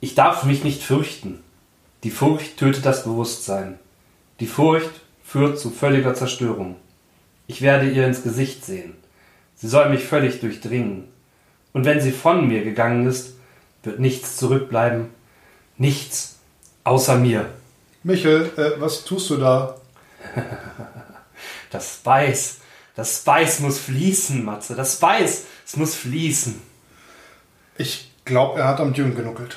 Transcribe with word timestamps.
Ich 0.00 0.14
darf 0.14 0.44
mich 0.44 0.64
nicht 0.64 0.82
fürchten. 0.82 1.42
Die 2.04 2.10
Furcht 2.10 2.56
tötet 2.56 2.86
das 2.86 3.04
Bewusstsein. 3.04 3.78
Die 4.38 4.46
Furcht 4.46 4.90
führt 5.24 5.58
zu 5.58 5.70
völliger 5.70 6.14
Zerstörung. 6.14 6.76
Ich 7.48 7.62
werde 7.62 7.90
ihr 7.90 8.06
ins 8.06 8.22
Gesicht 8.22 8.64
sehen. 8.64 8.94
Sie 9.56 9.68
soll 9.68 9.90
mich 9.90 10.04
völlig 10.04 10.40
durchdringen. 10.40 11.08
Und 11.72 11.84
wenn 11.84 12.00
sie 12.00 12.12
von 12.12 12.46
mir 12.46 12.62
gegangen 12.62 13.06
ist, 13.06 13.34
wird 13.82 13.98
nichts 13.98 14.36
zurückbleiben. 14.36 15.08
Nichts 15.76 16.36
außer 16.84 17.16
mir. 17.16 17.46
Michel, 18.04 18.52
äh, 18.56 18.80
was 18.80 19.04
tust 19.04 19.30
du 19.30 19.36
da? 19.36 19.76
das 21.70 21.96
Spice. 21.96 22.58
Das 22.94 23.18
Spice 23.18 23.60
muss 23.60 23.78
fließen, 23.78 24.44
Matze. 24.44 24.76
Das 24.76 24.94
Spice, 24.94 25.44
es 25.66 25.76
muss 25.76 25.94
fließen. 25.94 26.60
Ich 27.76 28.12
glaube, 28.24 28.60
er 28.60 28.68
hat 28.68 28.80
am 28.80 28.92
Dune 28.92 29.14
genuckelt. 29.14 29.56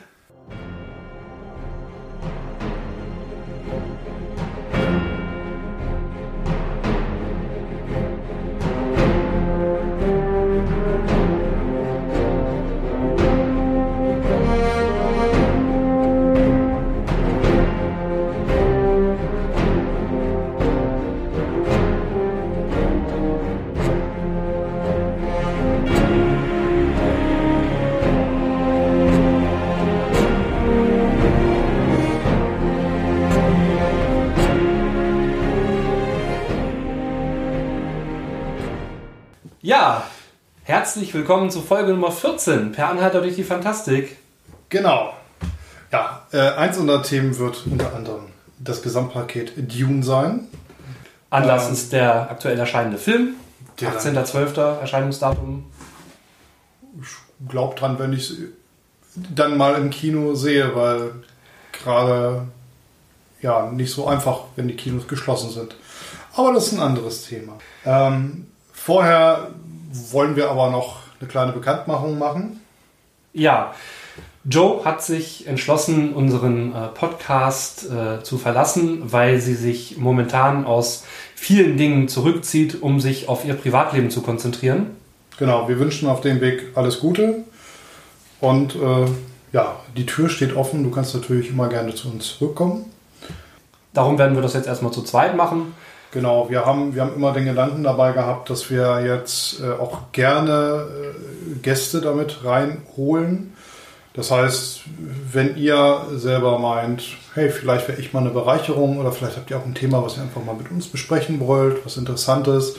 herzlich 40.91 41.13
willkommen 41.13 41.49
zu 41.49 41.61
Folge 41.61 41.93
Nummer 41.93 42.11
14, 42.11 42.73
per 42.73 42.89
Anhalter 42.89 43.21
durch 43.21 43.37
die 43.37 43.45
Fantastik. 43.45 44.17
Genau. 44.67 45.13
Ja, 45.89 46.27
äh, 46.33 46.37
eins 46.37 46.77
unserer 46.77 47.01
Themen 47.01 47.37
wird 47.37 47.65
unter 47.65 47.95
anderem 47.95 48.23
das 48.59 48.81
Gesamtpaket 48.81 49.53
Dune 49.55 50.03
sein. 50.03 50.49
Anlass 51.29 51.67
ähm, 51.67 51.73
ist 51.75 51.93
der 51.93 52.29
aktuell 52.29 52.59
erscheinende 52.59 52.97
Film. 52.97 53.35
18.12. 53.79 54.81
Erscheinungsdatum. 54.81 55.71
Ich 57.01 57.47
glaube 57.47 57.75
dran, 57.75 57.97
wenn 57.97 58.11
ich 58.11 58.29
es 58.29 58.37
dann 59.33 59.55
mal 59.55 59.75
im 59.75 59.91
Kino 59.91 60.35
sehe, 60.35 60.75
weil 60.75 61.13
gerade 61.71 62.49
ja 63.41 63.71
nicht 63.71 63.93
so 63.93 64.07
einfach, 64.07 64.41
wenn 64.57 64.67
die 64.67 64.75
Kinos 64.75 65.07
geschlossen 65.07 65.51
sind. 65.51 65.73
Aber 66.35 66.51
das 66.51 66.67
ist 66.67 66.73
ein 66.73 66.81
anderes 66.81 67.27
Thema. 67.27 67.53
Ähm, 67.85 68.47
vorher 68.73 69.51
wollen 70.11 70.35
wir 70.35 70.49
aber 70.49 70.69
noch 70.69 70.99
eine 71.19 71.29
kleine 71.29 71.51
Bekanntmachung 71.51 72.17
machen. 72.17 72.59
Ja, 73.33 73.73
Joe 74.43 74.83
hat 74.83 75.03
sich 75.03 75.45
entschlossen, 75.45 76.13
unseren 76.13 76.73
äh, 76.73 76.87
Podcast 76.87 77.89
äh, 77.91 78.23
zu 78.23 78.39
verlassen, 78.39 79.11
weil 79.11 79.39
sie 79.39 79.53
sich 79.53 79.97
momentan 79.97 80.65
aus 80.65 81.05
vielen 81.35 81.77
Dingen 81.77 82.07
zurückzieht, 82.07 82.81
um 82.81 82.99
sich 82.99 83.29
auf 83.29 83.45
ihr 83.45 83.53
Privatleben 83.53 84.09
zu 84.09 84.21
konzentrieren. 84.21 84.87
Genau, 85.37 85.67
wir 85.69 85.79
wünschen 85.79 86.09
auf 86.09 86.21
dem 86.21 86.41
Weg 86.41 86.71
alles 86.75 86.99
Gute. 86.99 87.43
Und 88.39 88.75
äh, 88.75 89.05
ja, 89.51 89.75
die 89.95 90.07
Tür 90.07 90.27
steht 90.27 90.55
offen. 90.55 90.83
Du 90.83 90.89
kannst 90.89 91.13
natürlich 91.13 91.49
immer 91.49 91.69
gerne 91.69 91.93
zu 91.93 92.09
uns 92.09 92.37
zurückkommen. 92.37 92.85
Darum 93.93 94.17
werden 94.17 94.35
wir 94.35 94.41
das 94.41 94.53
jetzt 94.53 94.67
erstmal 94.67 94.91
zu 94.91 95.03
zweit 95.03 95.35
machen. 95.35 95.73
Genau, 96.11 96.49
wir 96.49 96.65
haben, 96.65 96.93
wir 96.93 97.03
haben 97.03 97.15
immer 97.15 97.31
den 97.31 97.45
Gedanken 97.45 97.83
dabei 97.83 98.11
gehabt, 98.11 98.49
dass 98.49 98.69
wir 98.69 99.01
jetzt 99.05 99.61
äh, 99.61 99.71
auch 99.71 100.11
gerne 100.11 100.85
äh, 100.85 101.59
Gäste 101.59 102.01
damit 102.01 102.43
reinholen. 102.43 103.53
Das 104.13 104.29
heißt, 104.29 104.81
wenn 105.31 105.55
ihr 105.55 106.05
selber 106.15 106.59
meint, 106.59 107.03
hey, 107.33 107.49
vielleicht 107.49 107.87
wäre 107.87 107.97
ich 107.97 108.11
mal 108.11 108.19
eine 108.19 108.31
Bereicherung 108.31 108.97
oder 108.99 109.13
vielleicht 109.13 109.37
habt 109.37 109.49
ihr 109.51 109.57
auch 109.57 109.65
ein 109.65 109.73
Thema, 109.73 110.03
was 110.03 110.17
ihr 110.17 110.23
einfach 110.23 110.43
mal 110.43 110.55
mit 110.55 110.69
uns 110.69 110.87
besprechen 110.87 111.39
wollt, 111.39 111.85
was 111.85 111.95
Interessantes. 111.95 112.75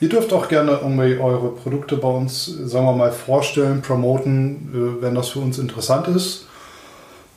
Ihr 0.00 0.08
dürft 0.08 0.32
auch 0.32 0.48
gerne 0.48 0.72
irgendwie 0.82 1.18
eure 1.18 1.50
Produkte 1.50 1.96
bei 1.96 2.08
uns, 2.08 2.46
sagen 2.46 2.84
wir 2.84 2.96
mal, 2.96 3.12
vorstellen, 3.12 3.80
promoten, 3.80 4.98
äh, 4.98 5.02
wenn 5.02 5.14
das 5.14 5.28
für 5.28 5.38
uns 5.38 5.60
interessant 5.60 6.08
ist 6.08 6.46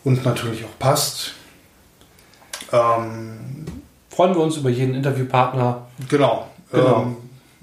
und 0.04 0.26
natürlich 0.26 0.66
auch 0.66 0.80
passt. 0.80 1.34
Ähm, 2.72 3.66
freuen 4.20 4.36
wir 4.36 4.42
uns 4.42 4.58
über 4.58 4.70
jeden 4.70 4.96
Interviewpartner. 4.96 5.88
Genau. 6.10 6.48
genau. 6.74 7.04
Ähm, 7.04 7.16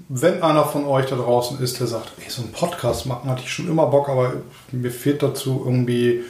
wenn 0.09 0.41
einer 0.41 0.63
von 0.63 0.87
euch 0.87 1.05
da 1.05 1.15
draußen 1.15 1.59
ist, 1.59 1.79
der 1.79 1.85
sagt, 1.85 2.13
ey, 2.17 2.31
so 2.31 2.41
einen 2.41 2.51
Podcast 2.51 3.05
machen 3.05 3.29
hatte 3.29 3.43
ich 3.43 3.53
schon 3.53 3.67
immer 3.67 3.85
Bock, 3.85 4.09
aber 4.09 4.33
mir 4.71 4.89
fehlt 4.89 5.21
dazu 5.21 5.61
irgendwie 5.63 6.23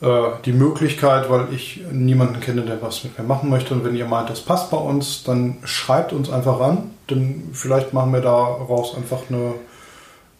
äh, 0.00 0.30
die 0.44 0.52
Möglichkeit, 0.52 1.30
weil 1.30 1.54
ich 1.54 1.80
niemanden 1.92 2.40
kenne, 2.40 2.62
der 2.62 2.82
was 2.82 3.04
mit 3.04 3.16
mir 3.16 3.24
machen 3.24 3.50
möchte. 3.50 3.72
Und 3.74 3.84
wenn 3.84 3.94
ihr 3.94 4.06
meint, 4.06 4.30
das 4.30 4.40
passt 4.40 4.68
bei 4.72 4.78
uns, 4.78 5.22
dann 5.22 5.58
schreibt 5.62 6.12
uns 6.12 6.28
einfach 6.28 6.58
an. 6.58 6.90
Denn 7.08 7.50
vielleicht 7.52 7.92
machen 7.92 8.12
wir 8.12 8.20
daraus 8.20 8.96
einfach 8.96 9.20
eine, 9.28 9.54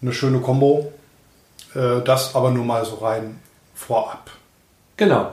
eine 0.03 0.13
schöne 0.13 0.41
Kombo. 0.41 0.91
Äh, 1.77 2.01
das 2.05 2.35
aber 2.35 2.51
nur 2.51 2.65
mal 2.65 2.85
so 2.85 2.97
rein 2.97 3.39
vorab. 3.73 4.33
Genau. 4.97 5.31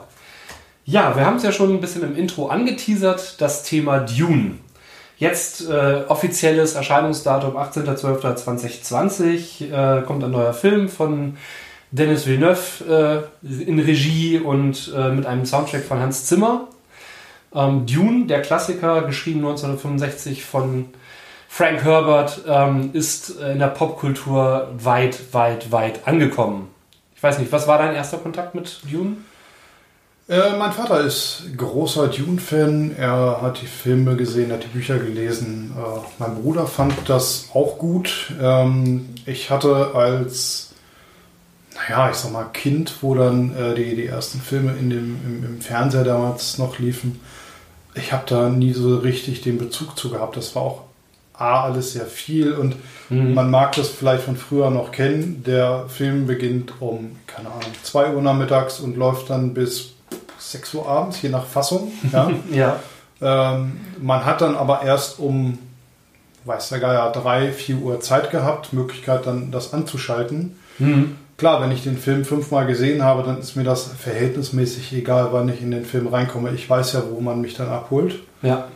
Ja, 0.89 1.15
wir 1.15 1.23
haben 1.23 1.35
es 1.35 1.43
ja 1.43 1.51
schon 1.51 1.71
ein 1.71 1.81
bisschen 1.81 2.01
im 2.01 2.15
Intro 2.15 2.47
angeteasert, 2.47 3.39
das 3.39 3.61
Thema 3.61 3.99
Dune. 3.99 4.57
Jetzt 5.19 5.69
äh, 5.69 6.01
offizielles 6.07 6.73
Erscheinungsdatum 6.73 7.55
18.12.2020 7.57 9.71
äh, 9.71 10.01
kommt 10.01 10.23
ein 10.23 10.31
neuer 10.31 10.53
Film 10.53 10.89
von 10.89 11.37
Dennis 11.91 12.25
Villeneuve 12.25 13.27
äh, 13.43 13.65
in 13.65 13.77
Regie 13.77 14.39
und 14.39 14.91
äh, 14.97 15.11
mit 15.11 15.27
einem 15.27 15.45
Soundtrack 15.45 15.83
von 15.83 15.99
Hans 15.99 16.25
Zimmer. 16.25 16.69
Ähm, 17.53 17.85
Dune, 17.85 18.25
der 18.25 18.41
Klassiker, 18.41 19.03
geschrieben 19.03 19.41
1965 19.41 20.43
von 20.43 20.85
Frank 21.47 21.83
Herbert, 21.83 22.41
ähm, 22.47 22.89
ist 22.93 23.39
in 23.39 23.59
der 23.59 23.67
Popkultur 23.67 24.69
weit, 24.75 25.19
weit, 25.33 25.71
weit 25.71 26.07
angekommen. 26.07 26.67
Ich 27.15 27.21
weiß 27.21 27.37
nicht, 27.37 27.51
was 27.51 27.67
war 27.67 27.77
dein 27.77 27.93
erster 27.93 28.17
Kontakt 28.17 28.55
mit 28.55 28.81
Dune? 28.91 29.17
Äh, 30.29 30.55
mein 30.59 30.71
Vater 30.71 31.01
ist 31.01 31.41
großer 31.57 32.07
Dune-Fan. 32.07 32.95
Er 32.95 33.41
hat 33.41 33.61
die 33.63 33.65
Filme 33.65 34.15
gesehen, 34.15 34.51
hat 34.51 34.63
die 34.63 34.67
Bücher 34.67 34.99
gelesen. 34.99 35.73
Äh, 35.75 36.01
mein 36.19 36.35
Bruder 36.35 36.67
fand 36.67 36.93
das 37.07 37.49
auch 37.55 37.79
gut. 37.79 38.31
Ähm, 38.39 39.09
ich 39.25 39.49
hatte 39.49 39.95
als, 39.95 40.75
naja, 41.73 42.11
ich 42.11 42.17
sag 42.17 42.31
mal, 42.31 42.45
Kind, 42.53 42.93
wo 43.01 43.15
dann 43.15 43.55
äh, 43.57 43.73
die, 43.73 43.95
die 43.95 44.05
ersten 44.05 44.39
Filme 44.39 44.73
in 44.79 44.91
dem, 44.91 45.17
im, 45.25 45.43
im 45.45 45.61
Fernseher 45.61 46.03
damals 46.03 46.59
noch 46.59 46.77
liefen, 46.77 47.19
ich 47.95 48.13
habe 48.13 48.23
da 48.27 48.49
nie 48.49 48.73
so 48.73 48.97
richtig 48.97 49.41
den 49.41 49.57
Bezug 49.57 49.97
zu 49.97 50.11
gehabt. 50.11 50.37
Das 50.37 50.55
war 50.55 50.61
auch 50.61 50.81
A, 51.33 51.63
alles 51.63 51.93
sehr 51.93 52.05
viel 52.05 52.53
und 52.53 52.75
mhm. 53.09 53.33
man 53.33 53.49
mag 53.49 53.71
das 53.71 53.89
vielleicht 53.89 54.23
von 54.23 54.35
früher 54.37 54.69
noch 54.69 54.91
kennen. 54.91 55.43
Der 55.47 55.85
Film 55.87 56.27
beginnt 56.27 56.73
um, 56.81 57.15
keine 57.25 57.47
Ahnung, 57.47 57.71
2 57.81 58.13
Uhr 58.13 58.21
nachmittags 58.21 58.79
und 58.79 58.95
läuft 58.95 59.31
dann 59.31 59.55
bis 59.55 59.95
6 60.51 60.73
Uhr 60.73 60.87
abends, 60.87 61.21
je 61.21 61.29
nach 61.29 61.45
Fassung. 61.45 61.91
Ja. 62.11 62.31
ja. 62.51 62.79
Ähm, 63.21 63.79
man 64.01 64.25
hat 64.25 64.41
dann 64.41 64.55
aber 64.55 64.81
erst 64.83 65.19
um, 65.19 65.59
weiß 66.45 66.69
der 66.69 66.79
Geier, 66.79 67.11
3, 67.11 67.51
4 67.51 67.77
Uhr 67.77 67.99
Zeit 67.99 68.31
gehabt, 68.31 68.73
Möglichkeit 68.73 69.25
dann 69.25 69.51
das 69.51 69.73
anzuschalten. 69.73 70.57
Mhm. 70.79 71.17
Klar, 71.37 71.61
wenn 71.61 71.71
ich 71.71 71.83
den 71.83 71.97
Film 71.97 72.25
fünfmal 72.25 72.65
gesehen 72.65 73.03
habe, 73.03 73.23
dann 73.23 73.39
ist 73.39 73.55
mir 73.55 73.63
das 73.63 73.91
verhältnismäßig 73.97 74.91
egal, 74.93 75.29
wann 75.31 75.47
ich 75.49 75.61
in 75.61 75.71
den 75.71 75.85
Film 75.85 76.07
reinkomme. 76.07 76.51
Ich 76.53 76.69
weiß 76.69 76.93
ja, 76.93 77.03
wo 77.09 77.21
man 77.21 77.39
mich 77.39 77.53
dann 77.53 77.69
abholt. 77.69 78.15
Ja. 78.41 78.67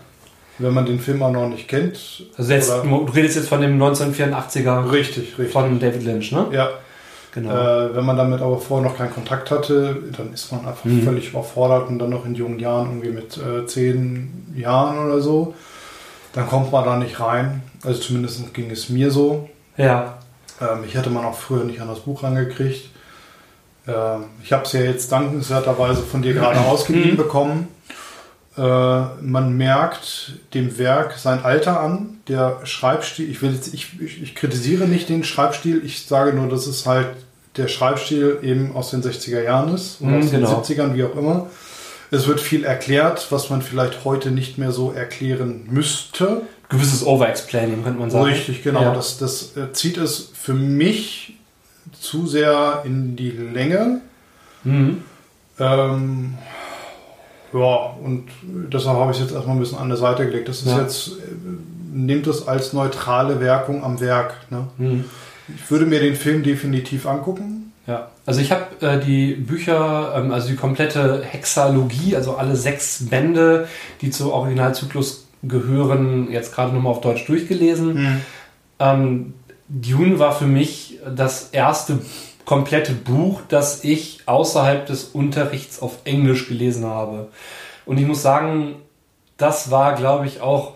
Wenn 0.60 0.74
man 0.74 0.86
den 0.86 1.00
Film 1.00 1.24
auch 1.24 1.32
noch 1.32 1.50
nicht 1.50 1.68
kennt. 1.68 2.26
Also 2.38 2.54
jetzt, 2.54 2.70
du 2.70 3.08
redest 3.14 3.36
jetzt 3.38 3.50
von 3.50 3.60
dem 3.60 3.82
1984er. 3.82 4.92
Richtig, 4.92 5.38
richtig. 5.38 5.52
Von 5.52 5.80
David 5.80 6.04
Lynch, 6.04 6.32
ne? 6.32 6.48
Ja. 6.52 6.70
Genau. 7.34 7.52
Äh, 7.52 7.96
wenn 7.96 8.06
man 8.06 8.16
damit 8.16 8.42
aber 8.42 8.60
vorher 8.60 8.88
noch 8.88 8.98
keinen 8.98 9.12
Kontakt 9.14 9.50
hatte, 9.50 9.98
dann 10.16 10.34
ist 10.34 10.52
man 10.52 10.68
einfach 10.68 10.86
mhm. 10.86 11.02
völlig 11.02 11.30
überfordert 11.30 11.90
und 11.90 11.98
dann 11.98 12.12
noch 12.12 12.26
in 12.26 12.36
jungen 12.36 12.60
Jahren, 12.60 12.90
irgendwie 12.90 13.10
mit 13.10 13.38
äh, 13.38 13.66
zehn 13.66 14.54
Jahren 14.56 15.00
oder 15.00 15.20
so, 15.20 15.56
dann 16.34 16.48
kommt 16.48 16.72
man 16.72 16.86
da 16.86 16.98
nicht 16.98 17.20
rein. 17.20 17.64
Also 17.84 18.02
zumindest 18.02 18.54
ging 18.54 18.70
es 18.70 18.90
mir 18.90 19.10
so. 19.10 19.50
Ja. 19.78 20.20
Ähm, 20.62 20.84
ich 20.86 20.94
hätte 20.94 21.10
man 21.10 21.26
auch 21.26 21.36
früher 21.36 21.64
nicht 21.64 21.82
an 21.82 21.88
das 21.88 22.02
Buch 22.02 22.22
rangekriegt. 22.22 22.90
Ähm, 23.88 24.26
ich 24.44 24.54
habe 24.54 24.64
es 24.64 24.74
ja 24.74 24.82
jetzt 24.82 25.12
dankenswerterweise 25.12 26.04
von 26.04 26.22
dir 26.22 26.34
gerade 26.34 26.60
ausgeliehen 26.68 27.12
mhm. 27.12 27.18
bekommen. 27.18 27.68
Äh, 28.56 28.62
man 28.62 29.58
merkt 29.58 30.34
dem 30.54 30.78
Werk 30.78 31.18
sein 31.18 31.44
Alter 31.44 31.80
an. 31.80 32.20
Der 32.28 32.60
Schreibstil, 32.66 33.30
ich 33.30 33.42
will 33.42 33.52
jetzt, 33.54 33.74
ich, 33.74 34.00
ich, 34.00 34.22
ich, 34.22 34.36
kritisiere 34.36 34.86
nicht 34.86 35.10
den 35.10 35.24
Schreibstil, 35.24 35.82
ich 35.84 36.06
sage 36.06 36.34
nur, 36.34 36.48
dass 36.50 36.68
es 36.68 36.86
halt 36.86 37.08
der 37.58 37.68
Schreibstil 37.68 38.40
eben 38.44 38.76
aus 38.76 38.92
den 38.92 39.02
60er 39.02 39.42
Jahren 39.42 39.74
ist 39.74 40.02
oder 40.02 40.12
Mhm, 40.12 40.20
aus 40.20 40.30
den 40.30 40.42
genau. 40.42 40.62
70ern, 40.62 40.94
wie 40.94 41.04
auch 41.04 41.16
immer. 41.16 41.48
Es 42.12 42.28
wird 42.28 42.40
viel 42.40 42.64
erklärt, 42.64 43.32
was 43.32 43.50
man 43.50 43.64
vielleicht 43.64 44.06
heute 44.06 44.30
nicht 44.30 44.60
mehr 44.60 44.72
so 44.72 44.92
erklären 44.92 45.68
müsste. 45.70 46.44
Gewisses 46.70 47.04
Overexplaining, 47.04 47.84
könnte 47.84 48.00
man 48.00 48.12
sagen. 48.12 48.26
Richtig, 48.26 48.62
genau. 48.62 48.84
Ja. 48.84 48.94
Das, 48.94 49.18
das 49.18 49.58
äh, 49.58 49.74
zieht 49.74 49.98
es 49.98 50.30
für 50.34 50.54
mich 50.54 51.38
zu 52.00 52.28
sehr 52.28 52.84
in 52.86 53.16
die 53.16 53.32
Länge. 53.32 54.02
Mhm. 54.64 55.04
Ähm, 55.60 56.36
ja, 57.54 57.94
und 58.04 58.26
deshalb 58.72 58.98
habe 58.98 59.12
ich 59.12 59.18
es 59.18 59.24
jetzt 59.24 59.34
erstmal 59.34 59.56
ein 59.56 59.60
bisschen 59.60 59.78
an 59.78 59.90
der 59.90 59.98
Seite 59.98 60.26
gelegt. 60.26 60.50
Das 60.50 60.60
ist 60.62 60.68
Ja. 60.68 60.82
jetzt, 60.82 61.08
äh, 61.10 61.12
nimmt 61.94 62.28
es 62.28 62.48
als 62.48 62.74
neutrale 62.74 63.40
Wirkung 63.40 63.84
am 63.84 64.00
Werk. 64.00 64.34
Ne? 64.50 64.68
Mhm. 64.78 65.06
Ich 65.56 65.70
würde 65.70 65.86
mir 65.86 66.00
den 66.00 66.16
Film 66.16 66.42
definitiv 66.44 67.06
angucken. 67.06 67.72
Ja, 67.86 68.08
also 68.26 68.40
ich 68.40 68.52
habe 68.52 68.66
äh, 68.80 69.00
die 69.00 69.34
Bücher, 69.34 70.14
ähm, 70.16 70.32
also 70.32 70.48
die 70.48 70.56
komplette 70.56 71.22
Hexalogie, 71.22 72.16
also 72.16 72.36
alle 72.38 72.56
sechs 72.56 73.06
Bände, 73.10 73.68
die 74.02 74.10
zu 74.10 74.32
Originalzyklus 74.32 75.28
gehören, 75.44 76.32
jetzt 76.32 76.56
gerade 76.56 76.74
nochmal 76.74 76.94
auf 76.94 77.02
Deutsch 77.02 77.26
durchgelesen. 77.26 78.22
Ähm, 78.80 79.34
Dune 79.68 80.18
war 80.20 80.32
für 80.34 80.46
mich 80.46 81.00
das 81.14 81.50
erste 81.52 82.00
komplette 82.46 82.94
Buch, 82.94 83.42
das 83.48 83.84
ich 83.84 84.22
außerhalb 84.26 84.86
des 84.86 85.06
Unterrichts 85.06 85.82
auf 85.82 86.00
Englisch 86.04 86.48
gelesen 86.48 86.86
habe. 86.86 87.30
Und 87.86 87.98
ich 87.98 88.06
muss 88.06 88.22
sagen, 88.22 88.76
das 89.38 89.72
war, 89.72 89.96
glaube 89.96 90.28
ich, 90.28 90.42
auch 90.42 90.74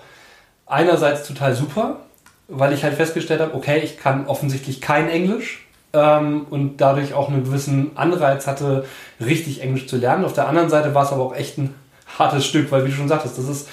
einerseits 0.66 1.28
total 1.28 1.56
super, 1.56 2.02
weil 2.48 2.74
ich 2.74 2.84
halt 2.84 2.96
festgestellt 2.96 3.42
habe, 3.42 3.54
okay, 3.54 3.80
ich 3.84 3.98
kann 3.98 4.28
offensichtlich 4.28 4.82
kein 4.82 5.10
Englisch 5.10 5.66
ähm, 5.94 6.46
und 6.50 6.78
dadurch 6.78 7.14
auch 7.14 7.30
einen 7.30 7.44
gewissen 7.44 7.92
Anreiz 7.96 8.48
hatte, 8.48 8.86
richtig 9.20 9.62
Englisch 9.62 9.88
zu 9.88 9.98
lernen. 9.98 10.26
Auf 10.26 10.34
der 10.34 10.48
anderen 10.48 10.70
Seite 10.70 10.94
war 10.94 11.04
es 11.04 11.12
aber 11.12 11.24
auch 11.24 11.36
echt 11.36 11.58
ein 11.58 11.74
hartes 12.18 12.46
Stück, 12.46 12.72
weil 12.72 12.86
wie 12.86 12.90
du 12.90 12.96
schon 12.96 13.08
sagtest, 13.08 13.38
das 13.38 13.48
ist 13.48 13.70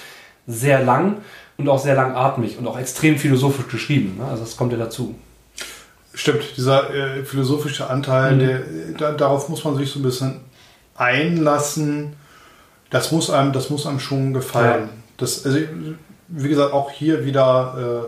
sehr 0.47 0.83
lang 0.83 1.17
und 1.57 1.69
auch 1.69 1.79
sehr 1.79 1.95
langatmig 1.95 2.57
und 2.57 2.67
auch 2.67 2.77
extrem 2.77 3.17
philosophisch 3.17 3.67
geschrieben. 3.67 4.17
Ne? 4.19 4.25
Also 4.25 4.43
das 4.43 4.57
kommt 4.57 4.71
ja 4.71 4.77
dazu. 4.77 5.15
Stimmt, 6.15 6.43
dieser 6.57 6.93
äh, 6.93 7.23
philosophische 7.23 7.89
Anteil, 7.89 8.35
Mhm. 8.35 8.39
der, 8.39 8.59
da, 8.97 9.11
darauf 9.11 9.49
muss 9.49 9.63
man 9.63 9.75
sich 9.75 9.91
so 9.91 9.99
ein 9.99 10.03
bisschen 10.03 10.41
einlassen. 10.95 12.15
Das 12.89 13.11
muss 13.11 13.29
einem, 13.29 13.51
das 13.51 13.69
muss 13.69 13.85
einem 13.85 13.99
schon 13.99 14.33
gefallen. 14.33 14.83
Ja. 14.87 14.89
Das, 15.17 15.45
also, 15.45 15.59
wie 16.27 16.49
gesagt, 16.49 16.73
auch 16.73 16.89
hier 16.91 17.25
wieder 17.25 18.07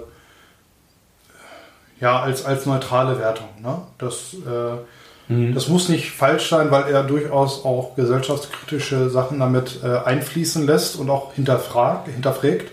äh, 1.99 2.03
ja, 2.03 2.21
als, 2.21 2.45
als 2.45 2.65
neutrale 2.65 3.19
Wertung. 3.19 3.49
Ne? 3.61 3.81
Das, 3.97 4.33
äh, 4.33 4.77
Mhm. 5.29 5.53
das 5.53 5.67
muss 5.67 5.89
nicht 5.89 6.11
falsch 6.11 6.47
sein, 6.49 6.71
weil 6.71 6.83
er 6.83 7.03
durchaus 7.03 7.65
auch 7.65 7.95
gesellschaftskritische 7.97 9.09
Sachen 9.09 9.39
damit 9.41 9.79
äh, 9.83 9.97
einfließen 10.05 10.65
lässt 10.65 10.95
und 10.95 11.09
auch 11.09 11.33
hinterfragt, 11.33 12.07
hinterfragt. 12.07 12.71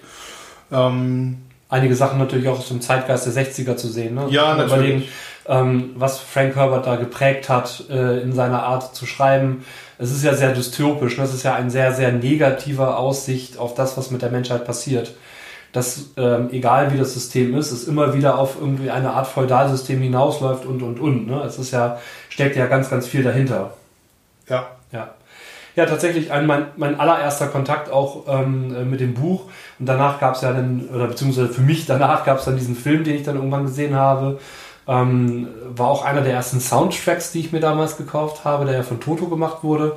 Ähm, 0.70 1.38
Einige 1.68 1.96
Sachen 1.96 2.18
natürlich 2.18 2.48
auch 2.48 2.58
aus 2.58 2.68
dem 2.68 2.80
Zeitgeist 2.80 3.26
der 3.26 3.32
60er 3.32 3.76
zu 3.76 3.88
sehen. 3.88 4.14
Ne? 4.14 4.26
Ja, 4.28 4.54
natürlich. 4.54 4.72
Überlegen, 4.72 5.04
ähm, 5.46 5.90
was 5.96 6.20
Frank 6.20 6.56
Herbert 6.56 6.86
da 6.86 6.96
geprägt 6.96 7.48
hat 7.48 7.84
äh, 7.90 8.20
in 8.20 8.32
seiner 8.32 8.62
Art 8.62 8.94
zu 8.94 9.06
schreiben. 9.06 9.64
Es 9.98 10.10
ist 10.10 10.24
ja 10.24 10.34
sehr 10.34 10.52
dystopisch. 10.52 11.18
Ne? 11.18 11.24
Es 11.24 11.34
ist 11.34 11.42
ja 11.42 11.54
eine 11.54 11.70
sehr, 11.70 11.92
sehr 11.92 12.12
negative 12.12 12.96
Aussicht 12.96 13.58
auf 13.58 13.74
das, 13.74 13.96
was 13.96 14.10
mit 14.10 14.22
der 14.22 14.30
Menschheit 14.30 14.64
passiert. 14.64 15.14
Dass, 15.72 16.10
ähm, 16.16 16.50
egal 16.52 16.92
wie 16.92 16.98
das 16.98 17.14
System 17.14 17.56
ist, 17.56 17.72
es 17.72 17.88
immer 17.88 18.14
wieder 18.14 18.38
auf 18.38 18.56
irgendwie 18.60 18.90
eine 18.90 19.10
Art 19.10 19.26
Feudalsystem 19.26 20.00
hinausläuft 20.00 20.66
und, 20.66 20.82
und, 20.82 21.00
und. 21.00 21.26
Ne? 21.26 21.42
Es 21.42 21.58
ist 21.58 21.72
ja, 21.72 21.98
steckt 22.28 22.56
ja 22.56 22.66
ganz, 22.66 22.90
ganz 22.90 23.06
viel 23.06 23.24
dahinter. 23.24 23.74
ja, 24.48 24.68
Ja. 24.92 25.14
Ja, 25.76 25.86
tatsächlich 25.86 26.30
ein, 26.30 26.46
mein, 26.46 26.66
mein 26.76 27.00
allererster 27.00 27.48
Kontakt 27.48 27.90
auch 27.90 28.24
ähm, 28.28 28.74
äh, 28.74 28.84
mit 28.84 29.00
dem 29.00 29.14
Buch. 29.14 29.46
Und 29.78 29.86
danach 29.86 30.20
gab 30.20 30.36
es 30.36 30.42
ja 30.42 30.52
dann, 30.52 30.88
oder 30.94 31.08
beziehungsweise 31.08 31.48
für 31.48 31.62
mich 31.62 31.86
danach 31.86 32.24
gab 32.24 32.38
es 32.38 32.44
dann 32.44 32.56
diesen 32.56 32.76
Film, 32.76 33.02
den 33.02 33.16
ich 33.16 33.24
dann 33.24 33.36
irgendwann 33.36 33.64
gesehen 33.64 33.94
habe. 33.96 34.38
Ähm, 34.86 35.48
war 35.74 35.88
auch 35.88 36.04
einer 36.04 36.20
der 36.20 36.32
ersten 36.32 36.60
Soundtracks, 36.60 37.32
die 37.32 37.40
ich 37.40 37.52
mir 37.52 37.60
damals 37.60 37.96
gekauft 37.96 38.44
habe, 38.44 38.66
der 38.66 38.74
ja 38.74 38.82
von 38.82 39.00
Toto 39.00 39.26
gemacht 39.26 39.64
wurde. 39.64 39.96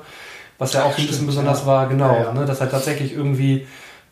Was 0.57 0.73
ja 0.73 0.83
auch 0.83 0.97
ein 0.97 1.05
bisschen 1.05 1.27
besonders 1.27 1.61
ja. 1.61 1.67
war, 1.67 1.87
genau. 1.87 2.13
Ja, 2.13 2.23
ja. 2.23 2.33
Ne, 2.33 2.45
dass 2.45 2.61
halt 2.61 2.71
tatsächlich 2.71 3.13
irgendwie 3.13 3.67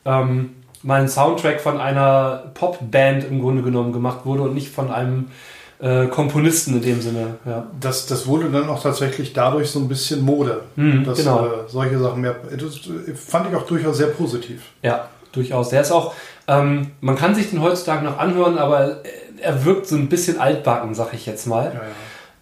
ähm, 0.05 0.51
mal 0.83 1.01
ein 1.01 1.09
Soundtrack 1.09 1.61
von 1.61 1.79
einer 1.79 2.51
Popband 2.53 3.23
im 3.23 3.41
Grunde 3.41 3.63
genommen 3.63 3.91
gemacht 3.91 4.19
wurde 4.25 4.43
und 4.43 4.53
nicht 4.53 4.69
von 4.69 4.91
einem 4.91 5.31
äh, 5.79 6.07
Komponisten 6.07 6.75
in 6.75 6.81
dem 6.81 7.01
Sinne. 7.01 7.35
Ja. 7.45 7.67
das, 7.79 8.05
das 8.07 8.27
wurde 8.27 8.49
dann 8.49 8.69
auch 8.69 8.81
tatsächlich 8.81 9.33
dadurch 9.33 9.69
so 9.69 9.79
ein 9.79 9.87
bisschen 9.87 10.21
Mode. 10.21 10.61
Mhm, 10.75 11.03
dass 11.03 11.17
genau. 11.19 11.45
äh, 11.45 11.49
solche 11.67 11.99
Sachen 11.99 12.21
mehr. 12.21 12.35
Das 12.57 12.79
fand 13.15 13.49
ich 13.49 13.55
auch 13.55 13.65
durchaus 13.65 13.97
sehr 13.97 14.07
positiv. 14.07 14.61
Ja, 14.81 15.09
durchaus. 15.31 15.69
Der 15.69 15.81
ist 15.81 15.91
auch, 15.91 16.13
ähm, 16.47 16.91
man 17.01 17.15
kann 17.17 17.35
sich 17.35 17.49
den 17.49 17.61
heutzutage 17.61 18.05
noch 18.05 18.17
anhören, 18.17 18.57
aber 18.57 19.01
er 19.41 19.65
wirkt 19.65 19.87
so 19.87 19.95
ein 19.95 20.07
bisschen 20.07 20.39
altbacken, 20.39 20.95
sag 20.95 21.13
ich 21.13 21.25
jetzt 21.25 21.45
mal. 21.45 21.73
Ja, 21.73 21.81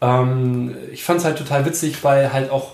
ja. 0.09 0.21
Ähm, 0.21 0.75
ich 0.91 1.03
fand 1.03 1.19
es 1.19 1.25
halt 1.25 1.37
total 1.37 1.65
witzig, 1.65 2.03
weil 2.03 2.31
halt 2.33 2.51
auch 2.51 2.73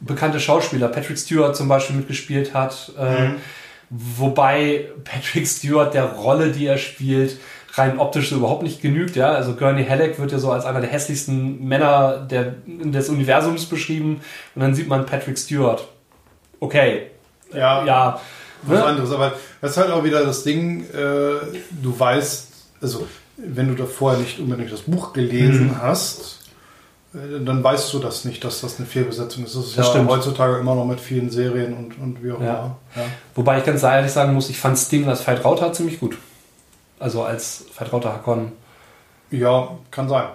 bekannte 0.00 0.38
Schauspieler, 0.40 0.88
Patrick 0.88 1.18
Stewart 1.18 1.54
zum 1.56 1.68
Beispiel 1.68 1.96
mitgespielt 1.96 2.54
hat, 2.54 2.92
äh, 2.98 3.28
Mhm. 3.28 3.34
wobei 3.90 4.86
Patrick 5.04 5.46
Stewart 5.46 5.92
der 5.94 6.04
Rolle, 6.04 6.52
die 6.52 6.66
er 6.66 6.78
spielt, 6.78 7.38
rein 7.78 7.98
optisch 7.98 8.30
so 8.30 8.36
überhaupt 8.36 8.62
nicht 8.62 8.80
genügt. 8.82 9.16
Ja? 9.16 9.30
Also 9.32 9.54
Gurney 9.54 9.84
Halleck 9.84 10.18
wird 10.18 10.32
ja 10.32 10.38
so 10.38 10.50
als 10.52 10.64
einer 10.64 10.80
der 10.80 10.90
hässlichsten 10.90 11.66
Männer 11.66 12.26
der, 12.30 12.54
des 12.66 13.08
Universums 13.08 13.66
beschrieben 13.66 14.20
und 14.54 14.62
dann 14.62 14.74
sieht 14.74 14.88
man 14.88 15.06
Patrick 15.06 15.38
Stewart. 15.38 15.86
Okay, 16.60 17.02
Ja, 17.54 17.84
ja, 17.84 18.20
was 18.62 18.78
ne? 18.78 18.84
anderes. 18.84 19.12
Aber 19.12 19.32
das 19.60 19.70
ist 19.72 19.76
halt 19.76 19.90
auch 19.90 20.04
wieder 20.04 20.24
das 20.24 20.42
Ding, 20.42 20.82
äh, 20.92 21.56
du 21.82 21.94
weißt, 21.98 22.48
also 22.82 23.06
wenn 23.36 23.68
du 23.68 23.74
da 23.74 23.86
vorher 23.86 24.18
nicht 24.20 24.40
unbedingt 24.40 24.72
das 24.72 24.80
Buch 24.82 25.12
gelesen 25.12 25.68
Mhm. 25.68 25.82
hast, 25.82 26.40
äh, 27.14 27.42
dann 27.44 27.62
weißt 27.62 27.92
du 27.94 28.00
das 28.00 28.24
nicht, 28.24 28.42
dass 28.42 28.60
das 28.60 28.78
eine 28.78 28.86
Fehlbesetzung 28.86 29.44
ist. 29.44 29.54
Das 29.54 29.64
ist 29.66 29.78
Das 29.78 29.86
ja 29.86 29.92
stimmt. 29.92 30.10
heutzutage 30.10 30.58
immer 30.58 30.74
noch 30.74 30.84
mit 30.84 30.98
vielen 31.00 31.30
Serien 31.30 31.72
und, 31.74 31.96
und 31.98 32.22
wie 32.24 32.32
auch 32.32 32.40
Ja. 32.40 32.46
immer. 32.58 32.76
Ja. 32.96 33.02
Wobei 33.36 33.58
ich 33.58 33.64
ganz 33.64 33.82
ehrlich 33.84 34.10
sagen 34.10 34.34
muss, 34.34 34.50
ich 34.50 34.58
fand 34.58 34.76
Sting 34.76 35.08
als 35.08 35.24
Veit 35.26 35.44
Rauter 35.44 35.72
ziemlich 35.72 36.00
gut. 36.00 36.18
Also 36.98 37.22
als 37.22 37.66
Veit 37.76 37.92
Rauter 37.92 38.12
Hakon. 38.12 38.52
ja, 39.30 39.70
kann 39.90 40.08
sein. 40.08 40.26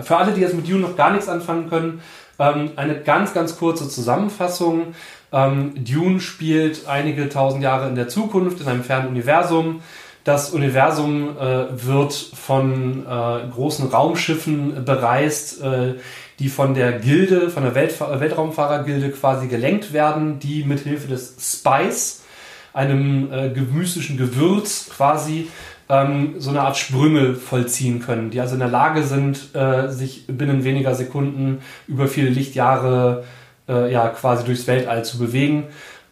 Für 0.00 0.16
alle, 0.16 0.32
die 0.32 0.40
jetzt 0.40 0.54
mit 0.54 0.68
Dune 0.68 0.80
noch 0.80 0.96
gar 0.96 1.10
nichts 1.10 1.28
anfangen 1.28 1.68
können, 1.68 2.02
ähm, 2.38 2.72
eine 2.76 3.00
ganz, 3.00 3.34
ganz 3.34 3.58
kurze 3.58 3.88
Zusammenfassung. 3.88 4.94
Ähm, 5.32 5.72
Dune 5.76 6.20
spielt 6.20 6.86
einige 6.86 7.28
tausend 7.28 7.62
Jahre 7.62 7.88
in 7.88 7.94
der 7.94 8.08
Zukunft, 8.08 8.60
in 8.60 8.68
einem 8.68 8.84
fernen 8.84 9.08
Universum. 9.08 9.82
Das 10.24 10.50
Universum 10.50 11.36
äh, 11.36 11.66
wird 11.70 12.12
von 12.12 13.04
äh, 13.06 13.48
großen 13.50 13.88
Raumschiffen 13.88 14.84
bereist, 14.84 15.60
äh, 15.62 15.94
die 16.38 16.48
von 16.48 16.74
der 16.74 16.92
Gilde, 16.92 17.50
von 17.50 17.64
der 17.64 17.74
Weltfa 17.74 18.20
Weltraumfahrergilde 18.20 19.10
quasi 19.10 19.48
gelenkt 19.48 19.92
werden, 19.92 20.38
die 20.38 20.62
mithilfe 20.62 21.08
des 21.08 21.36
Spice, 21.40 22.22
einem 22.72 23.32
äh, 23.32 23.48
mystischen 23.48 24.16
Gewürz 24.16 24.90
quasi 24.90 25.48
ähm, 25.92 26.36
so 26.38 26.48
eine 26.48 26.62
Art 26.62 26.78
Sprünge 26.78 27.34
vollziehen 27.34 28.00
können, 28.00 28.30
die 28.30 28.40
also 28.40 28.54
in 28.54 28.60
der 28.60 28.68
Lage 28.68 29.02
sind, 29.02 29.54
äh, 29.54 29.88
sich 29.88 30.26
binnen 30.26 30.64
weniger 30.64 30.94
Sekunden 30.94 31.60
über 31.86 32.08
viele 32.08 32.30
Lichtjahre 32.30 33.24
äh, 33.68 33.92
ja, 33.92 34.08
quasi 34.08 34.44
durchs 34.44 34.66
Weltall 34.66 35.04
zu 35.04 35.18
bewegen. 35.18 35.64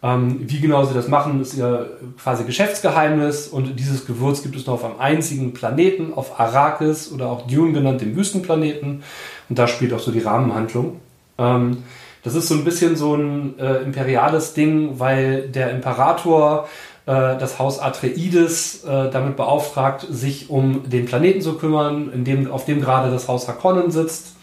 Ähm, 0.03 0.41
wie 0.43 0.61
genau 0.61 0.85
sie 0.85 0.93
das 0.93 1.09
machen, 1.09 1.41
ist 1.41 1.57
ihr 1.57 1.99
quasi 2.23 2.45
Geschäftsgeheimnis 2.45 3.49
und 3.49 3.79
dieses 3.79 4.07
Gewürz 4.07 4.43
gibt 4.43 4.57
es 4.57 4.67
nur 4.67 4.75
auf 4.75 4.85
einem 4.85 4.99
einzigen 4.99 5.55
Planeten, 5.55 6.13
auf 6.15 6.39
Arrakis 6.39 7.11
oder 7.11 7.29
auch 7.31 7.47
Dune 7.47 7.73
genannt, 7.73 8.03
dem 8.03 8.15
Wüstenplaneten. 8.17 9.03
Und 9.49 9.59
da 9.59 9.67
spielt 9.67 9.95
auch 9.95 9.99
so 9.99 10.11
die 10.11 10.21
Rahmenhandlung. 10.21 11.01
Ähm, 11.39 11.79
das 12.23 12.35
ist 12.35 12.49
so 12.49 12.55
ein 12.55 12.65
bisschen 12.65 12.97
so 12.97 13.15
ein 13.15 13.59
äh, 13.59 13.79
imperiales 13.79 14.53
Ding, 14.53 14.99
weil 14.99 15.49
der 15.49 15.71
Imperator 15.71 16.69
das 17.13 17.59
Haus 17.59 17.79
Atreides 17.79 18.85
äh, 18.85 19.11
damit 19.11 19.37
beauftragt, 19.37 20.07
sich 20.11 20.51
um 20.51 20.89
den 20.89 21.07
Planeten 21.07 21.41
zu 21.41 21.55
kümmern, 21.55 22.11
in 22.13 22.25
dem, 22.25 22.51
auf 22.51 22.65
dem 22.65 22.81
gerade 22.81 23.11
das 23.11 23.27
Haus 23.27 23.49
Harkonnen 23.49 23.91
sitzt. 23.91 24.35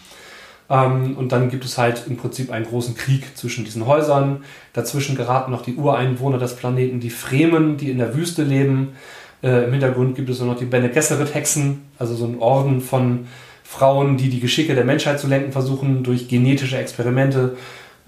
Ähm, 0.70 1.16
und 1.18 1.32
dann 1.32 1.50
gibt 1.50 1.66
es 1.66 1.78
halt 1.78 2.04
im 2.08 2.18
Prinzip 2.18 2.52
einen 2.52 2.66
großen 2.66 2.96
Krieg 2.96 3.38
zwischen 3.38 3.64
diesen 3.64 3.86
Häusern. 3.86 4.44
Dazwischen 4.74 5.16
geraten 5.16 5.52
noch 5.52 5.62
die 5.62 5.76
Ureinwohner 5.76 6.40
des 6.40 6.56
Planeten, 6.56 7.00
die 7.00 7.10
Fremen, 7.10 7.78
die 7.78 7.90
in 7.90 8.00
der 8.00 8.16
Wüste 8.16 8.44
leben. 8.44 8.94
Äh, 9.42 9.66
Im 9.66 9.72
Hintergrund 9.72 10.16
gibt 10.16 10.30
es 10.30 10.42
noch 10.42 10.58
die 10.58 10.66
Bene 10.66 10.90
Gesserit-Hexen, 10.90 11.86
also 11.98 12.16
so 12.16 12.26
ein 12.26 12.40
Orden 12.40 12.82
von 12.82 13.28
Frauen, 13.64 14.18
die 14.18 14.30
die 14.30 14.40
Geschicke 14.40 14.76
der 14.76 14.86
Menschheit 14.86 15.20
zu 15.20 15.28
lenken 15.28 15.52
versuchen 15.52 16.04
durch 16.04 16.28
genetische 16.28 16.78
Experimente. 16.78 17.56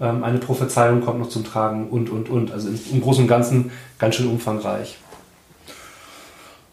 Ähm, 0.00 0.24
eine 0.24 0.38
Prophezeiung 0.38 1.02
kommt 1.02 1.20
noch 1.20 1.28
zum 1.28 1.44
Tragen 1.44 1.88
und, 1.88 2.10
und, 2.10 2.28
und. 2.28 2.52
Also 2.52 2.68
im, 2.68 3.00
Großen 3.00 3.24
und 3.24 3.28
Ganzen 3.28 3.70
ganz 3.98 4.14
schön 4.14 4.28
umfangreich. 4.28 4.98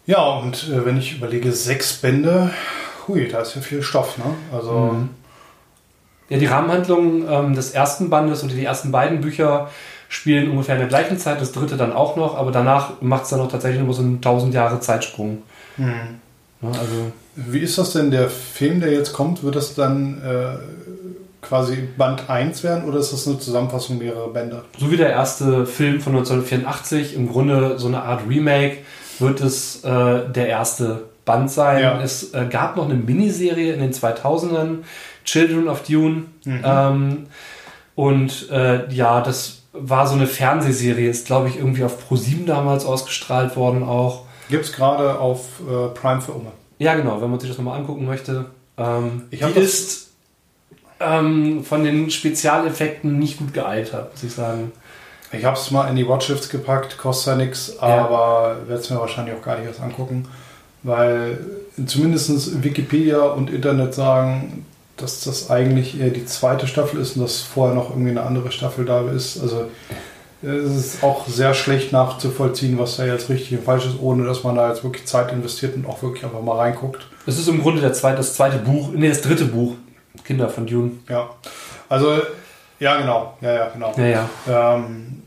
Ja, 0.05 0.23
und 0.23 0.69
äh, 0.69 0.85
wenn 0.85 0.97
ich 0.97 1.17
überlege, 1.17 1.51
sechs 1.51 1.93
Bände, 1.93 2.51
hui, 3.07 3.27
da 3.27 3.41
ist 3.41 3.55
ja 3.55 3.61
viel 3.61 3.81
Stoff, 3.81 4.17
ne? 4.17 4.25
Also 4.53 4.71
Mhm. 4.71 5.09
Ja, 6.29 6.37
die 6.37 6.45
Rahmenhandlung 6.45 7.25
ähm, 7.29 7.55
des 7.55 7.71
ersten 7.71 8.09
Bandes 8.09 8.43
oder 8.43 8.53
die 8.53 8.65
ersten 8.65 8.91
beiden 8.91 9.21
Bücher 9.21 9.69
spielen 10.09 10.51
ungefähr 10.51 10.75
in 10.75 10.81
der 10.81 10.89
gleichen 10.89 11.17
Zeit, 11.17 11.39
das 11.39 11.51
dritte 11.51 11.77
dann 11.77 11.93
auch 11.93 12.15
noch, 12.17 12.35
aber 12.35 12.51
danach 12.51 13.01
macht 13.01 13.23
es 13.23 13.29
dann 13.29 13.39
noch 13.39 13.49
tatsächlich 13.49 13.81
nur 13.81 13.93
so 13.93 14.01
einen 14.01 14.15
1000 14.15 14.53
Jahre 14.53 14.79
Zeitsprung. 14.79 15.43
Mhm. 15.77 16.19
Ja, 16.61 16.69
also 16.69 17.11
Wie 17.35 17.59
ist 17.59 17.77
das 17.77 17.93
denn, 17.93 18.11
der 18.11 18.29
Film, 18.29 18.81
der 18.81 18.91
jetzt 18.91 19.13
kommt, 19.13 19.43
wird 19.43 19.55
das 19.55 19.75
dann 19.75 20.21
äh, 20.21 20.57
quasi 21.47 21.87
Band 21.97 22.29
1 22.29 22.63
werden 22.63 22.85
oder 22.85 22.99
ist 22.99 23.13
das 23.13 23.27
eine 23.27 23.39
Zusammenfassung 23.39 23.97
mehrerer 23.97 24.29
Bände? 24.29 24.63
So 24.77 24.91
wie 24.91 24.97
der 24.97 25.09
erste 25.09 25.65
Film 25.65 26.01
von 26.01 26.15
1984, 26.15 27.15
im 27.15 27.29
Grunde 27.29 27.77
so 27.79 27.87
eine 27.87 28.03
Art 28.03 28.21
Remake, 28.27 28.79
wird 29.19 29.41
es 29.41 29.83
äh, 29.83 30.29
der 30.29 30.47
erste 30.47 31.03
Band 31.25 31.51
sein. 31.51 31.81
Ja. 31.81 32.01
Es 32.01 32.33
äh, 32.33 32.47
gab 32.49 32.75
noch 32.75 32.85
eine 32.85 32.95
Miniserie 32.95 33.73
in 33.73 33.79
den 33.79 33.93
2000ern, 33.93 34.79
Children 35.25 35.67
of 35.67 35.83
Dune. 35.83 36.23
Mhm. 36.45 36.61
Ähm, 36.63 37.27
und 37.95 38.49
äh, 38.51 38.91
ja, 38.93 39.21
das 39.21 39.63
war 39.73 40.07
so 40.07 40.15
eine 40.15 40.27
Fernsehserie, 40.27 41.09
ist 41.09 41.27
glaube 41.27 41.49
ich 41.49 41.57
irgendwie 41.57 41.83
auf 41.83 41.97
Pro7 42.09 42.45
damals 42.45 42.85
ausgestrahlt 42.85 43.55
worden 43.55 43.83
auch. 43.83 44.25
Gibt 44.49 44.65
es 44.65 44.73
gerade 44.73 45.19
auf 45.19 45.59
äh, 45.61 45.89
Prime 45.89 46.21
für 46.21 46.35
Oma. 46.35 46.51
Ja, 46.79 46.95
genau, 46.95 47.21
wenn 47.21 47.29
man 47.29 47.39
sich 47.39 47.49
das 47.49 47.57
nochmal 47.57 47.79
angucken 47.79 48.05
möchte. 48.05 48.45
Ähm, 48.77 49.23
die 49.31 49.59
ist 49.59 50.06
ähm, 50.99 51.63
von 51.63 51.83
den 51.83 52.09
Spezialeffekten 52.09 53.17
nicht 53.19 53.37
gut 53.37 53.53
gealtert, 53.53 54.11
muss 54.13 54.23
ich 54.23 54.33
sagen. 54.33 54.71
Ich 55.31 55.43
habe 55.43 55.57
es 55.57 55.71
mal 55.71 55.89
in 55.89 55.95
die 55.95 56.07
Watchlist 56.07 56.49
gepackt, 56.49 56.97
kostet 56.97 57.33
ja 57.33 57.45
nichts, 57.45 57.79
aber 57.79 58.57
ja. 58.59 58.67
werde 58.69 58.81
es 58.81 58.89
mir 58.89 58.99
wahrscheinlich 58.99 59.35
auch 59.35 59.41
gar 59.41 59.57
nicht 59.57 59.67
erst 59.67 59.81
angucken, 59.81 60.25
weil 60.83 61.39
zumindest 61.85 62.63
Wikipedia 62.63 63.21
und 63.21 63.49
Internet 63.49 63.93
sagen, 63.93 64.65
dass 64.95 65.23
das 65.23 65.49
eigentlich 65.51 65.99
eher 65.99 66.09
die 66.09 66.25
zweite 66.25 66.65
Staffel 66.65 66.99
ist 66.99 67.17
und 67.17 67.23
dass 67.23 67.41
vorher 67.41 67.75
noch 67.75 67.89
irgendwie 67.89 68.11
eine 68.11 68.23
andere 68.23 68.51
Staffel 68.51 68.85
da 68.85 69.01
ist. 69.11 69.39
Also 69.39 69.67
es 70.41 70.75
ist 70.75 71.03
auch 71.03 71.27
sehr 71.27 71.53
schlecht 71.53 71.91
nachzuvollziehen, 71.91 72.77
was 72.77 72.97
da 72.97 73.05
jetzt 73.05 73.29
richtig 73.29 73.57
und 73.57 73.65
falsch 73.65 73.85
ist, 73.85 73.99
ohne 73.99 74.25
dass 74.25 74.43
man 74.43 74.55
da 74.55 74.69
jetzt 74.69 74.83
wirklich 74.83 75.05
Zeit 75.05 75.31
investiert 75.31 75.75
und 75.75 75.85
auch 75.85 76.01
wirklich 76.01 76.23
einfach 76.23 76.41
mal 76.41 76.57
reinguckt. 76.57 77.07
Es 77.25 77.37
ist 77.37 77.47
im 77.47 77.61
Grunde 77.61 77.81
der 77.81 77.93
zweite, 77.93 78.17
das 78.17 78.35
zweite 78.35 78.57
Buch, 78.57 78.89
nee, 78.93 79.09
das 79.09 79.21
dritte 79.21 79.45
Buch, 79.45 79.73
Kinder 80.23 80.49
von 80.49 80.65
Dune. 80.65 80.91
Ja, 81.09 81.29
also 81.89 82.21
ja, 82.79 82.97
genau. 82.97 83.37
Ja, 83.41 83.53
ja, 83.53 83.69
genau. 83.69 83.93
Ja, 83.97 84.05
ja. 84.05 84.75
Ähm, 84.75 85.23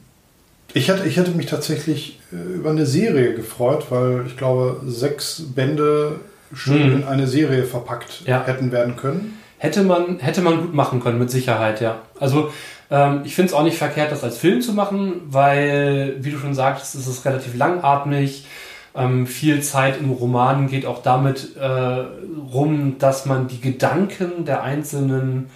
ich, 0.73 0.89
hätte, 0.89 1.07
ich 1.07 1.17
hätte 1.17 1.33
mich 1.33 1.47
tatsächlich 1.47 2.21
äh, 2.33 2.37
über 2.37 2.71
eine 2.71 2.87
Serie 2.87 3.35
gefreut, 3.35 3.87
weil 3.91 4.25
ich 4.27 4.37
glaube, 4.37 4.81
sechs 4.87 5.43
Bände 5.55 6.21
schön 6.53 6.85
hm. 6.85 6.97
in 6.97 7.05
eine 7.05 7.27
Serie 7.27 7.65
verpackt 7.65 8.23
ja. 8.27 8.45
hätten 8.45 8.73
werden 8.73 8.97
können. 8.97 9.39
Hätte 9.59 9.83
man, 9.83 10.21
hätte 10.21 10.41
man 10.41 10.61
gut 10.61 10.75
machen 10.75 11.01
können, 11.01 11.19
mit 11.19 11.31
Sicherheit, 11.31 11.81
ja. 11.81 11.99
Also 12.19 12.51
ähm, 12.91 13.23
ich 13.25 13.35
finde 13.35 13.49
es 13.49 13.55
auch 13.55 13.63
nicht 13.63 13.77
verkehrt, 13.77 14.11
das 14.11 14.25
als 14.25 14.39
Film 14.39 14.63
zu 14.63 14.73
machen, 14.73 15.23
weil, 15.27 16.17
wie 16.21 16.31
du 16.31 16.39
schon 16.39 16.55
sagtest, 16.55 16.95
ist 16.95 17.07
es 17.07 17.25
relativ 17.25 17.55
langatmig. 17.57 18.47
Ähm, 18.95 19.27
viel 19.27 19.63
Zeit 19.63 20.01
im 20.01 20.11
Roman 20.11 20.69
geht 20.69 20.85
auch 20.85 21.03
damit 21.03 21.57
äh, 21.57 22.05
rum, 22.53 22.97
dass 22.99 23.25
man 23.27 23.47
die 23.47 23.61
Gedanken 23.61 24.45
der 24.45 24.63
einzelnen 24.63 25.51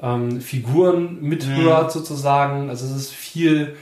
ähm, 0.00 0.40
Figuren 0.40 1.18
mithört, 1.20 1.86
mhm. 1.86 1.90
sozusagen. 1.90 2.70
Also 2.70 2.86
es 2.86 2.92
ist 2.92 3.12
viel, 3.12 3.76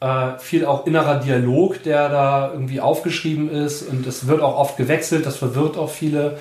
äh, 0.00 0.38
viel 0.38 0.64
auch 0.64 0.86
innerer 0.86 1.20
Dialog, 1.20 1.82
der 1.82 2.08
da 2.08 2.50
irgendwie 2.52 2.80
aufgeschrieben 2.80 3.50
ist 3.50 3.82
und 3.82 4.06
es 4.06 4.26
wird 4.26 4.40
auch 4.40 4.58
oft 4.58 4.76
gewechselt, 4.76 5.26
das 5.26 5.36
verwirrt 5.36 5.76
auch 5.76 5.90
viele. 5.90 6.38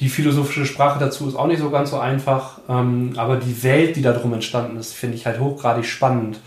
Die 0.00 0.08
philosophische 0.08 0.64
Sprache 0.64 0.98
dazu 0.98 1.28
ist 1.28 1.34
auch 1.34 1.46
nicht 1.46 1.60
so 1.60 1.68
ganz 1.68 1.90
so 1.90 1.98
einfach, 1.98 2.60
ähm, 2.70 3.12
aber 3.16 3.36
die 3.36 3.62
Welt, 3.62 3.96
die 3.96 4.02
da 4.02 4.12
drum 4.12 4.32
entstanden 4.32 4.78
ist, 4.78 4.94
finde 4.94 5.16
ich 5.16 5.26
halt 5.26 5.38
hochgradig 5.38 5.84
spannend. 5.84 6.40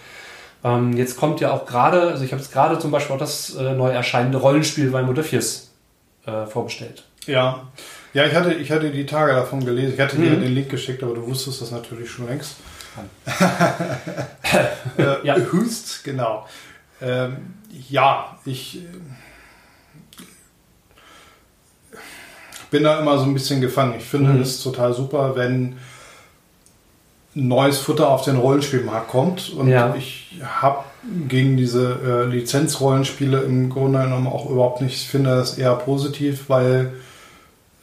Ähm, 0.63 0.93
jetzt 0.96 1.17
kommt 1.17 1.41
ja 1.41 1.51
auch 1.51 1.65
gerade, 1.65 2.01
also 2.01 2.24
ich 2.24 2.32
habe 2.32 2.41
jetzt 2.41 2.53
gerade 2.53 2.79
zum 2.79 2.91
Beispiel 2.91 3.15
auch 3.15 3.20
das 3.20 3.55
äh, 3.55 3.74
neu 3.74 3.89
erscheinende 3.89 4.38
Rollenspiel 4.38 4.91
bei 4.91 5.01
Modiphius 5.01 5.72
äh, 6.25 6.46
vorbestellt. 6.46 7.03
Ja. 7.25 7.67
Ja, 8.13 8.25
ich 8.25 8.36
hatte, 8.36 8.53
ich 8.53 8.72
hatte 8.72 8.91
die 8.91 9.05
Tage 9.05 9.34
davon 9.34 9.65
gelesen. 9.65 9.93
Ich 9.96 10.00
hatte 10.00 10.17
mhm. 10.17 10.22
dir 10.22 10.36
den 10.38 10.53
Link 10.53 10.70
geschickt, 10.70 11.03
aber 11.03 11.15
du 11.15 11.25
wusstest 11.25 11.62
das 11.62 11.72
natürlich 11.72 12.10
schon 12.10 12.27
längst. 12.27 12.55
äh, 14.98 15.25
ja. 15.25 15.36
Höchst, 15.36 16.03
genau. 16.03 16.48
Ähm, 17.01 17.55
ja, 17.89 18.38
ich 18.46 18.82
bin 22.70 22.84
da 22.84 23.00
immer 23.00 23.17
so 23.17 23.25
ein 23.25 23.34
bisschen 23.34 23.62
gefangen. 23.62 23.96
Ich 23.98 24.05
finde 24.05 24.32
mhm. 24.32 24.41
es 24.41 24.62
total 24.62 24.93
super, 24.93 25.36
wenn 25.36 25.77
neues 27.36 27.80
Futter 27.80 28.10
auf 28.10 28.24
den 28.24 28.38
Rollenspielmarkt 28.38 29.10
kommt. 29.10 29.50
Und 29.50 29.68
ja. 29.68 29.96
ich 29.98 30.40
habe 30.44 30.84
gegen 31.28 31.58
diese 31.58 32.00
äh, 32.06 32.30
Lizenzrollenspiele 32.30 33.42
im 33.42 33.70
Grunde 33.70 34.04
genommen 34.04 34.28
auch 34.28 34.50
überhaupt 34.50 34.82
nicht. 34.82 34.96
Ich 34.96 35.10
finde 35.10 35.32
das 35.32 35.58
eher 35.58 35.75
positiv, 35.75 36.46
weil 36.48 36.94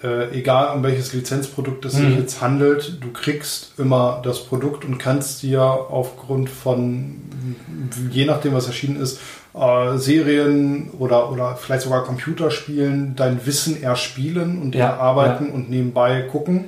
äh, 0.03 0.39
egal 0.39 0.75
um 0.75 0.83
welches 0.83 1.13
Lizenzprodukt 1.13 1.85
es 1.85 1.95
mhm. 1.95 2.11
sich 2.11 2.19
jetzt 2.19 2.41
handelt, 2.41 2.99
du 3.03 3.13
kriegst 3.13 3.79
immer 3.79 4.21
das 4.25 4.45
Produkt 4.45 4.85
und 4.85 4.99
kannst 4.99 5.43
dir 5.43 5.63
aufgrund 5.63 6.49
von, 6.49 7.21
je 8.11 8.25
nachdem 8.25 8.55
was 8.55 8.67
erschienen 8.67 9.01
ist, 9.01 9.21
äh, 9.55 9.99
Serien 9.99 10.91
oder, 10.99 11.31
oder 11.31 11.57
vielleicht 11.57 11.83
sogar 11.83 12.05
Computerspielen 12.05 13.15
dein 13.17 13.45
Wissen 13.45 13.83
erspielen 13.83 14.63
und 14.63 14.75
ja, 14.75 14.87
erarbeiten 14.87 15.49
ja. 15.49 15.55
und 15.55 15.69
nebenbei 15.69 16.23
gucken. 16.23 16.67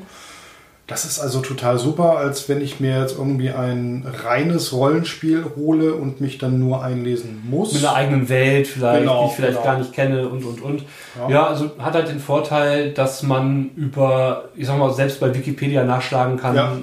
Das 0.88 1.04
ist 1.04 1.20
also 1.20 1.40
total 1.40 1.78
super, 1.78 2.18
als 2.18 2.48
wenn 2.48 2.60
ich 2.60 2.80
mir 2.80 3.00
jetzt 3.00 3.16
irgendwie 3.16 3.50
ein 3.50 4.04
reines 4.24 4.72
Rollenspiel 4.72 5.44
hole 5.56 5.94
und 5.94 6.20
mich 6.20 6.38
dann 6.38 6.58
nur 6.58 6.82
einlesen 6.82 7.40
muss. 7.48 7.72
Mit 7.72 7.84
einer 7.84 7.94
eigenen 7.94 8.28
Welt 8.28 8.66
vielleicht, 8.66 9.00
genau, 9.00 9.22
die 9.22 9.30
ich 9.30 9.36
vielleicht 9.36 9.58
genau. 9.58 9.64
gar 9.64 9.78
nicht 9.78 9.92
kenne 9.92 10.28
und 10.28 10.44
und 10.44 10.60
und. 10.60 10.84
Ja. 11.16 11.30
ja. 11.30 11.46
also 11.46 11.70
hat 11.78 11.94
halt 11.94 12.08
den 12.08 12.18
Vorteil, 12.18 12.90
dass 12.90 13.22
man 13.22 13.70
über, 13.76 14.48
ich 14.56 14.66
sag 14.66 14.76
mal, 14.76 14.92
selbst 14.92 15.20
bei 15.20 15.32
Wikipedia 15.32 15.84
nachschlagen 15.84 16.36
kann, 16.36 16.56
ja. 16.56 16.72
Äh, 16.72 16.76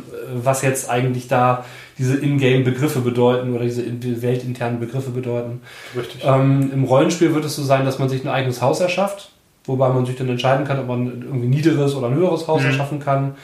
was 0.44 0.62
jetzt 0.62 0.90
eigentlich 0.90 1.28
da 1.28 1.66
diese 1.98 2.18
Ingame-Begriffe 2.18 3.02
bedeuten 3.02 3.54
oder 3.54 3.66
diese 3.66 4.22
weltinternen 4.22 4.80
Begriffe 4.80 5.10
bedeuten. 5.12 5.62
Richtig. 5.96 6.24
Ähm, 6.24 6.72
Im 6.74 6.86
Rollenspiel 6.86 7.36
wird 7.36 7.44
es 7.44 7.58
so 7.58 7.64
sein, 7.64 7.84
dass 7.84 8.00
man 8.00 8.08
sich 8.08 8.24
ein 8.24 8.30
eigenes 8.30 8.62
Haus 8.62 8.80
erschafft, 8.80 9.32
wobei 9.66 9.90
man 9.90 10.06
sich 10.06 10.16
dann 10.16 10.30
entscheiden 10.30 10.66
kann, 10.66 10.80
ob 10.80 10.88
man 10.88 11.08
irgendwie 11.08 11.48
ein 11.48 11.50
niederes 11.50 11.96
oder 11.96 12.08
ein 12.08 12.16
höheres 12.16 12.48
Haus 12.48 12.62
mhm. 12.62 12.68
erschaffen 12.68 13.00
kann. 13.02 13.36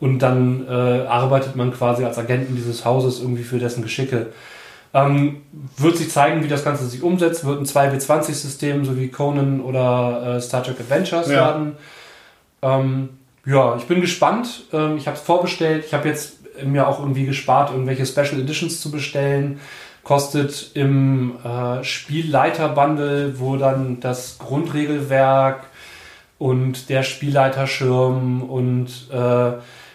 Und 0.00 0.18
dann 0.18 0.66
äh, 0.68 1.06
arbeitet 1.06 1.56
man 1.56 1.72
quasi 1.72 2.04
als 2.04 2.18
Agenten 2.18 2.56
dieses 2.56 2.84
Hauses 2.84 3.20
irgendwie 3.20 3.44
für 3.44 3.58
dessen 3.58 3.82
Geschicke. 3.82 4.26
Ähm, 4.92 5.42
wird 5.76 5.96
sich 5.96 6.10
zeigen, 6.10 6.44
wie 6.44 6.48
das 6.48 6.64
Ganze 6.64 6.86
sich 6.86 7.02
umsetzt. 7.02 7.44
Wird 7.44 7.60
ein 7.60 7.66
2W20-System, 7.66 8.84
so 8.84 8.96
wie 8.96 9.08
Conan 9.08 9.60
oder 9.60 10.36
äh, 10.36 10.40
Star 10.40 10.62
Trek 10.62 10.78
Adventures 10.80 11.28
ja. 11.28 11.34
werden. 11.34 11.76
Ähm, 12.62 13.08
ja, 13.46 13.76
ich 13.76 13.84
bin 13.84 14.00
gespannt. 14.00 14.64
Ähm, 14.72 14.96
ich 14.96 15.06
habe 15.06 15.16
es 15.16 15.22
vorbestellt. 15.22 15.84
Ich 15.86 15.94
habe 15.94 16.08
jetzt 16.08 16.38
mir 16.64 16.86
auch 16.86 17.00
irgendwie 17.00 17.26
gespart, 17.26 17.70
irgendwelche 17.70 18.06
Special 18.06 18.40
Editions 18.40 18.80
zu 18.80 18.90
bestellen. 18.90 19.60
Kostet 20.02 20.70
im 20.74 21.36
äh, 21.44 21.82
Spielleiter-Bundle, 21.82 23.40
wo 23.40 23.56
dann 23.56 24.00
das 24.00 24.38
Grundregelwerk 24.38 25.64
und 26.38 26.88
der 26.88 27.02
Spielleiterschirm 27.02 28.42
und 28.42 28.88
äh, 29.10 29.52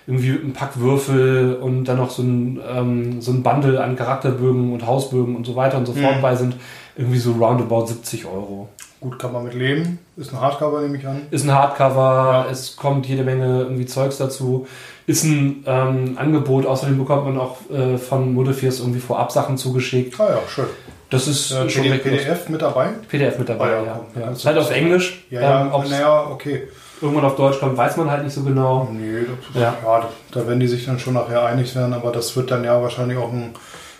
irgendwie 0.10 0.32
ein 0.32 0.54
Pack 0.54 0.80
Würfel 0.80 1.56
und 1.62 1.86
dann 1.86 1.98
noch 1.98 2.10
so 2.10 2.24
ein, 2.24 2.60
ähm, 2.68 3.22
so 3.22 3.32
ein 3.32 3.44
Bundle 3.44 3.82
an 3.82 3.96
Charakterbögen 3.96 4.74
und 4.74 4.88
Hausbögen 4.88 5.36
und 5.36 5.46
so 5.46 5.56
weiter 5.56 5.78
und 5.78 5.86
so 5.86 5.94
fort 5.94 6.18
mhm. 6.18 6.22
bei 6.22 6.36
sind, 6.36 6.56
irgendwie 6.98 7.20
so 7.20 7.34
roundabout 7.34 7.86
70 7.86 8.25
Euro. 8.25 8.70
Gut, 9.01 9.20
kann 9.20 9.32
man 9.32 9.44
mit 9.44 9.54
leben. 9.54 10.00
Ist 10.18 10.34
ein 10.34 10.42
Hardcover, 10.42 10.82
nehme 10.82 10.98
ich 10.98 11.08
an. 11.08 11.22
Ist 11.30 11.46
ein 11.46 11.54
Hardcover, 11.54 12.46
ja. 12.46 12.51
es 12.51 12.75
kommt 12.75 13.06
jede 13.06 13.24
Menge 13.24 13.62
irgendwie 13.62 13.86
Zeugs 13.86 14.18
dazu. 14.18 14.68
Ist 15.06 15.24
ein 15.25 15.63
ähm, 15.68 16.18
Angebot, 16.18 16.66
außerdem 16.66 16.98
bekommt 16.98 17.25
man 17.25 17.38
auch 17.38 17.58
äh, 17.70 18.00
von 18.00 18.34
Modifiers 18.34 18.80
irgendwie 18.80 19.00
vorab 19.00 19.32
Sachen 19.32 19.58
zugeschickt. 19.58 20.20
Ah 20.20 20.30
ja, 20.30 20.39
schön. 20.48 20.66
Das 21.12 21.28
ist 21.28 21.51
äh, 21.51 21.70
schon 21.70 21.84
PDF, 21.84 22.04
PDF 22.04 22.50
mit 22.50 22.63
dabei? 22.63 22.89
PDF 23.08 23.38
mit 23.38 23.48
dabei, 23.48 23.66
ah, 23.66 23.84
ja. 23.84 24.01
ja. 24.16 24.22
ja. 24.22 24.32
Ist 24.32 24.46
halt 24.46 24.58
auf 24.58 24.72
Englisch. 24.72 25.25
Ja, 25.30 25.42
ja, 25.42 25.62
ähm, 25.66 25.89
naja, 25.89 26.28
okay 26.32 26.63
irgendwann 27.01 27.25
auf 27.25 27.36
Deutsch 27.36 27.60
kommt, 27.60 27.77
weiß 27.77 27.98
man 27.98 28.10
halt 28.10 28.24
nicht 28.24 28.34
so 28.34 28.44
genau. 28.44 28.88
Nee, 28.91 29.25
das, 29.53 29.62
ja. 29.62 29.75
ja. 29.84 30.10
da 30.32 30.48
werden 30.48 30.60
die 30.60 30.68
sich 30.68 30.86
dann 30.86 31.00
schon 31.00 31.13
nachher 31.13 31.46
einig 31.46 31.75
werden, 31.75 31.94
aber 31.94 32.12
das 32.12 32.36
wird 32.36 32.51
dann 32.51 32.63
ja 32.63 32.82
wahrscheinlich 32.82 33.18
auch 33.18 33.32
ein, 33.32 33.51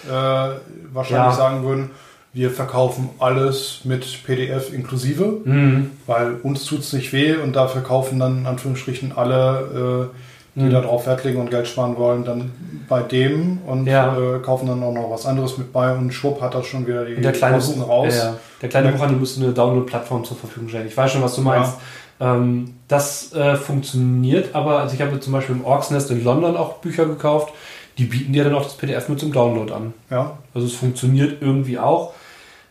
äh, 0.07 0.09
äh, 0.09 0.51
wahrscheinlich 0.93 1.33
Ja. 1.33 1.35
sagen 1.37 1.63
würden, 1.63 1.91
wir 2.33 2.51
verkaufen 2.51 3.09
alles 3.19 3.81
mit 3.85 4.23
PDF 4.25 4.71
inklusive, 4.73 5.41
Mhm. 5.45 5.91
weil 6.05 6.33
uns 6.43 6.65
tut's 6.65 6.93
nicht 6.93 7.11
weh 7.11 7.35
und 7.35 7.55
dafür 7.55 7.81
kaufen 7.81 8.19
dann 8.19 8.39
in 8.39 8.45
Anführungsstrichen 8.45 9.13
alle, 9.15 10.09
äh, 10.13 10.15
die 10.59 10.65
Mhm. 10.65 10.71
da 10.71 10.81
drauf 10.81 11.05
Wert 11.07 11.23
legen 11.23 11.39
und 11.39 11.49
Geld 11.51 11.67
sparen 11.67 11.95
wollen, 11.97 12.23
dann 12.25 12.51
bei 12.89 13.01
dem 13.01 13.59
und 13.65 13.85
Ja. 13.87 14.15
äh, 14.17 14.39
kaufen 14.39 14.67
dann 14.67 14.83
auch 14.83 14.93
noch 14.93 15.09
was 15.09 15.25
anderes 15.25 15.57
mit 15.57 15.71
bei 15.73 15.91
und 15.95 16.11
schwupp 16.13 16.41
hat 16.41 16.53
das 16.53 16.65
schon 16.67 16.85
wieder 16.85 17.05
die 17.05 17.15
Und 17.15 17.21
der 17.23 17.31
kleine, 17.31 17.55
Kosten 17.55 17.79
Buch, 17.79 17.87
raus. 17.89 18.15
Ja, 18.17 18.23
ja. 18.25 18.37
der 18.61 18.69
kleine 18.69 18.87
Ja. 18.87 18.93
Buchhandel 18.93 19.17
müsste 19.19 19.41
eine 19.43 19.53
Download-Plattform 19.53 20.23
zur 20.23 20.37
Verfügung 20.37 20.69
stellen. 20.69 20.87
Ich 20.87 20.97
weiß 20.97 21.11
schon, 21.11 21.21
was 21.23 21.35
du 21.35 21.41
meinst. 21.41 21.73
Ähm, 22.21 22.73
das 22.89 23.31
äh, 23.33 23.55
funktioniert, 23.55 24.53
aber 24.53 24.79
also 24.79 24.93
ich 24.93 25.01
habe 25.01 25.19
zum 25.21 25.31
Beispiel 25.33 25.55
im 25.55 25.63
Orks 25.65 25.89
Nest 25.89 26.11
in 26.11 26.23
London 26.23 26.57
auch 26.57 26.73
Bücher 26.79 27.05
gekauft. 27.05 27.53
Die 27.99 28.05
bieten 28.05 28.33
dir 28.33 28.43
dann 28.45 28.55
auch 28.55 28.63
das 28.63 28.75
PDF 28.77 29.07
mit 29.09 29.19
zum 29.19 29.31
Download 29.31 29.71
an. 29.71 29.93
Ja. 30.09 30.37
Also 30.53 30.65
es 30.67 30.73
funktioniert 30.73 31.41
irgendwie 31.41 31.77
auch. 31.77 32.13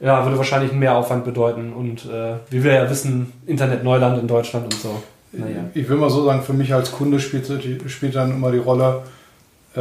Ja, 0.01 0.25
würde 0.25 0.39
wahrscheinlich 0.39 0.71
einen 0.71 0.81
Mehraufwand 0.81 1.25
bedeuten. 1.25 1.73
Und 1.73 2.07
äh, 2.07 2.35
wie 2.51 2.65
wir 2.65 2.73
ja 2.73 2.91
wissen, 2.91 3.33
Internet-Neuland 3.47 4.19
in 4.21 4.27
Deutschland 4.27 4.65
und 4.65 4.75
so. 4.75 5.03
Naja. 5.33 5.65
Ich 5.75 5.89
will 5.89 5.97
mal 5.99 6.09
so 6.11 6.25
sagen, 6.25 6.43
für 6.43 6.55
mich 6.55 6.73
als 6.73 6.91
Kunde 6.93 7.21
spielt, 7.21 7.47
spielt 7.91 8.15
dann 8.17 8.31
immer 8.31 8.51
die 8.51 8.59
Rolle 8.59 9.03
äh, 9.75 9.81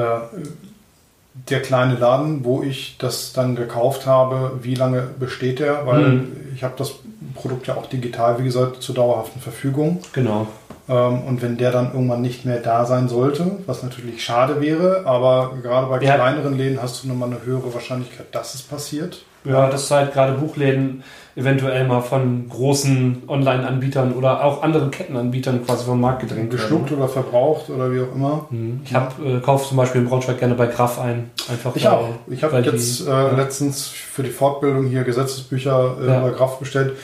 der 1.49 1.61
kleine 1.61 1.95
Laden, 1.97 2.43
wo 2.43 2.63
ich 2.63 2.97
das 2.97 3.31
dann 3.31 3.55
gekauft 3.55 4.05
habe, 4.05 4.59
wie 4.63 4.75
lange 4.75 5.03
besteht 5.19 5.59
der, 5.59 5.85
weil 5.85 6.01
Mhm. 6.09 6.31
ich 6.55 6.63
habe 6.63 6.73
das 6.77 6.93
Produkt 7.35 7.67
ja 7.67 7.75
auch 7.75 7.85
digital, 7.85 8.39
wie 8.39 8.43
gesagt, 8.43 8.81
zur 8.81 8.95
dauerhaften 8.95 9.39
Verfügung. 9.39 9.99
Genau. 10.13 10.47
Ähm, 10.89 11.21
und 11.23 11.41
wenn 11.41 11.57
der 11.57 11.71
dann 11.71 11.91
irgendwann 11.93 12.21
nicht 12.21 12.45
mehr 12.45 12.59
da 12.59 12.85
sein 12.85 13.09
sollte, 13.09 13.57
was 13.65 13.83
natürlich 13.83 14.23
schade 14.23 14.61
wäre, 14.61 15.03
aber 15.05 15.51
gerade 15.61 15.87
bei 15.87 15.99
Ja. 16.01 16.15
kleineren 16.15 16.57
Läden 16.57 16.81
hast 16.81 17.03
du 17.03 17.07
nochmal 17.09 17.29
eine 17.29 17.43
höhere 17.45 17.73
Wahrscheinlichkeit, 17.73 18.27
dass 18.31 18.53
es 18.55 18.61
passiert. 18.61 19.23
Ja, 19.43 19.69
dass 19.69 19.89
halt 19.91 20.11
gerade 20.13 20.33
Buchläden 20.33 21.03
eventuell 21.37 21.87
mal 21.87 22.01
von 22.01 22.49
großen 22.49 23.23
Online-Anbietern 23.27 24.11
oder 24.13 24.43
auch 24.43 24.61
anderen 24.61 24.91
Kettenanbietern 24.91 25.65
quasi 25.65 25.85
vom 25.85 26.01
Markt 26.01 26.21
gedrängt 26.21 26.51
Geschluckt 26.51 26.89
werden. 26.89 27.01
oder 27.01 27.07
verbraucht 27.07 27.69
oder 27.69 27.89
wie 27.93 28.01
auch 28.01 28.13
immer. 28.13 28.45
Mhm. 28.49 28.81
Ich 28.83 28.93
hab, 28.93 29.13
äh, 29.23 29.39
kaufe 29.39 29.67
zum 29.69 29.77
Beispiel 29.77 30.01
in 30.01 30.07
Braunschweig 30.09 30.39
gerne 30.39 30.55
bei 30.55 30.65
Graf 30.65 30.99
ein. 30.99 31.29
Einfach 31.49 31.73
Ich 31.75 31.87
auch. 31.87 32.09
Ich 32.27 32.43
habe 32.43 32.57
jetzt 32.59 32.99
die- 33.01 33.03
äh, 33.05 33.09
ja. 33.09 33.31
letztens 33.37 33.87
für 33.87 34.23
die 34.23 34.31
Fortbildung 34.31 34.87
hier 34.87 35.03
Gesetzesbücher 35.03 35.95
äh, 36.01 36.07
Ja. 36.07 36.19
bei 36.21 36.31
Graf 36.31 36.57
bestellt. 36.59 36.97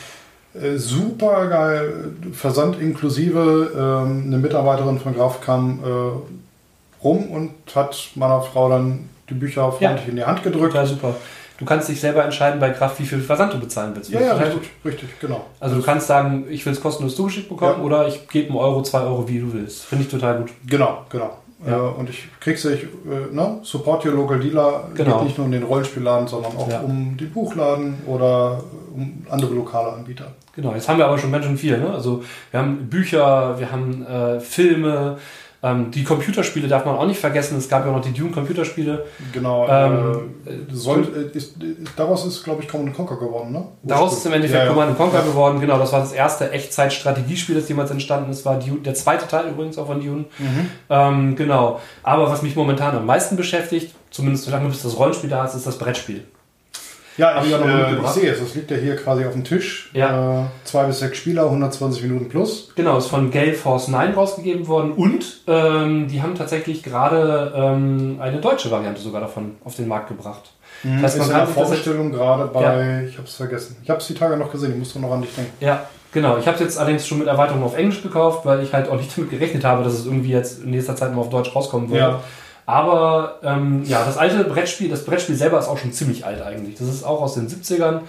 Äh, 0.53 0.77
super 0.77 1.47
geil, 1.47 2.11
Versand 2.33 2.79
inklusive. 2.79 3.71
Ähm, 3.75 4.23
eine 4.27 4.37
Mitarbeiterin 4.37 4.99
von 4.99 5.15
Graf 5.15 5.41
kam 5.41 5.79
äh, 5.83 7.03
rum 7.03 7.27
und 7.31 7.51
hat 7.75 8.11
meiner 8.15 8.41
Frau 8.41 8.69
dann 8.69 9.09
die 9.29 9.33
Bücher 9.33 9.71
freundlich 9.71 10.07
in 10.09 10.15
die 10.17 10.23
Hand 10.23 10.43
gedrückt. 10.43 10.73
Total 10.73 10.85
super. 10.85 11.15
Du 11.57 11.65
kannst 11.65 11.87
dich 11.87 11.99
selber 12.01 12.23
entscheiden 12.25 12.59
bei 12.59 12.71
Kraft, 12.71 12.99
wie 12.99 13.05
viel 13.05 13.21
Versand 13.21 13.53
du 13.53 13.59
bezahlen 13.59 13.93
willst. 13.95 14.09
Ja, 14.09 14.19
ja, 14.19 14.33
richtig, 14.33 14.69
richtig, 14.83 15.19
genau. 15.19 15.45
Also 15.59 15.75
du 15.77 15.81
kannst 15.81 16.07
sagen, 16.07 16.45
ich 16.49 16.65
will 16.65 16.73
es 16.73 16.81
kostenlos 16.81 17.15
zugeschickt 17.15 17.47
bekommen 17.47 17.75
Ja. 17.77 17.83
oder 17.83 18.07
ich 18.07 18.27
gebe 18.27 18.49
einen 18.49 18.57
Euro, 18.57 18.81
zwei 18.83 19.01
Euro, 19.01 19.27
wie 19.29 19.39
du 19.39 19.53
willst. 19.53 19.85
Finde 19.85 20.03
ich 20.03 20.09
total 20.11 20.39
gut. 20.39 20.49
Genau, 20.67 21.05
genau. 21.09 21.37
Ja. 21.65 21.77
Äh, 21.77 21.79
und 21.91 22.09
ich 22.09 22.27
krieg's 22.41 22.65
ich, 22.65 22.83
äh, 22.83 23.33
ne? 23.33 23.59
Support 23.63 24.05
your 24.05 24.13
local 24.13 24.39
dealer 24.39 24.89
Genau. 24.95 25.17
geht 25.19 25.25
nicht 25.27 25.37
nur 25.37 25.45
um 25.45 25.51
den 25.51 25.63
Rollenspielladen, 25.63 26.27
sondern 26.27 26.57
auch 26.57 26.69
Ja. 26.69 26.81
um 26.81 27.15
den 27.17 27.31
Buchladen 27.31 27.95
oder 28.07 28.61
um 28.93 29.25
andere 29.29 29.53
lokale 29.53 29.93
Anbieter. 29.93 30.33
Genau, 30.55 30.73
jetzt 30.73 30.87
haben 30.87 30.97
wir 30.99 31.05
aber 31.05 31.17
schon 31.17 31.31
ganz 31.31 31.45
schön 31.45 31.57
viel. 31.57 31.77
Ne? 31.77 31.91
Also 31.91 32.23
wir 32.51 32.59
haben 32.59 32.89
Bücher, 32.89 33.59
wir 33.59 33.71
haben 33.71 34.05
äh, 34.05 34.39
Filme, 34.39 35.17
ähm, 35.63 35.91
die 35.91 36.03
Computerspiele 36.03 36.67
darf 36.67 36.83
man 36.85 36.95
auch 36.95 37.07
nicht 37.07 37.21
vergessen. 37.21 37.57
Es 37.57 37.69
gab 37.69 37.85
ja 37.85 37.91
auch 37.91 37.95
noch 37.95 38.03
die 38.03 38.11
Dune-Computerspiele. 38.11 39.05
Genau. 39.31 39.65
Ähm, 39.69 40.33
äh, 40.45 40.51
soll, 40.73 41.07
äh, 41.33 41.37
ist, 41.37 41.55
daraus 41.95 42.25
ist, 42.25 42.43
glaube 42.43 42.61
ich, 42.61 42.67
Command 42.67 42.93
Conquer 42.93 43.15
geworden, 43.15 43.53
ne? 43.53 43.63
Daraus 43.81 44.17
ist 44.17 44.25
im 44.25 44.33
Endeffekt 44.33 44.59
Ja, 44.59 44.65
ja. 44.65 44.73
Command 44.73 44.97
Conquer 44.97 45.19
Ja. 45.19 45.25
geworden. 45.25 45.61
Genau, 45.61 45.79
das 45.79 45.93
war 45.93 46.01
das 46.01 46.11
erste 46.11 46.51
Echtzeit-Strategiespiel, 46.51 47.55
das 47.55 47.69
jemals 47.69 47.91
entstanden 47.91 48.29
ist. 48.29 48.45
War 48.45 48.59
Dune, 48.59 48.81
der 48.81 48.93
zweite 48.93 49.25
Teil 49.25 49.47
übrigens 49.51 49.77
auch 49.77 49.87
von 49.87 50.01
Dune. 50.01 50.25
Mhm. 50.37 50.69
Ähm, 50.89 51.35
genau. 51.37 51.79
Aber 52.03 52.29
was 52.29 52.41
mich 52.41 52.57
momentan 52.57 52.97
am 52.97 53.05
meisten 53.05 53.37
beschäftigt, 53.37 53.95
zumindest 54.11 54.43
solange 54.43 54.67
bis 54.67 54.83
das 54.83 54.99
Rollenspiel 54.99 55.29
da 55.29 55.45
ist, 55.45 55.55
ist 55.55 55.65
das 55.65 55.77
Brettspiel. 55.77 56.25
Ja, 57.17 57.41
ich, 57.41 57.49
ich 57.49 57.53
äh, 57.53 57.95
ich 58.01 58.07
sehe 58.07 58.31
es. 58.31 58.39
Das 58.39 58.55
liegt 58.55 58.71
ja 58.71 58.77
hier 58.77 58.95
quasi 58.95 59.25
auf 59.25 59.33
dem 59.33 59.43
Tisch. 59.43 59.91
Ja. 59.93 60.41
Äh, 60.41 60.45
zwei 60.63 60.85
bis 60.85 60.99
sechs 60.99 61.17
Spieler, 61.17 61.45
120 61.45 62.03
Minuten 62.03 62.29
plus. 62.29 62.69
Genau, 62.75 62.97
ist 62.97 63.07
von 63.07 63.31
Gale 63.31 63.53
Force 63.53 63.87
9 63.87 64.13
rausgegeben 64.13 64.67
worden 64.67 64.93
und 64.93 65.41
ähm, 65.47 66.07
die 66.07 66.21
haben 66.21 66.35
tatsächlich 66.35 66.83
gerade 66.83 67.53
ähm, 67.55 68.17
eine 68.19 68.39
deutsche 68.39 68.71
Variante 68.71 69.01
sogar 69.01 69.21
davon 69.21 69.55
auf 69.63 69.75
den 69.75 69.87
Markt 69.87 70.07
gebracht. 70.07 70.51
Das 70.83 71.03
heißt, 71.03 71.15
ist 71.15 71.19
man 71.19 71.27
sich 71.27 71.37
das 71.37 71.51
Vorbestellung 71.51 72.11
gerade 72.11 72.45
bei, 72.47 73.05
ich 73.07 73.17
habe 73.17 73.27
es 73.27 73.35
vergessen. 73.35 73.77
Ich 73.83 73.89
habe 73.89 73.99
es 74.01 74.07
die 74.07 74.15
Tage 74.15 74.35
noch 74.35 74.51
gesehen, 74.51 74.71
ich 74.71 74.77
musste 74.77 74.99
noch 74.99 75.11
an 75.11 75.21
dich 75.21 75.33
denken. 75.33 75.53
Ja, 75.61 75.85
genau. 76.11 76.37
Ich 76.37 76.45
habe 76.45 76.55
es 76.55 76.61
jetzt 76.61 76.77
allerdings 76.77 77.07
schon 77.07 77.19
mit 77.19 77.27
Erweiterung 77.27 77.63
auf 77.63 77.77
Englisch 77.77 78.01
gekauft, 78.01 78.45
weil 78.45 78.61
ich 78.63 78.73
halt 78.73 78.89
auch 78.89 78.97
nicht 78.97 79.15
damit 79.15 79.31
gerechnet 79.31 79.63
habe, 79.63 79.83
dass 79.83 79.93
es 79.93 80.05
irgendwie 80.05 80.31
jetzt 80.31 80.61
in 80.63 80.71
nächster 80.71 80.95
Zeit 80.95 81.13
mal 81.13 81.21
auf 81.21 81.29
Deutsch 81.29 81.55
rauskommen 81.55 81.89
würde. 81.89 81.99
Ja. 81.99 82.19
Aber 82.65 83.39
ähm, 83.43 83.83
ja, 83.85 84.03
das 84.05 84.17
alte 84.17 84.43
Brettspiel, 84.45 84.89
das 84.89 85.03
Brettspiel 85.05 85.35
selber 85.35 85.59
ist 85.59 85.67
auch 85.67 85.77
schon 85.77 85.91
ziemlich 85.91 86.25
alt 86.25 86.41
eigentlich. 86.41 86.75
Das 86.77 86.87
ist 86.87 87.03
auch 87.03 87.21
aus 87.21 87.33
den 87.35 87.47
70ern. 87.49 88.01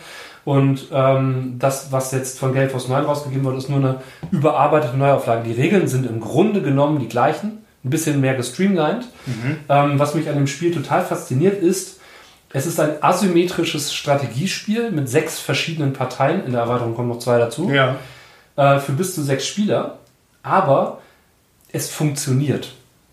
Und 0.45 0.88
ähm, 0.93 1.57
das, 1.59 1.90
was 1.90 2.12
jetzt 2.12 2.38
von 2.38 2.53
Gale 2.53 2.69
Force 2.69 2.88
9 2.88 3.05
rausgegeben 3.05 3.45
wird, 3.45 3.57
ist 3.57 3.69
nur 3.71 3.79
eine 3.79 4.01
überarbeitete 4.31 4.97
Neuauflage. 4.97 5.43
Die 5.49 5.53
Regeln 5.61 5.88
sind 5.88 6.07
im 6.07 6.21
Grunde 6.21 6.61
genommen 6.62 6.99
die 7.01 7.09
gleichen, 7.09 7.64
ein 7.85 7.90
bisschen 7.90 8.21
mehr 8.21 8.35
gestreamlined. 8.35 9.07
Ähm, 9.69 9.99
was 9.99 10.14
mich 10.14 10.29
an 10.29 10.35
dem 10.37 10.47
Spiel 10.47 10.73
total 10.73 11.05
fasziniert 11.05 11.61
ist, 11.62 12.01
es 12.53 12.67
ist 12.67 12.79
ein 12.79 13.03
asymmetrisches 13.03 13.93
Strategiespiel 13.93 14.90
mit 14.93 15.09
sechs 15.09 15.40
verschiedenen 15.40 15.93
Parteien. 15.95 16.45
In 16.47 16.53
der 16.53 16.61
Erweiterung 16.62 16.95
kommen 16.95 17.09
noch 17.09 17.19
zwei 17.19 17.38
dazu 17.38 17.71
Ja. 17.71 17.97
äh, 18.57 18.79
für 18.79 18.93
bis 18.93 19.14
zu 19.14 19.23
sechs 19.23 19.47
Spieler, 19.47 19.99
aber 20.43 20.99
es 21.73 21.90
funktioniert. 21.90 22.73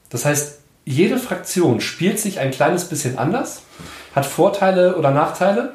Das 0.09 0.25
heißt, 0.25 0.59
jede 0.91 1.17
Fraktion 1.17 1.81
spielt 1.81 2.19
sich 2.19 2.39
ein 2.39 2.51
kleines 2.51 2.85
bisschen 2.85 3.17
anders, 3.17 3.63
hat 4.13 4.25
Vorteile 4.25 4.97
oder 4.97 5.11
Nachteile 5.11 5.73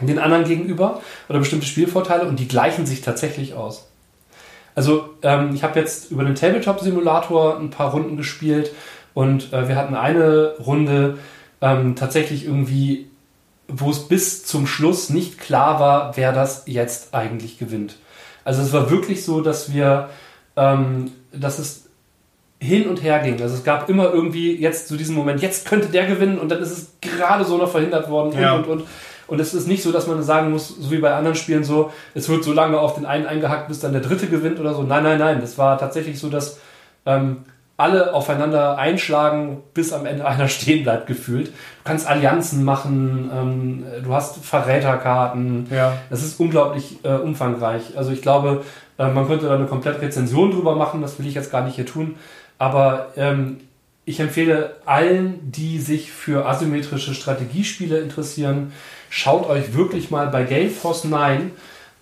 den 0.00 0.18
anderen 0.18 0.44
gegenüber 0.44 1.02
oder 1.28 1.38
bestimmte 1.38 1.66
Spielvorteile 1.66 2.26
und 2.26 2.40
die 2.40 2.48
gleichen 2.48 2.86
sich 2.86 3.02
tatsächlich 3.02 3.54
aus. 3.54 3.88
Also 4.74 5.10
ähm, 5.22 5.54
ich 5.54 5.62
habe 5.62 5.78
jetzt 5.78 6.10
über 6.10 6.24
den 6.24 6.34
Tabletop-Simulator 6.34 7.58
ein 7.58 7.70
paar 7.70 7.90
Runden 7.90 8.16
gespielt 8.16 8.72
und 9.14 9.52
äh, 9.52 9.68
wir 9.68 9.76
hatten 9.76 9.94
eine 9.94 10.54
Runde 10.58 11.18
ähm, 11.60 11.96
tatsächlich 11.96 12.46
irgendwie, 12.46 13.10
wo 13.68 13.90
es 13.90 14.08
bis 14.08 14.46
zum 14.46 14.66
Schluss 14.66 15.10
nicht 15.10 15.38
klar 15.38 15.80
war, 15.80 16.16
wer 16.16 16.32
das 16.32 16.62
jetzt 16.66 17.14
eigentlich 17.14 17.58
gewinnt. 17.58 17.96
Also 18.44 18.62
es 18.62 18.72
war 18.72 18.90
wirklich 18.90 19.24
so, 19.24 19.42
dass 19.42 19.72
wir, 19.72 20.08
ähm, 20.56 21.10
dass 21.32 21.58
es 21.58 21.89
hin 22.62 22.86
und 22.88 23.02
her 23.02 23.20
ging. 23.20 23.40
Also 23.42 23.54
es 23.54 23.64
gab 23.64 23.88
immer 23.88 24.12
irgendwie 24.12 24.54
jetzt 24.54 24.88
so 24.88 24.96
diesen 24.96 25.14
Moment, 25.16 25.40
jetzt 25.40 25.66
könnte 25.66 25.88
der 25.88 26.06
gewinnen 26.06 26.38
und 26.38 26.50
dann 26.50 26.60
ist 26.60 26.70
es 26.70 26.92
gerade 27.00 27.44
so 27.44 27.56
noch 27.56 27.70
verhindert 27.70 28.10
worden 28.10 28.38
Ja. 28.38 28.54
und 28.54 28.66
und 28.66 28.80
und. 28.82 28.86
Und 29.28 29.40
es 29.40 29.54
ist 29.54 29.68
nicht 29.68 29.82
so, 29.84 29.92
dass 29.92 30.08
man 30.08 30.20
sagen 30.24 30.50
muss, 30.50 30.68
so 30.68 30.90
wie 30.90 30.98
bei 30.98 31.14
anderen 31.14 31.36
Spielen 31.36 31.62
so, 31.62 31.92
es 32.14 32.28
wird 32.28 32.42
so 32.42 32.52
lange 32.52 32.80
auf 32.80 32.94
den 32.96 33.06
einen 33.06 33.26
eingehackt, 33.26 33.68
bis 33.68 33.78
dann 33.78 33.92
der 33.92 34.00
dritte 34.00 34.26
gewinnt 34.26 34.58
oder 34.58 34.74
so. 34.74 34.82
Nein, 34.82 35.04
nein, 35.04 35.20
nein. 35.20 35.40
Das 35.40 35.56
war 35.56 35.78
tatsächlich 35.78 36.18
so, 36.18 36.28
dass 36.28 36.58
ähm, 37.06 37.44
alle 37.76 38.12
aufeinander 38.12 38.76
einschlagen, 38.76 39.62
bis 39.72 39.92
am 39.92 40.04
Ende 40.04 40.24
einer 40.26 40.48
stehen 40.48 40.82
bleibt, 40.82 41.06
gefühlt. 41.06 41.46
Du 41.46 41.52
kannst 41.84 42.08
Allianzen 42.08 42.64
machen, 42.64 43.30
ähm, 43.32 43.84
du 44.04 44.12
hast 44.12 44.44
Verräterkarten. 44.44 45.66
Ja. 45.70 45.92
Das 46.10 46.22
ist 46.22 46.40
unglaublich 46.40 46.98
äh, 47.04 47.10
umfangreich. 47.14 47.96
Also 47.96 48.10
ich 48.10 48.22
glaube, 48.22 48.64
äh, 48.98 49.08
man 49.08 49.26
könnte 49.28 49.46
da 49.46 49.54
eine 49.54 49.66
komplette 49.66 50.00
Rezension 50.02 50.50
drüber 50.50 50.74
machen, 50.74 51.02
das 51.02 51.18
will 51.18 51.26
ich 51.26 51.34
jetzt 51.34 51.52
gar 51.52 51.62
nicht 51.62 51.76
hier 51.76 51.86
tun. 51.86 52.16
Aber 52.60 53.14
ähm, 53.16 53.56
ich 54.04 54.20
empfehle 54.20 54.76
allen, 54.84 55.50
die 55.50 55.78
sich 55.78 56.12
für 56.12 56.46
asymmetrische 56.46 57.14
Strategiespiele 57.14 57.98
interessieren, 57.98 58.72
schaut 59.08 59.48
euch 59.48 59.72
wirklich 59.74 60.10
mal 60.10 60.26
bei 60.26 60.44
Gale 60.44 60.68
Force 60.68 61.04
9 61.04 61.52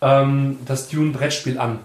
ähm, 0.03 0.59
das 0.67 0.89
Dune 0.89 1.13
Brettspiel 1.13 1.61
an. 1.61 1.79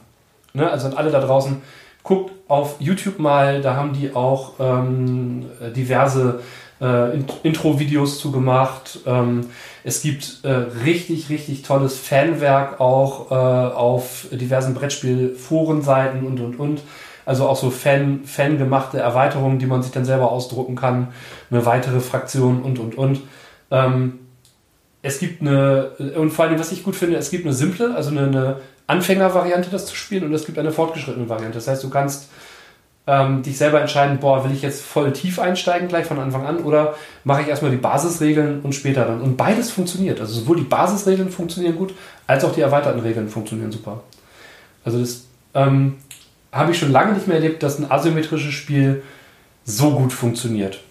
Ne? 0.54 0.68
Also 0.68 0.88
an 0.88 0.94
alle 0.94 1.12
da 1.12 1.22
draußen, 1.22 1.62
guckt 2.02 2.32
auf 2.48 2.78
YouTube 2.80 3.20
mal, 3.20 3.62
da 3.62 3.76
haben 3.76 3.94
die 3.94 4.16
auch 4.16 4.54
ähm, 4.60 5.46
diverse 5.76 6.42
äh, 6.82 7.20
Intro-Videos 7.44 8.20
zu 8.20 8.32
gemacht. 8.32 9.02
Ähm, 9.06 9.52
es 9.84 10.02
gibt 10.02 10.40
äh, 10.42 10.50
richtig, 10.84 11.30
richtig 11.30 11.62
tolles 11.62 11.96
Fanwerk 12.00 12.82
auch 12.82 13.30
äh, 13.30 13.36
auf 13.36 14.26
diversen 14.32 14.74
Brettspiel-Forenseiten 14.74 16.26
und 16.26 16.40
und 16.40 16.60
und. 16.60 16.82
Also 17.26 17.48
auch 17.48 17.56
so 17.56 17.70
Fan, 17.70 18.22
fangemachte 18.26 19.00
Erweiterungen, 19.00 19.60
die 19.60 19.66
man 19.66 19.82
sich 19.82 19.92
dann 19.92 20.06
selber 20.06 20.32
ausdrucken 20.32 20.76
kann, 20.76 21.10
eine 21.50 21.66
weitere 21.66 22.00
Fraktion 22.00 22.62
und 22.62 22.80
und 22.80 22.98
und. 22.98 23.22
Ähm, 23.72 24.20
es 25.02 25.20
gibt 25.20 25.42
eine, 25.42 25.90
und 26.16 26.32
vor 26.32 26.46
allem, 26.46 26.60
was 26.60 26.72
ich 26.72 26.84
gut 26.84 26.96
finde, 26.96 27.18
es 27.18 27.30
gibt 27.30 27.46
eine 27.46 27.54
simple, 27.54 27.94
also 27.94 28.10
eine, 28.12 28.28
eine 28.28 28.56
Anfängervariante, 28.88 29.70
das 29.70 29.86
zu 29.86 29.96
spielen, 29.96 30.24
und 30.24 30.34
es 30.34 30.46
gibt 30.46 30.58
eine 30.58 30.72
fortgeschrittene 30.72 31.28
Variante. 31.28 31.58
Das 31.58 31.68
heißt, 31.68 31.84
du 31.84 31.90
kannst 31.90 32.30
ähm, 33.06 33.44
dich 33.44 33.58
selber 33.58 33.82
entscheiden, 33.82 34.20
boah, 34.20 34.46
will 34.46 34.54
ich 34.54 34.62
jetzt 34.62 34.82
voll 34.82 35.12
tief 35.12 35.40
einsteigen 35.40 35.90
gleich 35.90 36.06
von 36.06 36.20
Anfang 36.20 36.46
an 36.46 36.60
oder 36.60 36.96
mache 37.26 37.42
ich 37.42 37.50
erstmal 37.50 37.72
die 37.72 37.78
Basisregeln 37.78 38.62
und 38.62 38.74
später 38.74 39.06
dann. 39.06 39.22
Und 39.22 39.36
beides 39.36 39.72
funktioniert. 39.72 40.22
Also 40.22 40.40
sowohl 40.40 40.58
die 40.58 40.64
Basisregeln 40.64 41.30
funktionieren 41.30 41.76
gut, 41.76 41.94
als 42.28 42.46
auch 42.46 42.54
die 42.54 42.62
erweiterten 42.62 43.02
Regeln 43.02 43.28
funktionieren 43.28 43.72
super. 43.72 44.04
Also 44.86 45.00
das 45.00 45.26
ähm, 45.54 45.98
habe 46.54 46.72
ich 46.72 46.80
schon 46.80 46.92
lange 46.92 47.14
nicht 47.14 47.28
mehr 47.28 47.38
erlebt, 47.38 47.64
dass 47.64 47.80
ein 47.80 47.92
asymmetrisches 47.92 48.54
Spiel 48.54 49.04
so 49.66 49.92
gut 49.92 50.14
funktioniert. 50.14 50.82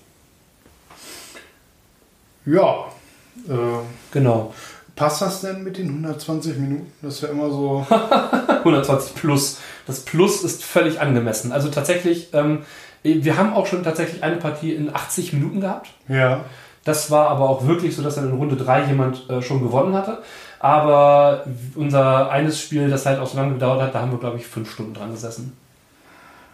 Ja. 2.44 2.86
Äh, 3.48 3.52
genau. 4.10 4.52
Passt 4.96 5.22
das 5.22 5.40
denn 5.40 5.62
mit 5.62 5.78
den 5.78 5.88
120 5.88 6.58
Minuten? 6.58 6.92
Das 7.00 7.14
ist 7.14 7.22
ja 7.22 7.28
immer 7.28 7.50
so. 7.50 7.86
120 8.48 9.14
plus. 9.14 9.58
Das 9.86 10.00
Plus 10.00 10.42
ist 10.42 10.64
völlig 10.64 11.00
angemessen. 11.00 11.52
Also 11.52 11.68
tatsächlich, 11.68 12.28
ähm, 12.34 12.64
wir 13.02 13.36
haben 13.36 13.54
auch 13.54 13.66
schon 13.66 13.82
tatsächlich 13.82 14.22
eine 14.22 14.36
Partie 14.36 14.72
in 14.72 14.94
80 14.94 15.32
Minuten 15.32 15.60
gehabt. 15.60 15.90
Ja. 16.08 16.44
Das 16.84 17.10
war 17.10 17.28
aber 17.28 17.48
auch 17.48 17.66
wirklich 17.66 17.94
so, 17.94 18.02
dass 18.02 18.16
dann 18.16 18.28
in 18.28 18.36
Runde 18.36 18.56
3 18.56 18.86
jemand 18.86 19.30
äh, 19.30 19.40
schon 19.40 19.62
gewonnen 19.62 19.94
hatte. 19.94 20.22
Aber 20.62 21.44
unser 21.74 22.30
eines 22.30 22.58
Spiel, 22.58 22.88
das 22.88 23.04
halt 23.04 23.18
auch 23.18 23.26
so 23.26 23.36
lange 23.36 23.54
gedauert 23.54 23.82
hat, 23.82 23.94
da 23.94 24.00
haben 24.00 24.12
wir, 24.12 24.18
glaube 24.18 24.38
ich, 24.38 24.46
fünf 24.46 24.72
Stunden 24.72 24.94
dran 24.94 25.10
gesessen. 25.10 25.54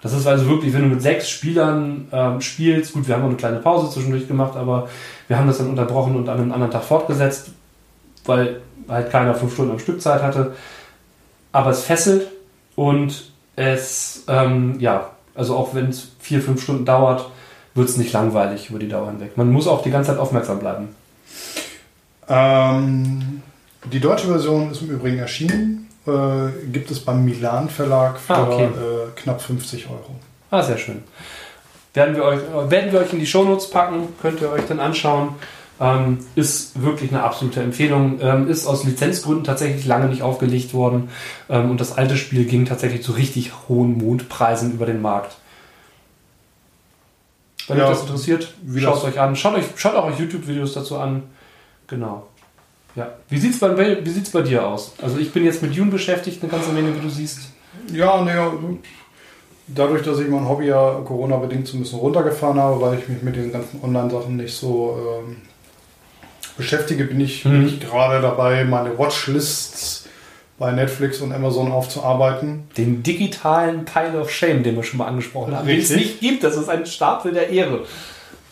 Das 0.03 0.13
ist 0.13 0.27
also 0.27 0.49
wirklich, 0.49 0.73
wenn 0.73 0.83
du 0.83 0.89
mit 0.89 1.03
sechs 1.03 1.29
Spielern 1.29 2.09
ähm, 2.11 2.41
spielst, 2.41 2.95
gut, 2.95 3.07
wir 3.07 3.15
haben 3.15 3.23
auch 3.23 3.29
eine 3.29 3.37
kleine 3.37 3.59
Pause 3.59 3.93
zwischendurch 3.93 4.27
gemacht, 4.27 4.57
aber 4.57 4.89
wir 5.29 5.39
haben 5.39 5.47
das 5.47 5.59
dann 5.59 5.71
unterbrochen 5.71 6.17
und 6.17 6.29
an 6.29 6.39
einem 6.39 6.53
anderen 6.53 6.73
Tag 6.73 6.85
fortgesetzt 6.85 7.51
weil 8.29 8.61
halt 8.89 9.11
keiner 9.11 9.35
fünf 9.35 9.55
Stunden 9.55 9.73
am 9.73 9.79
Stück 9.79 10.01
Zeit 10.01 10.23
hatte. 10.23 10.55
Aber 11.51 11.71
es 11.71 11.83
fesselt 11.83 12.29
und 12.77 13.33
es, 13.57 14.25
ähm, 14.29 14.79
ja, 14.79 15.11
also 15.35 15.57
auch 15.57 15.75
wenn 15.75 15.89
es 15.89 16.13
vier, 16.21 16.43
fünf 16.43 16.63
Stunden 16.63 16.85
dauert, 16.85 17.29
wird 17.75 17.89
es 17.89 17.97
nicht 17.97 18.13
langweilig 18.13 18.71
über 18.71 18.79
die 18.79 18.89
Dauer 18.89 19.11
hinweg. 19.11 19.37
Man 19.37 19.51
muss 19.51 19.67
auch 19.67 19.83
die 19.83 19.91
ganze 19.91 20.11
Zeit 20.11 20.21
aufmerksam 20.21 20.59
bleiben. 20.59 20.95
Ähm, 22.29 23.43
die 23.85 24.01
deutsche 24.01 24.27
Version 24.27 24.71
ist 24.71 24.83
im 24.83 24.91
Übrigen 24.91 25.19
erschienen. 25.19 25.89
Äh, 26.07 26.69
gibt 26.73 26.91
es 26.91 27.01
beim 27.01 27.25
Milan 27.25 27.69
Verlag 27.69 28.19
für 28.19 28.35
ah, 28.35 28.49
okay. 28.49 28.65
äh, 28.65 28.69
knapp 29.17 29.43
50 29.43 29.89
Euro. 29.91 30.17
Ah, 30.51 30.63
sehr 30.63 30.79
schön. 30.79 31.03
Werden 31.95 32.17
wir 32.17 32.25
euch, 32.25 32.41
werden 32.71 32.93
wir 32.93 33.01
euch 33.01 33.13
in 33.13 33.19
die 33.19 33.27
Shownotes 33.27 33.71
packen, 33.71 34.09
könnt 34.23 34.41
ihr 34.41 34.51
euch 34.51 34.65
dann 34.69 34.81
anschauen. 34.81 35.31
Ähm, 35.81 36.19
ist 36.35 36.83
wirklich 36.83 37.11
eine 37.11 37.23
absolute 37.23 37.61
Empfehlung. 37.61 38.21
Ähm, 38.21 38.49
ist 38.49 38.67
aus 38.67 38.85
Lizenzgründen 38.85 39.45
tatsächlich 39.45 39.85
lange 39.87 40.07
nicht 40.07 40.23
aufgelegt 40.23 40.75
worden. 40.75 41.09
Ähm, 41.49 41.71
und 41.71 41.81
das 41.81 41.97
alte 41.97 42.17
Spiel 42.17 42.45
ging 42.45 42.65
tatsächlich 42.67 43.03
zu 43.03 43.13
richtig 43.13 43.53
hohen 43.69 43.99
Mondpreisen 43.99 44.73
über 44.73 44.87
den 44.87 45.03
Markt. 45.03 45.37
Wenn 47.69 47.79
ja, 47.79 47.85
euch 47.85 47.91
das 47.91 48.03
interessiert, 48.03 48.55
schaut 48.79 48.99
es 48.99 49.05
euch 49.05 49.21
an. 49.21 49.37
Schaut 49.37 49.55
euch, 49.57 49.67
schaut 49.77 49.95
auch 49.95 50.07
euch 50.07 50.19
YouTube-Videos 50.19 50.75
dazu 50.75 50.99
an. 50.99 51.25
Genau. 51.87 52.28
Ja. 52.99 53.13
Wie 53.29 53.39
sieht 53.39 53.53
es 53.53 53.61
bei, 53.61 53.69
bei 53.69 54.43
dir 54.43 54.67
aus? 54.67 54.93
Also 55.01 55.19
ich 55.19 55.33
bin 55.33 55.45
jetzt 55.45 55.63
mit 55.63 55.73
June 55.73 55.91
beschäftigt, 55.91 56.43
eine 56.43 56.51
ganze 56.51 56.73
Menge, 56.73 56.97
wie 56.97 57.01
du 57.01 57.09
siehst. 57.09 57.39
Ja, 57.93 58.21
naja, 58.23 58.53
dadurch, 59.69 60.03
dass 60.03 60.19
ich 60.19 60.27
mein 60.27 60.49
Hobby 60.49 60.67
ja 60.67 61.01
Corona-bedingt 61.05 61.69
so 61.69 61.77
ein 61.77 61.81
bisschen 61.81 62.01
runtergefahren 62.01 62.59
habe, 62.59 62.81
weil 62.81 62.99
ich 62.99 63.09
mich 63.09 63.23
mit 63.23 63.37
den 63.37 63.53
ganzen 63.53 63.81
Online-Sachen 63.85 64.37
nicht 64.37 64.53
so 64.53 64.99
ähm, 64.99 65.37
beschäftige, 66.57 67.05
bin 67.05 67.21
ich, 67.21 67.45
mhm. 67.45 67.67
ich 67.67 67.81
gerade 67.81 68.21
dabei, 68.21 68.65
meine 68.65 68.99
Watchlists 68.99 70.07
bei 70.59 70.73
Netflix 70.73 71.21
und 71.21 71.33
Amazon 71.33 71.71
aufzuarbeiten. 71.71 72.69
Den 72.77 73.05
digitalen 73.05 73.85
Pile 73.85 74.21
of 74.21 74.29
Shame, 74.29 74.65
den 74.65 74.75
wir 74.75 74.83
schon 74.83 74.99
mal 74.99 75.07
angesprochen 75.07 75.57
haben, 75.57 75.69
den 75.69 75.79
es 75.79 75.91
nicht 75.91 76.19
gibt. 76.19 76.43
Das 76.43 76.57
ist 76.57 76.69
ein 76.69 76.85
Stapel 76.85 77.33
der 77.33 77.49
Ehre. 77.49 77.85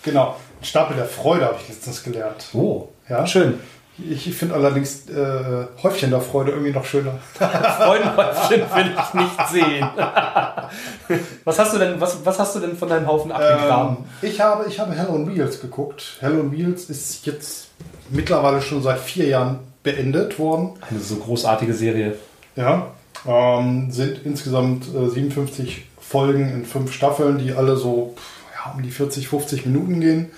Genau, 0.05 0.37
ein 0.61 0.65
Stapel 0.65 0.95
der 0.95 1.07
Freude 1.07 1.47
habe 1.47 1.57
ich 1.61 1.69
letztens 1.69 2.05
gelernt. 2.05 2.47
Oh, 2.53 2.91
ja, 3.09 3.27
schön. 3.27 3.55
Ich 3.99 4.35
finde 4.35 4.55
allerdings 4.55 5.09
äh, 5.09 5.67
Häufchen 5.83 6.11
der 6.11 6.21
Freude 6.21 6.51
irgendwie 6.53 6.73
noch 6.73 6.85
schöner. 6.85 7.19
Freudenhäufchen 7.35 8.61
will 8.61 8.95
ich 8.95 9.15
nicht 9.15 9.49
sehen. 9.49 9.89
was 11.45 11.59
hast 11.59 11.75
du 11.75 11.79
denn, 11.79 11.99
was, 11.99 12.25
was 12.25 12.39
hast 12.39 12.57
du 12.57 12.61
denn 12.61 12.77
von 12.77 12.89
deinem 12.89 13.07
Haufen 13.07 13.33
abgegraben? 13.33 13.99
Ähm, 13.99 14.05
ich 14.29 14.41
habe, 14.41 14.67
ich 14.69 14.79
habe 14.79 14.95
Hell 14.95 15.09
on 15.09 15.35
Wheels 15.35 15.61
geguckt. 15.63 16.19
Hell 16.21 16.39
on 16.39 16.53
Wheels 16.53 16.91
ist 16.91 17.25
jetzt 17.25 17.69
mittlerweile 18.11 18.61
schon 18.61 18.83
seit 18.83 18.99
vier 18.99 19.29
Jahren 19.29 19.61
beendet 19.83 20.39
worden. 20.39 20.75
Eine 20.91 21.01
so 21.01 21.17
großartige 21.17 21.73
Serie. 21.73 22.17
Ja, 22.55 22.89
ähm, 23.27 23.91
sind 23.91 24.21
insgesamt 24.25 24.95
äh, 24.95 25.09
57 25.09 25.87
Folgen 26.01 26.53
in 26.53 26.67
fünf 26.67 26.93
Staffeln, 26.93 27.39
die 27.39 27.53
alle 27.53 27.77
so 27.77 28.15
ja, 28.55 28.73
um 28.75 28.83
die 28.83 28.91
40, 28.91 29.29
50 29.29 29.65
Minuten 29.65 30.01
gehen. 30.01 30.31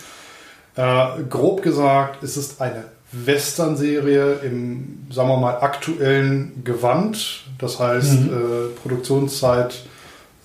Äh, 0.76 1.24
grob 1.28 1.62
gesagt, 1.62 2.22
es 2.22 2.36
ist 2.36 2.60
eine 2.60 2.84
Western-Serie 3.12 4.40
im, 4.42 5.06
sagen 5.10 5.28
wir 5.28 5.38
mal, 5.38 5.58
aktuellen 5.60 6.62
Gewand. 6.64 7.44
Das 7.58 7.78
heißt, 7.78 8.20
mhm. 8.20 8.28
äh, 8.28 8.80
Produktionszeit, 8.80 9.82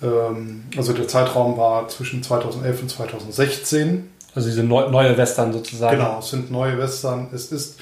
ähm, 0.02 0.64
also 0.76 0.92
der 0.92 1.06
Zeitraum 1.06 1.58
war 1.58 1.88
zwischen 1.88 2.22
2011 2.22 2.82
und 2.82 2.88
2016. 2.88 4.10
Also 4.34 4.48
diese 4.48 4.64
neu, 4.64 4.88
neue 4.90 5.16
Western 5.16 5.52
sozusagen. 5.52 5.98
Genau, 5.98 6.18
es 6.18 6.30
sind 6.30 6.50
neue 6.50 6.78
Western. 6.78 7.28
Es 7.32 7.52
ist, 7.52 7.78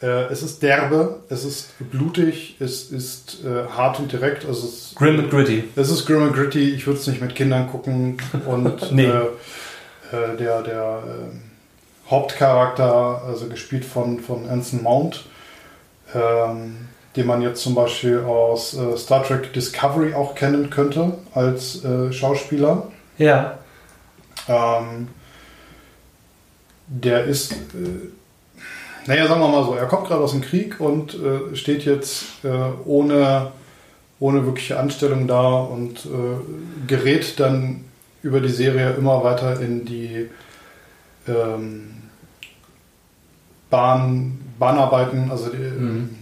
äh, 0.00 0.24
es 0.32 0.42
ist 0.42 0.62
derbe, 0.62 1.20
es 1.28 1.44
ist 1.44 1.78
blutig, 1.78 2.56
es 2.58 2.90
ist 2.90 3.44
äh, 3.44 3.68
hart 3.68 4.00
und 4.00 4.10
direkt. 4.10 4.46
Also 4.46 4.66
es, 4.66 4.94
grim 4.96 5.20
and 5.20 5.30
gritty. 5.30 5.64
Es 5.76 5.90
ist 5.90 6.06
grim 6.06 6.22
and 6.22 6.32
gritty. 6.32 6.70
Ich 6.70 6.86
würde 6.86 6.98
es 6.98 7.06
nicht 7.06 7.20
mit 7.20 7.34
Kindern 7.34 7.68
gucken. 7.68 8.16
Und 8.46 8.92
nee. 8.92 9.04
äh, 9.04 9.10
äh 10.10 10.36
der, 10.38 10.62
der 10.62 11.02
äh, 11.06 11.51
Hauptcharakter, 12.10 13.22
also 13.26 13.46
gespielt 13.46 13.84
von, 13.84 14.20
von 14.20 14.48
Anson 14.48 14.82
Mount, 14.82 15.24
ähm, 16.14 16.88
den 17.16 17.26
man 17.26 17.42
jetzt 17.42 17.62
zum 17.62 17.74
Beispiel 17.74 18.20
aus 18.20 18.74
äh, 18.74 18.96
Star 18.96 19.22
Trek 19.22 19.52
Discovery 19.52 20.14
auch 20.14 20.34
kennen 20.34 20.70
könnte 20.70 21.18
als 21.34 21.82
Schauspieler. 22.10 22.88
Ja. 23.18 23.58
Ähm, 24.48 25.08
der 26.86 27.24
ist, 27.24 27.52
äh, 27.52 28.10
naja, 29.06 29.26
sagen 29.26 29.40
wir 29.40 29.48
mal 29.48 29.64
so, 29.64 29.74
er 29.74 29.86
kommt 29.86 30.08
gerade 30.08 30.22
aus 30.22 30.32
dem 30.32 30.42
Krieg 30.42 30.78
und 30.80 31.14
äh, 31.14 31.56
steht 31.56 31.84
jetzt 31.84 32.44
äh, 32.44 32.48
ohne, 32.84 33.52
ohne 34.20 34.44
wirkliche 34.44 34.78
Anstellung 34.78 35.26
da 35.26 35.60
und 35.60 36.04
äh, 36.06 36.86
gerät 36.86 37.40
dann 37.40 37.84
über 38.22 38.40
die 38.40 38.50
Serie 38.50 38.92
immer 38.92 39.24
weiter 39.24 39.60
in 39.60 39.84
die 39.84 40.28
ähm, 41.28 41.94
Bahn, 43.70 44.40
Bahnarbeiten, 44.58 45.30
also 45.30 45.48
die, 45.48 45.56
mhm. 45.56 46.16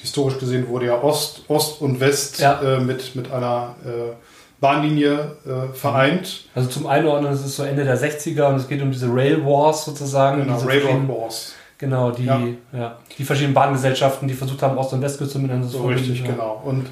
historisch 0.00 0.38
gesehen 0.38 0.68
wurde 0.68 0.86
ja 0.86 1.02
Ost, 1.02 1.44
Ost 1.48 1.80
und 1.80 2.00
West 2.00 2.40
ja. 2.40 2.60
Äh, 2.60 2.80
mit, 2.80 3.14
mit 3.14 3.30
einer 3.30 3.74
äh, 3.84 4.14
Bahnlinie 4.60 5.36
äh, 5.46 5.74
vereint. 5.74 6.46
Also 6.54 6.68
zum 6.68 6.86
Einordnen, 6.86 7.32
es 7.32 7.44
ist 7.44 7.56
so 7.56 7.62
Ende 7.62 7.84
der 7.84 7.98
60er 7.98 8.48
und 8.48 8.56
es 8.56 8.68
geht 8.68 8.82
um 8.82 8.90
diese 8.90 9.06
Rail 9.12 9.44
Wars 9.44 9.84
sozusagen. 9.84 10.42
Genau, 10.42 10.58
Railroad 10.58 11.08
Wars. 11.08 11.54
Genau, 11.78 12.10
die, 12.10 12.24
ja. 12.24 12.40
ja. 12.72 12.96
die 13.18 13.24
verschiedenen 13.24 13.54
Bahngesellschaften, 13.54 14.26
die 14.26 14.34
versucht 14.34 14.62
haben, 14.62 14.78
Ost- 14.78 14.94
und 14.94 15.02
Westküste 15.02 15.38
miteinander 15.38 15.68
zu 15.68 15.78
So 15.78 15.86
richtig, 15.86 16.20
ja. 16.20 16.30
genau. 16.30 16.62
Und 16.64 16.86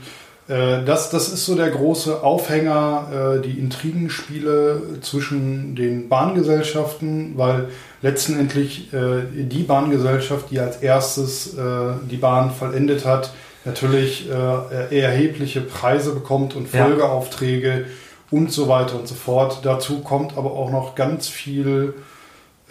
das, 0.47 1.11
das 1.11 1.29
ist 1.29 1.47
so 1.47 1.55
der 1.55 1.71
große 1.71 2.23
Aufhänger, 2.23 3.39
äh, 3.39 3.43
die 3.43 3.59
Intrigenspiele 3.59 5.01
zwischen 5.01 5.75
den 5.75 6.09
Bahngesellschaften, 6.09 7.33
weil 7.37 7.69
letztendlich 8.03 8.93
äh, 8.93 9.23
die 9.33 9.63
Bahngesellschaft, 9.63 10.51
die 10.51 10.61
als 10.61 10.79
erstes 10.79 11.55
äh, 11.55 11.95
die 12.11 12.19
Bahn 12.19 12.51
vollendet 12.51 13.07
hat, 13.07 13.33
natürlich 13.65 14.29
äh, 14.29 15.01
erhebliche 15.01 15.63
Preise 15.63 16.13
bekommt 16.13 16.55
und 16.55 16.69
Folgeaufträge, 16.69 17.87
und 18.35 18.51
so 18.51 18.69
weiter 18.69 18.99
und 18.99 19.07
so 19.07 19.15
fort. 19.15 19.61
Dazu 19.63 20.01
kommt 20.01 20.37
aber 20.37 20.53
auch 20.53 20.71
noch 20.71 20.97
ganz 20.97 21.29
viel 21.29 21.95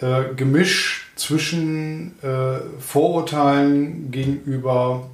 äh, 0.00 0.34
Gemisch 0.36 1.10
zwischen 1.16 2.22
äh, 2.22 2.60
Vorurteilen 2.80 4.10
gegenüber 4.10 5.06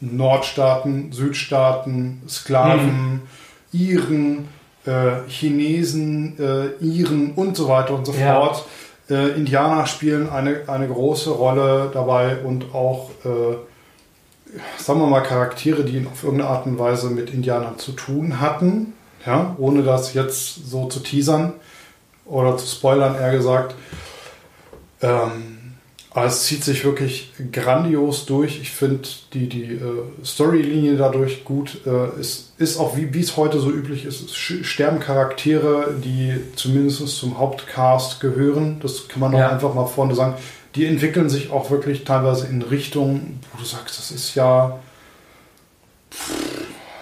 Nordstaaten, 0.00 1.12
Südstaaten, 1.12 2.22
Sklaven, 2.28 3.12
mhm. 3.12 3.20
Iren, 3.72 4.48
äh, 4.86 5.28
Chinesen, 5.28 6.38
äh, 6.38 6.84
Iren 6.84 7.32
und 7.34 7.56
so 7.56 7.68
weiter 7.68 7.94
und 7.94 8.06
so 8.06 8.12
ja. 8.12 8.34
fort. 8.34 8.64
Äh, 9.08 9.30
Indianer 9.30 9.86
spielen 9.86 10.30
eine, 10.30 10.62
eine 10.68 10.88
große 10.88 11.30
Rolle 11.30 11.90
dabei 11.92 12.38
und 12.38 12.74
auch, 12.74 13.10
äh, 13.24 13.56
sagen 14.78 15.00
wir 15.00 15.06
mal, 15.06 15.22
Charaktere, 15.22 15.84
die 15.84 16.06
auf 16.10 16.24
irgendeine 16.24 16.50
Art 16.50 16.66
und 16.66 16.78
Weise 16.78 17.10
mit 17.10 17.30
Indianern 17.30 17.78
zu 17.78 17.92
tun 17.92 18.40
hatten, 18.40 18.94
ja, 19.26 19.54
ohne 19.58 19.82
das 19.82 20.14
jetzt 20.14 20.70
so 20.70 20.86
zu 20.86 21.00
teasern 21.00 21.52
oder 22.24 22.56
zu 22.56 22.66
spoilern, 22.66 23.16
eher 23.16 23.32
gesagt. 23.32 23.74
Ähm, 25.02 25.58
aber 26.12 26.26
es 26.26 26.42
zieht 26.42 26.64
sich 26.64 26.84
wirklich 26.84 27.32
grandios 27.52 28.26
durch. 28.26 28.60
Ich 28.60 28.70
finde 28.70 29.08
die, 29.32 29.48
die 29.48 29.74
äh, 29.74 30.24
Storylinie 30.24 30.96
dadurch 30.96 31.44
gut. 31.44 31.86
Äh, 31.86 32.20
es 32.20 32.52
ist 32.58 32.78
auch, 32.78 32.96
wie, 32.96 33.20
es 33.20 33.36
heute 33.36 33.60
so 33.60 33.70
üblich 33.70 34.04
ist, 34.04 34.20
es 34.20 34.36
sterben 34.36 34.98
Charaktere, 34.98 35.94
die 36.02 36.34
zumindest 36.56 37.06
zum 37.16 37.38
Hauptcast 37.38 38.20
gehören. 38.20 38.80
Das 38.82 39.06
kann 39.06 39.20
man 39.20 39.34
auch 39.34 39.38
ja. 39.38 39.50
einfach 39.50 39.72
mal 39.72 39.86
vorne 39.86 40.16
sagen. 40.16 40.34
Die 40.74 40.84
entwickeln 40.84 41.28
sich 41.28 41.50
auch 41.50 41.70
wirklich 41.70 42.04
teilweise 42.04 42.48
in 42.48 42.62
Richtung, 42.62 43.38
wo 43.52 43.60
du 43.60 43.64
sagst, 43.64 43.98
das 43.98 44.10
ist 44.10 44.34
ja 44.34 44.80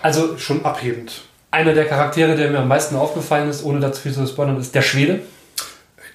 also 0.02 0.36
schon 0.36 0.64
abhebend. 0.64 1.22
Einer 1.50 1.72
der 1.72 1.86
Charaktere, 1.86 2.36
der 2.36 2.50
mir 2.50 2.58
am 2.58 2.68
meisten 2.68 2.94
aufgefallen 2.94 3.48
ist, 3.48 3.64
ohne 3.64 3.80
dazu 3.80 4.02
viel 4.02 4.12
zu 4.12 4.26
spoilern, 4.26 4.58
ist 4.58 4.74
der 4.74 4.82
Schwede. 4.82 5.20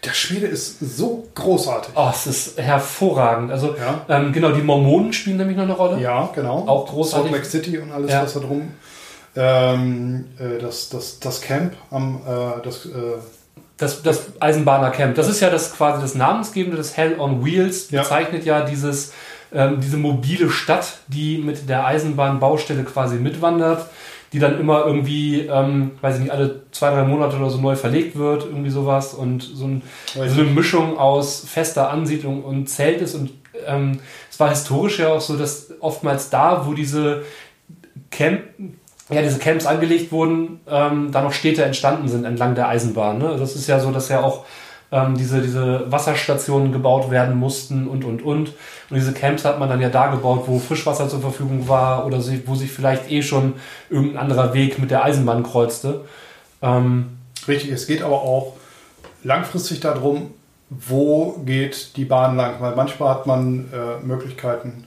Der 0.03 0.13
Schwede 0.13 0.47
ist 0.47 0.79
so 0.79 1.27
großartig. 1.33 1.93
Oh, 1.95 2.09
es 2.11 2.27
ist 2.27 2.57
hervorragend. 2.59 3.51
Also 3.51 3.75
ja. 3.77 4.05
ähm, 4.09 4.33
genau, 4.33 4.51
die 4.51 4.61
Mormonen 4.61 5.13
spielen 5.13 5.37
nämlich 5.37 5.55
noch 5.55 5.63
eine 5.63 5.73
Rolle. 5.73 6.01
Ja, 6.01 6.29
genau. 6.35 6.65
Auch 6.67 6.87
großartig. 6.87 7.31
Salt 7.31 7.43
Lake 7.43 7.49
City 7.49 7.77
und 7.77 7.91
alles, 7.91 8.11
ja. 8.11 8.23
was 8.23 8.33
da 8.33 8.39
drum. 8.41 8.71
Ähm, 9.35 10.25
äh, 10.37 10.59
das, 10.59 10.89
das, 10.89 11.19
das 11.19 11.41
Camp 11.41 11.73
am 11.89 12.21
äh, 12.27 12.61
das, 12.63 12.85
äh, 12.85 12.89
das, 13.77 14.03
das 14.03 14.23
Eisenbahnercamp. 14.39 15.15
Das 15.15 15.29
ist 15.29 15.39
ja 15.39 15.49
das 15.49 15.73
quasi 15.73 16.01
das 16.01 16.15
Namensgebende 16.15 16.77
des 16.77 16.97
Hell 16.97 17.19
on 17.19 17.43
Wheels. 17.43 17.89
Ja. 17.89 18.01
Bezeichnet 18.01 18.45
ja 18.45 18.61
dieses 18.61 19.13
ähm, 19.53 19.79
diese 19.79 19.97
mobile 19.97 20.49
Stadt, 20.49 20.97
die 21.07 21.37
mit 21.37 21.69
der 21.69 21.85
Eisenbahnbaustelle 21.85 22.83
quasi 22.83 23.15
mitwandert 23.17 23.87
die 24.33 24.39
dann 24.39 24.59
immer 24.59 24.85
irgendwie, 24.85 25.41
ähm, 25.41 25.91
weiß 26.01 26.15
ich 26.15 26.21
nicht, 26.23 26.31
alle 26.31 26.63
zwei, 26.71 26.89
drei 26.89 27.03
Monate 27.03 27.37
oder 27.37 27.51
so 27.51 27.59
neu 27.59 27.75
verlegt 27.75 28.17
wird, 28.17 28.43
irgendwie 28.43 28.71
sowas. 28.71 29.13
Und 29.13 29.43
so, 29.43 29.65
ein, 29.65 29.83
so 30.13 30.21
eine 30.21 30.49
Mischung 30.49 30.97
aus 30.97 31.45
fester 31.47 31.91
Ansiedlung 31.91 32.43
und 32.43 32.67
Zelt 32.67 33.01
ist. 33.01 33.13
Und 33.13 33.29
ähm, 33.67 33.99
es 34.31 34.39
war 34.39 34.49
historisch 34.49 34.99
ja 34.99 35.09
auch 35.09 35.21
so, 35.21 35.37
dass 35.37 35.71
oftmals 35.79 36.31
da, 36.31 36.65
wo 36.65 36.73
diese 36.73 37.23
Camp, 38.09 38.41
ja, 39.09 39.21
diese 39.21 39.37
Camps 39.37 39.67
angelegt 39.67 40.11
wurden, 40.11 40.61
ähm, 40.67 41.11
da 41.11 41.21
noch 41.21 41.33
Städte 41.33 41.63
entstanden 41.63 42.07
sind 42.07 42.25
entlang 42.25 42.55
der 42.55 42.67
Eisenbahn. 42.67 43.19
Ne? 43.19 43.35
Das 43.37 43.55
ist 43.55 43.67
ja 43.67 43.79
so, 43.79 43.91
dass 43.91 44.09
ja 44.09 44.21
auch 44.21 44.45
ähm, 44.91 45.15
diese, 45.15 45.41
diese 45.41 45.91
Wasserstationen 45.91 46.71
gebaut 46.71 47.11
werden 47.11 47.37
mussten 47.37 47.87
und, 47.87 48.03
und, 48.03 48.23
und. 48.23 48.53
Und 48.93 48.99
diese 48.99 49.13
Camps 49.13 49.43
hat 49.43 49.57
man 49.57 49.69
dann 49.69 49.81
ja 49.81 49.89
da 49.89 50.11
gebaut, 50.11 50.43
wo 50.45 50.59
Frischwasser 50.59 51.09
zur 51.09 51.19
Verfügung 51.19 51.67
war 51.67 52.05
oder 52.05 52.19
wo 52.45 52.53
sich 52.53 52.71
vielleicht 52.71 53.09
eh 53.09 53.23
schon 53.23 53.55
irgendein 53.89 54.19
anderer 54.19 54.53
Weg 54.53 54.77
mit 54.77 54.91
der 54.91 55.03
Eisenbahn 55.03 55.41
kreuzte. 55.41 56.01
Ähm, 56.61 57.17
Richtig, 57.47 57.71
es 57.71 57.87
geht 57.87 58.03
aber 58.03 58.21
auch 58.21 58.53
langfristig 59.23 59.79
darum, 59.79 60.29
wo 60.69 61.39
geht 61.43 61.97
die 61.97 62.05
Bahn 62.05 62.37
lang, 62.37 62.55
weil 62.59 62.75
manchmal 62.75 63.09
hat 63.09 63.25
man 63.25 63.71
äh, 63.73 64.05
Möglichkeiten, 64.05 64.85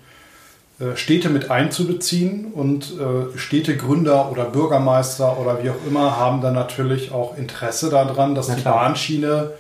äh, 0.79 0.95
Städte 0.95 1.29
mit 1.29 1.51
einzubeziehen 1.51 2.53
und 2.53 2.95
äh, 3.01 3.37
Städtegründer 3.37 4.31
oder 4.31 4.45
Bürgermeister 4.45 5.37
oder 5.37 5.64
wie 5.64 5.71
auch 5.71 5.85
immer 5.85 6.16
haben 6.16 6.42
dann 6.42 6.55
natürlich 6.55 7.11
auch 7.11 7.37
Interesse 7.37 7.90
daran, 7.90 8.37
dass 8.37 8.55
die 8.55 8.62
Bahnschiene 8.62 9.51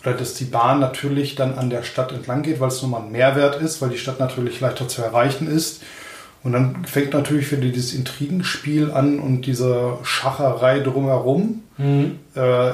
oder 0.00 0.14
dass 0.14 0.34
die 0.34 0.44
Bahn 0.44 0.80
natürlich 0.80 1.34
dann 1.34 1.58
an 1.58 1.70
der 1.70 1.82
Stadt 1.82 2.12
entlang 2.12 2.42
geht, 2.42 2.60
weil 2.60 2.68
es 2.68 2.82
nochmal 2.82 3.02
ein 3.02 3.12
Mehrwert 3.12 3.60
ist, 3.60 3.82
weil 3.82 3.90
die 3.90 3.98
Stadt 3.98 4.20
natürlich 4.20 4.60
leichter 4.60 4.88
zu 4.88 5.02
erreichen 5.02 5.48
ist. 5.48 5.82
Und 6.44 6.52
dann 6.52 6.84
fängt 6.84 7.14
natürlich 7.14 7.50
wieder 7.50 7.62
dieses 7.62 7.94
Intrigenspiel 7.94 8.92
an 8.92 9.18
und 9.18 9.42
diese 9.42 9.98
Schacherei 10.04 10.78
drumherum. 10.80 11.62
Mhm. 11.78 12.20
Äh, 12.34 12.72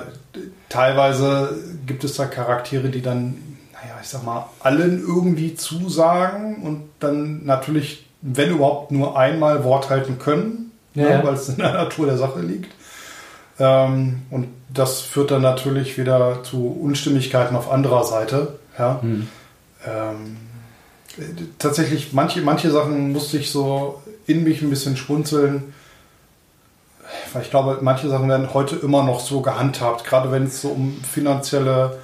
teilweise 0.68 1.56
gibt 1.86 2.04
es 2.04 2.16
da 2.16 2.26
Charaktere, 2.26 2.88
die 2.88 3.00
dann, 3.00 3.34
naja, 3.72 3.94
ich 4.02 4.08
sag 4.08 4.22
mal, 4.22 4.46
allen 4.60 5.00
irgendwie 5.00 5.54
zusagen 5.54 6.62
und 6.62 6.82
dann 7.00 7.44
natürlich, 7.46 8.06
wenn 8.20 8.50
überhaupt, 8.50 8.92
nur 8.92 9.18
einmal 9.18 9.64
Wort 9.64 9.88
halten 9.88 10.18
können, 10.18 10.72
ja, 10.94 11.18
ne, 11.18 11.20
weil 11.24 11.34
es 11.34 11.48
in 11.48 11.56
der 11.56 11.72
Natur 11.72 12.06
der 12.06 12.18
Sache 12.18 12.40
liegt. 12.40 12.70
Ähm, 13.58 14.22
und 14.30 14.48
das 14.72 15.00
führt 15.00 15.30
dann 15.30 15.42
natürlich 15.42 15.96
wieder 15.98 16.42
zu 16.42 16.66
Unstimmigkeiten 16.66 17.56
auf 17.56 17.70
anderer 17.70 18.04
Seite. 18.04 18.58
Ja. 18.78 19.00
Hm. 19.00 19.28
Ähm, 19.86 20.36
tatsächlich, 21.58 22.12
manche, 22.12 22.40
manche 22.40 22.70
Sachen 22.70 23.12
musste 23.12 23.38
ich 23.38 23.50
so 23.50 24.02
in 24.26 24.42
mich 24.42 24.62
ein 24.62 24.70
bisschen 24.70 24.96
schmunzeln. 24.96 25.74
Weil 27.32 27.42
ich 27.42 27.50
glaube, 27.50 27.78
manche 27.82 28.08
Sachen 28.08 28.28
werden 28.28 28.54
heute 28.54 28.76
immer 28.76 29.04
noch 29.04 29.20
so 29.20 29.40
gehandhabt, 29.40 30.04
gerade 30.04 30.32
wenn 30.32 30.44
es 30.44 30.62
so 30.62 30.68
um 30.68 30.96
finanzielle 31.02 31.98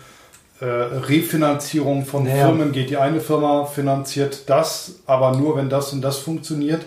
äh, 0.60 0.66
Refinanzierung 0.66 2.04
von 2.04 2.24
naja. 2.24 2.46
Firmen 2.46 2.72
geht. 2.72 2.90
Die 2.90 2.96
eine 2.96 3.20
Firma 3.20 3.64
finanziert 3.64 4.48
das, 4.48 4.96
aber 5.06 5.36
nur 5.36 5.56
wenn 5.56 5.70
das 5.70 5.92
und 5.92 6.02
das 6.02 6.18
funktioniert. 6.18 6.84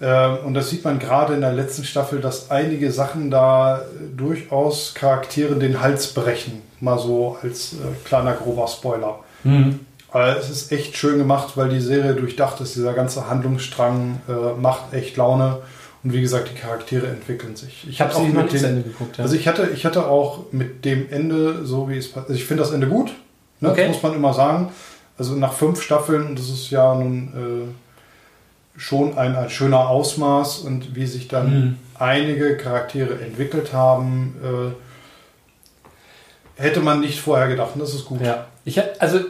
Ähm, 0.00 0.38
und 0.44 0.54
das 0.54 0.70
sieht 0.70 0.84
man 0.84 0.98
gerade 0.98 1.34
in 1.34 1.40
der 1.40 1.52
letzten 1.52 1.84
Staffel, 1.84 2.20
dass 2.20 2.50
einige 2.50 2.90
Sachen 2.92 3.30
da 3.30 3.82
durchaus 4.14 4.94
Charakteren 4.94 5.60
den 5.60 5.80
Hals 5.80 6.08
brechen. 6.08 6.62
Mal 6.80 6.98
so 6.98 7.38
als 7.42 7.74
äh, 7.74 7.76
kleiner 8.04 8.34
grober 8.34 8.68
Spoiler. 8.68 9.20
Mhm. 9.44 9.80
Aber 10.10 10.36
es 10.38 10.50
ist 10.50 10.72
echt 10.72 10.96
schön 10.96 11.18
gemacht, 11.18 11.56
weil 11.56 11.68
die 11.68 11.80
Serie 11.80 12.14
durchdacht 12.14 12.60
ist. 12.60 12.74
Dieser 12.74 12.92
ganze 12.92 13.28
Handlungsstrang 13.28 14.20
äh, 14.28 14.60
macht 14.60 14.92
echt 14.92 15.16
Laune. 15.16 15.58
Und 16.04 16.12
wie 16.12 16.20
gesagt, 16.20 16.50
die 16.50 16.54
Charaktere 16.54 17.06
entwickeln 17.08 17.56
sich. 17.56 17.86
Ich, 17.88 18.00
habe 18.00 18.14
auch 18.14 18.22
mit 18.22 18.52
dem 18.52 18.64
Ende 18.64 18.82
geguckt. 18.82 19.16
Ja. 19.16 19.24
Also 19.24 19.34
ich 19.34 19.48
hatte, 19.48 19.70
ich 19.74 19.84
hatte 19.84 20.06
auch 20.06 20.52
mit 20.52 20.84
dem 20.84 21.10
Ende, 21.10 21.66
so 21.66 21.88
wie 21.88 21.96
es 21.96 22.16
also 22.16 22.32
ich 22.32 22.44
finde 22.44 22.62
das 22.62 22.72
Ende 22.72 22.86
gut. 22.86 23.12
Ne? 23.60 23.70
Okay. 23.70 23.86
Das 23.86 23.94
muss 23.94 24.02
man 24.02 24.14
immer 24.14 24.32
sagen. 24.32 24.70
Also 25.18 25.34
nach 25.34 25.52
fünf 25.52 25.82
Staffeln, 25.82 26.26
und 26.26 26.38
das 26.38 26.48
ist 26.48 26.70
ja 26.70 26.94
nun 26.94 27.32
äh, 27.34 27.85
schon 28.76 29.16
ein, 29.16 29.36
ein 29.36 29.50
schöner 29.50 29.88
Ausmaß 29.88 30.58
und 30.58 30.94
wie 30.94 31.06
sich 31.06 31.28
dann 31.28 31.50
mhm. 31.50 31.76
einige 31.98 32.56
Charaktere 32.56 33.20
entwickelt 33.20 33.72
haben, 33.72 34.36
äh, 34.42 36.62
hätte 36.62 36.80
man 36.80 37.00
nicht 37.00 37.20
vorher 37.20 37.48
gedacht. 37.48 37.70
Und 37.74 37.80
das 37.80 37.94
ist 37.94 38.04
gut. 38.04 38.20
Ja. 38.20 38.46
Ich, 38.64 38.80
also 39.00 39.20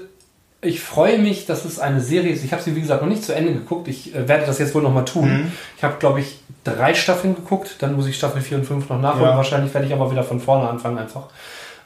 ich 0.63 0.81
freue 0.81 1.19
mich, 1.19 1.47
dass 1.47 1.65
es 1.65 1.79
eine 1.79 2.01
Serie 2.01 2.33
ist. 2.33 2.45
Ich 2.45 2.53
habe 2.53 2.63
sie, 2.63 2.75
wie 2.75 2.81
gesagt, 2.81 3.03
noch 3.03 3.09
nicht 3.09 3.25
zu 3.25 3.35
Ende 3.35 3.53
geguckt. 3.53 3.89
Ich 3.89 4.15
äh, 4.15 4.29
werde 4.29 4.47
das 4.47 4.59
jetzt 4.59 4.75
wohl 4.75 4.83
noch 4.83 4.93
mal 4.93 5.05
tun. 5.05 5.29
Mhm. 5.29 5.53
Ich 5.77 5.85
habe, 5.85 5.97
glaube 5.99 6.21
ich, 6.21 6.41
drei 6.65 6.95
Staffeln 6.95 7.35
geguckt. 7.35 7.77
Dann 7.81 7.95
muss 7.95 8.07
ich 8.07 8.17
Staffel 8.17 8.43
4 8.43 8.59
und 8.59 8.65
5 8.65 8.89
noch 8.89 9.01
nachholen. 9.01 9.31
Ja. 9.31 9.37
Wahrscheinlich 9.37 9.73
werde 9.75 9.87
ich 9.87 9.93
aber 9.93 10.11
wieder 10.11 10.25
von 10.25 10.41
vorne 10.41 10.69
anfangen 10.69 10.99
einfach. 10.99 11.29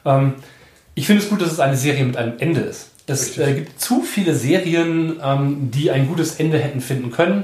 Ähm, 0.05 0.35
ich 0.95 1.05
finde 1.05 1.23
es 1.23 1.29
gut, 1.29 1.41
dass 1.41 1.51
es 1.51 1.59
eine 1.59 1.77
Serie 1.77 2.05
mit 2.05 2.17
einem 2.17 2.33
Ende 2.39 2.61
ist. 2.61 2.90
Es 3.11 3.37
äh, 3.37 3.53
gibt 3.53 3.79
zu 3.79 4.01
viele 4.01 4.35
Serien, 4.35 5.19
ähm, 5.23 5.69
die 5.71 5.91
ein 5.91 6.07
gutes 6.07 6.35
Ende 6.35 6.57
hätten 6.57 6.81
finden 6.81 7.11
können, 7.11 7.43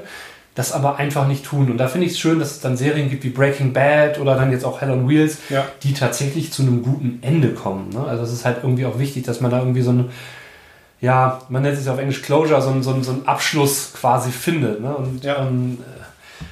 das 0.56 0.72
aber 0.72 0.98
einfach 0.98 1.28
nicht 1.28 1.46
tun. 1.46 1.70
Und 1.70 1.78
da 1.78 1.88
finde 1.88 2.08
ich 2.08 2.14
es 2.14 2.20
schön, 2.20 2.40
dass 2.40 2.52
es 2.52 2.60
dann 2.62 2.78
Serien 2.78 3.10
gibt 3.10 3.24
wie 3.24 3.30
Breaking 3.30 3.74
Bad 3.74 4.20
oder 4.20 4.36
dann 4.36 4.52
jetzt 4.52 4.66
auch 4.66 4.82
Hell 4.82 4.90
on 4.90 5.08
Wheels, 5.08 5.38
ja. 5.50 5.66
die 5.84 5.94
tatsächlich 5.94 6.52
zu 6.52 6.64
einem 6.64 6.82
guten 6.82 7.20
Ende 7.22 7.50
kommen. 7.50 7.90
Ne? 7.90 8.04
Also 8.04 8.24
es 8.24 8.34
ist 8.34 8.46
halt 8.46 8.58
irgendwie 8.64 8.86
auch 8.86 8.98
wichtig, 8.98 9.24
dass 9.24 9.40
man 9.40 9.52
da 9.52 9.60
irgendwie 9.60 9.84
so 9.84 9.92
eine, 9.92 10.06
ja, 11.00 11.42
man 11.50 11.62
nennt 11.62 11.78
es 11.78 11.88
auf 11.88 12.00
Englisch 12.00 12.24
Closure, 12.24 12.62
so, 12.62 12.82
so, 12.82 13.02
so 13.04 13.12
einen 13.12 13.28
Abschluss 13.28 13.94
quasi 13.94 14.32
findet. 14.32 14.82
Ne? 14.82 14.96
Und 14.96 15.24
ja. 15.24 15.46
ähm, 15.46 15.78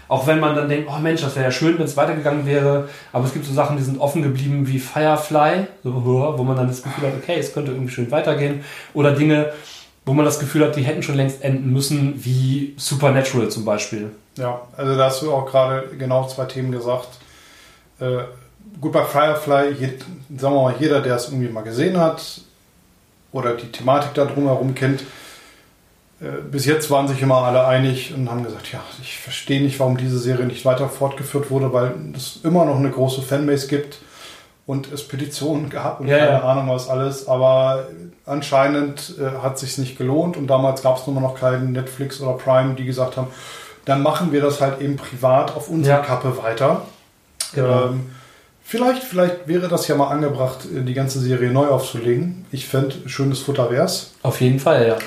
auch 0.07 0.27
wenn 0.27 0.39
man 0.39 0.55
dann 0.55 0.69
denkt, 0.69 0.89
oh 0.91 0.99
Mensch, 0.99 1.21
das 1.21 1.35
wäre 1.35 1.45
ja 1.45 1.51
schön, 1.51 1.77
wenn 1.77 1.85
es 1.85 1.97
weitergegangen 1.97 2.45
wäre. 2.45 2.89
Aber 3.11 3.25
es 3.25 3.33
gibt 3.33 3.45
so 3.45 3.53
Sachen, 3.53 3.77
die 3.77 3.83
sind 3.83 3.99
offen 3.99 4.21
geblieben 4.21 4.67
wie 4.67 4.79
Firefly, 4.79 5.67
wo 5.83 6.43
man 6.43 6.55
dann 6.55 6.67
das 6.67 6.83
Gefühl 6.83 7.07
hat, 7.07 7.13
okay, 7.21 7.37
es 7.39 7.53
könnte 7.53 7.71
irgendwie 7.71 7.91
schön 7.91 8.11
weitergehen. 8.11 8.63
Oder 8.93 9.11
Dinge, 9.11 9.51
wo 10.05 10.13
man 10.13 10.25
das 10.25 10.39
Gefühl 10.39 10.65
hat, 10.65 10.75
die 10.75 10.83
hätten 10.83 11.01
schon 11.01 11.15
längst 11.15 11.43
enden 11.43 11.73
müssen, 11.73 12.23
wie 12.23 12.75
Supernatural 12.77 13.49
zum 13.49 13.65
Beispiel. 13.65 14.11
Ja, 14.37 14.61
also 14.77 14.95
da 14.95 15.05
hast 15.05 15.21
du 15.21 15.33
auch 15.33 15.45
gerade 15.45 15.87
genau 15.97 16.27
zwei 16.27 16.45
Themen 16.45 16.71
gesagt. 16.71 17.07
Äh, 17.99 18.19
gut, 18.79 18.91
bei 18.91 19.03
Firefly, 19.03 19.71
je, 19.79 19.89
sagen 20.37 20.55
wir 20.55 20.63
mal, 20.63 20.75
jeder, 20.79 21.01
der 21.01 21.15
es 21.15 21.29
irgendwie 21.29 21.49
mal 21.49 21.63
gesehen 21.63 21.99
hat 21.99 22.41
oder 23.31 23.55
die 23.55 23.71
Thematik 23.71 24.13
da 24.13 24.25
drumherum 24.25 24.75
kennt, 24.75 25.03
bis 26.51 26.65
jetzt 26.65 26.89
waren 26.91 27.07
sich 27.07 27.21
immer 27.21 27.39
alle 27.43 27.65
einig 27.67 28.13
und 28.15 28.29
haben 28.31 28.43
gesagt, 28.43 28.71
ja, 28.71 28.79
ich 29.01 29.19
verstehe 29.19 29.61
nicht, 29.61 29.79
warum 29.79 29.97
diese 29.97 30.17
Serie 30.17 30.45
nicht 30.45 30.63
weiter 30.65 30.87
fortgeführt 30.89 31.51
wurde, 31.51 31.73
weil 31.73 31.93
es 32.15 32.39
immer 32.43 32.65
noch 32.65 32.77
eine 32.77 32.89
große 32.89 33.21
Fanbase 33.21 33.67
gibt. 33.67 33.97
und 34.67 34.91
es 34.91 35.07
Petitionen 35.07 35.69
gab 35.69 35.99
und 35.99 36.07
Ja, 36.07 36.17
keine 36.17 36.31
ja. 36.31 36.41
Ahnung 36.43 36.69
was 36.69 36.89
alles, 36.89 37.27
aber 37.27 37.85
anscheinend 38.25 39.13
äh, 39.19 39.43
hat 39.43 39.59
sich 39.59 39.77
nicht 39.77 39.95
gelohnt 39.97 40.37
und 40.37 40.47
damals 40.47 40.81
gab 40.81 40.97
es 40.97 41.05
nur 41.05 41.19
noch 41.21 41.35
keinen 41.39 41.71
Netflix 41.73 42.19
oder 42.19 42.33
Prime, 42.33 42.73
die 42.73 42.85
gesagt 42.85 43.15
haben, 43.17 43.27
dann 43.85 44.01
machen 44.01 44.31
wir 44.31 44.41
das 44.41 44.61
halt 44.61 44.81
eben 44.81 44.95
privat 44.95 45.55
auf 45.55 45.69
unsere 45.69 45.97
Ja. 45.97 46.01
Kappe 46.03 46.35
weiter. 46.41 46.81
Genau. 47.53 47.89
Ähm, 47.89 48.09
vielleicht, 48.63 49.03
vielleicht 49.03 49.47
wäre 49.47 49.67
das 49.67 49.87
ja 49.87 49.95
mal 49.95 50.07
angebracht, 50.07 50.65
äh, 50.65 50.81
die 50.81 50.95
ganze 50.95 51.19
Serie 51.19 51.51
neu 51.51 51.67
aufzulegen. 51.67 52.45
Ich 52.51 52.65
fände, 52.67 52.95
schönes 53.07 53.39
Futter 53.41 53.69
wär's. 53.69 54.13
Auf 54.23 54.41
jeden 54.41 54.59
Fall, 54.59 54.87
ja. 54.87 54.97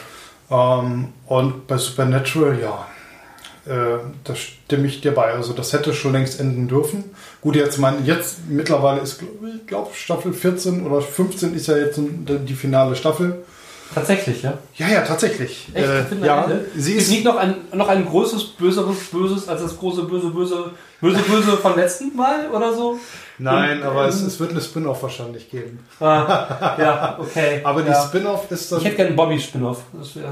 Ähm, 0.51 1.09
und 1.27 1.67
bei 1.67 1.77
Supernatural, 1.77 2.59
ja, 2.61 2.87
äh, 3.67 3.99
da 4.25 4.35
stimme 4.35 4.87
ich 4.87 5.01
dir 5.01 5.13
bei. 5.13 5.33
Also 5.33 5.53
das 5.53 5.73
hätte 5.73 5.93
schon 5.93 6.13
längst 6.13 6.41
enden 6.41 6.69
dürfen. 6.69 7.05
Gut, 7.41 7.57
jetzt 7.57 7.79
mein, 7.79 8.05
jetzt 8.07 8.49
mittlerweile 8.49 9.01
ist, 9.01 9.23
ich 9.23 9.67
glaube, 9.67 9.95
Staffel 9.95 10.33
14 10.33 10.87
oder 10.87 11.01
15 11.01 11.55
ist 11.55 11.67
ja 11.67 11.77
jetzt 11.77 11.99
die 11.99 12.55
finale 12.55 12.97
Staffel. 12.97 13.45
Tatsächlich, 13.95 14.43
ja. 14.43 14.59
Ja, 14.77 14.89
ja, 14.89 15.01
tatsächlich. 15.03 15.69
Echt? 15.73 15.89
Äh, 15.89 16.27
ja, 16.27 16.51
sie 16.77 16.95
ist 16.95 17.11
nicht 17.11 17.25
noch 17.25 17.37
ein, 17.37 17.55
noch 17.73 17.89
ein 17.89 18.05
größeres, 18.05 18.45
böseres 18.45 19.05
Böses 19.11 19.49
als 19.49 19.63
das 19.63 19.79
große 19.79 20.03
böse, 20.03 20.29
böse, 20.29 20.73
böse, 21.01 21.19
böse 21.21 21.57
vom 21.57 21.77
letzten 21.77 22.15
Mal 22.15 22.51
oder 22.51 22.75
so? 22.75 22.99
Nein, 23.39 23.83
aber 23.83 24.03
ähm, 24.05 24.09
es, 24.09 24.21
es 24.23 24.41
wird 24.41 24.51
eine 24.51 24.61
Spin-off 24.61 25.03
wahrscheinlich 25.03 25.51
geben. 25.51 25.79
Ah, 26.01 26.75
ja, 26.79 27.17
okay. 27.21 27.61
Aber 27.65 27.83
die 27.83 27.91
ja. 27.91 28.05
Spin-off 28.05 28.51
ist 28.51 28.65
Ich 28.65 28.71
dann, 28.71 28.81
hätte 28.83 28.97
gerne 28.97 29.09
einen 29.09 29.17
Bobby-Spin-off. 29.17 29.83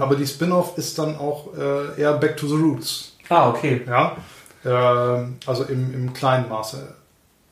Aber 0.00 0.16
die 0.16 0.26
Spin-off 0.26 0.76
ist 0.76 0.98
dann 0.98 1.16
auch 1.16 1.48
äh, 1.56 2.00
eher 2.00 2.14
Back 2.14 2.36
to 2.36 2.48
the 2.48 2.54
Roots. 2.54 3.12
Ah, 3.28 3.48
okay. 3.50 3.82
Ja, 3.86 4.16
ähm, 4.64 5.36
also 5.46 5.64
im, 5.64 5.94
im 5.94 6.12
kleinen 6.12 6.48
Maße. 6.48 6.94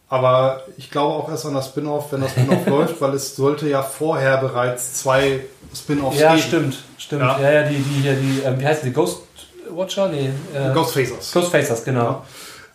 Aber 0.09 0.63
ich 0.77 0.91
glaube 0.91 1.15
auch 1.15 1.29
erst 1.29 1.47
an 1.47 1.55
das 1.55 1.67
Spin-off, 1.67 2.13
wenn 2.13 2.21
das 2.21 2.33
Spin-off 2.33 2.67
läuft, 2.69 3.01
weil 3.01 3.15
es 3.15 3.35
sollte 3.37 3.69
ja 3.69 3.83
vorher 3.83 4.37
bereits 4.39 4.95
zwei 4.95 5.41
Spin-offs 5.75 6.19
Ja, 6.19 6.31
geben. 6.35 6.43
stimmt, 6.43 6.77
stimmt. 6.99 7.23
Ja. 7.23 7.41
Ja, 7.41 7.53
ja, 7.53 7.63
die, 7.69 7.77
die 7.77 8.01
hier, 8.03 8.15
die, 8.15 8.41
ähm, 8.45 8.61
wie 8.61 8.67
heißt 8.67 8.85
die? 8.85 8.93
Ghost 8.93 9.23
Watcher? 9.71 10.09
Nee. 10.09 10.31
Äh, 10.55 10.73
Ghostfacers. 10.75 11.33
Ghostfacers, 11.33 11.85
genau. 11.85 12.23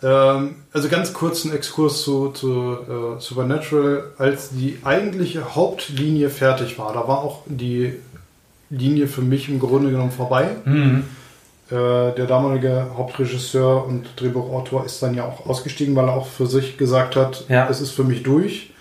Ähm, 0.01 0.55
also 0.71 0.87
ganz 0.89 1.13
kurzen 1.13 1.53
Exkurs 1.53 2.01
zu, 2.01 2.29
zu 2.29 2.77
äh, 3.17 3.19
Supernatural. 3.21 4.03
Als 4.17 4.49
die 4.51 4.77
eigentliche 4.83 5.55
Hauptlinie 5.55 6.29
fertig 6.29 6.79
war, 6.79 6.93
da 6.93 7.07
war 7.07 7.19
auch 7.19 7.41
die 7.47 7.93
Linie 8.69 9.07
für 9.07 9.21
mich 9.21 9.49
im 9.49 9.59
Grunde 9.59 9.91
genommen 9.91 10.11
vorbei. 10.11 10.49
Mhm. 10.65 11.03
Äh, 11.69 11.73
der 12.15 12.25
damalige 12.27 12.87
Hauptregisseur 12.97 13.85
und 13.85 14.05
Drehbuchautor 14.15 14.85
ist 14.85 15.03
dann 15.03 15.13
ja 15.15 15.25
auch 15.25 15.45
ausgestiegen, 15.45 15.95
weil 15.95 16.07
er 16.07 16.13
auch 16.13 16.27
für 16.27 16.47
sich 16.47 16.77
gesagt 16.77 17.15
hat, 17.15 17.45
Ja. 17.49 17.67
es 17.69 17.81
ist 17.81 17.91
für 17.91 18.03
mich 18.03 18.23
durch. 18.23 18.71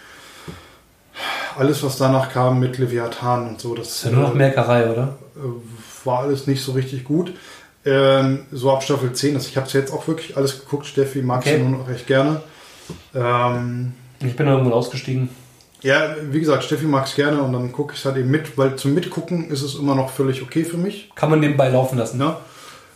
Alles, 1.59 1.83
was 1.83 1.97
danach 1.99 2.33
kam 2.33 2.61
mit 2.61 2.79
Leviathan 2.79 3.49
und 3.49 3.61
so, 3.61 3.75
das 3.75 3.89
Ist 3.89 4.05
ja 4.05 4.11
nur 4.13 4.23
noch 4.23 4.35
Merkerei, 4.35 4.89
oder? 4.91 5.19
äh, 5.37 6.07
war 6.07 6.21
alles 6.21 6.47
nicht 6.47 6.63
so 6.63 6.73
richtig 6.73 7.03
gut. 7.05 7.33
Ähm, 7.85 8.41
so 8.53 8.71
ab 8.73 8.83
Staffel 8.83 9.13
10, 9.13 9.35
also 9.37 9.49
ich 9.49 9.57
habe 9.57 9.67
es 9.67 9.73
jetzt 9.73 9.93
auch 9.93 10.07
wirklich 10.09 10.37
alles 10.37 10.61
geguckt. 10.61 10.87
Steffi 10.87 11.23
mag 11.23 11.41
Okay. 11.41 11.57
sie 11.57 11.63
nur 11.63 11.79
noch 11.79 11.89
recht 11.89 12.07
gerne. 12.07 12.43
Ähm, 13.15 13.93
Ich 14.21 14.37
bin 14.37 14.47
irgendwann 14.47 14.73
ausgestiegen. 14.73 15.29
ja, 15.83 16.17
wie 16.31 16.41
gesagt, 16.41 16.65
Steffi 16.65 16.87
mag 16.87 17.07
es 17.07 17.15
gerne 17.15 17.41
und 17.41 17.53
dann 17.53 17.71
gucke 17.73 17.95
ich 17.95 18.01
es 18.01 18.05
halt 18.05 18.17
eben 18.17 18.31
mit, 18.31 18.59
weil 18.59 18.77
zum 18.77 18.95
Mitgucken 18.95 19.51
ist 19.51 19.63
es 19.63 19.77
immer 19.77 19.95
noch 19.95 20.11
völlig 20.11 20.43
okay 20.43 20.65
für 20.65 20.77
mich. 20.77 21.11
Kann 21.15 21.31
man 21.31 21.41
nebenbei 21.41 21.69
laufen 21.69 21.99
lassen. 21.99 22.19
Ne? 22.19 22.37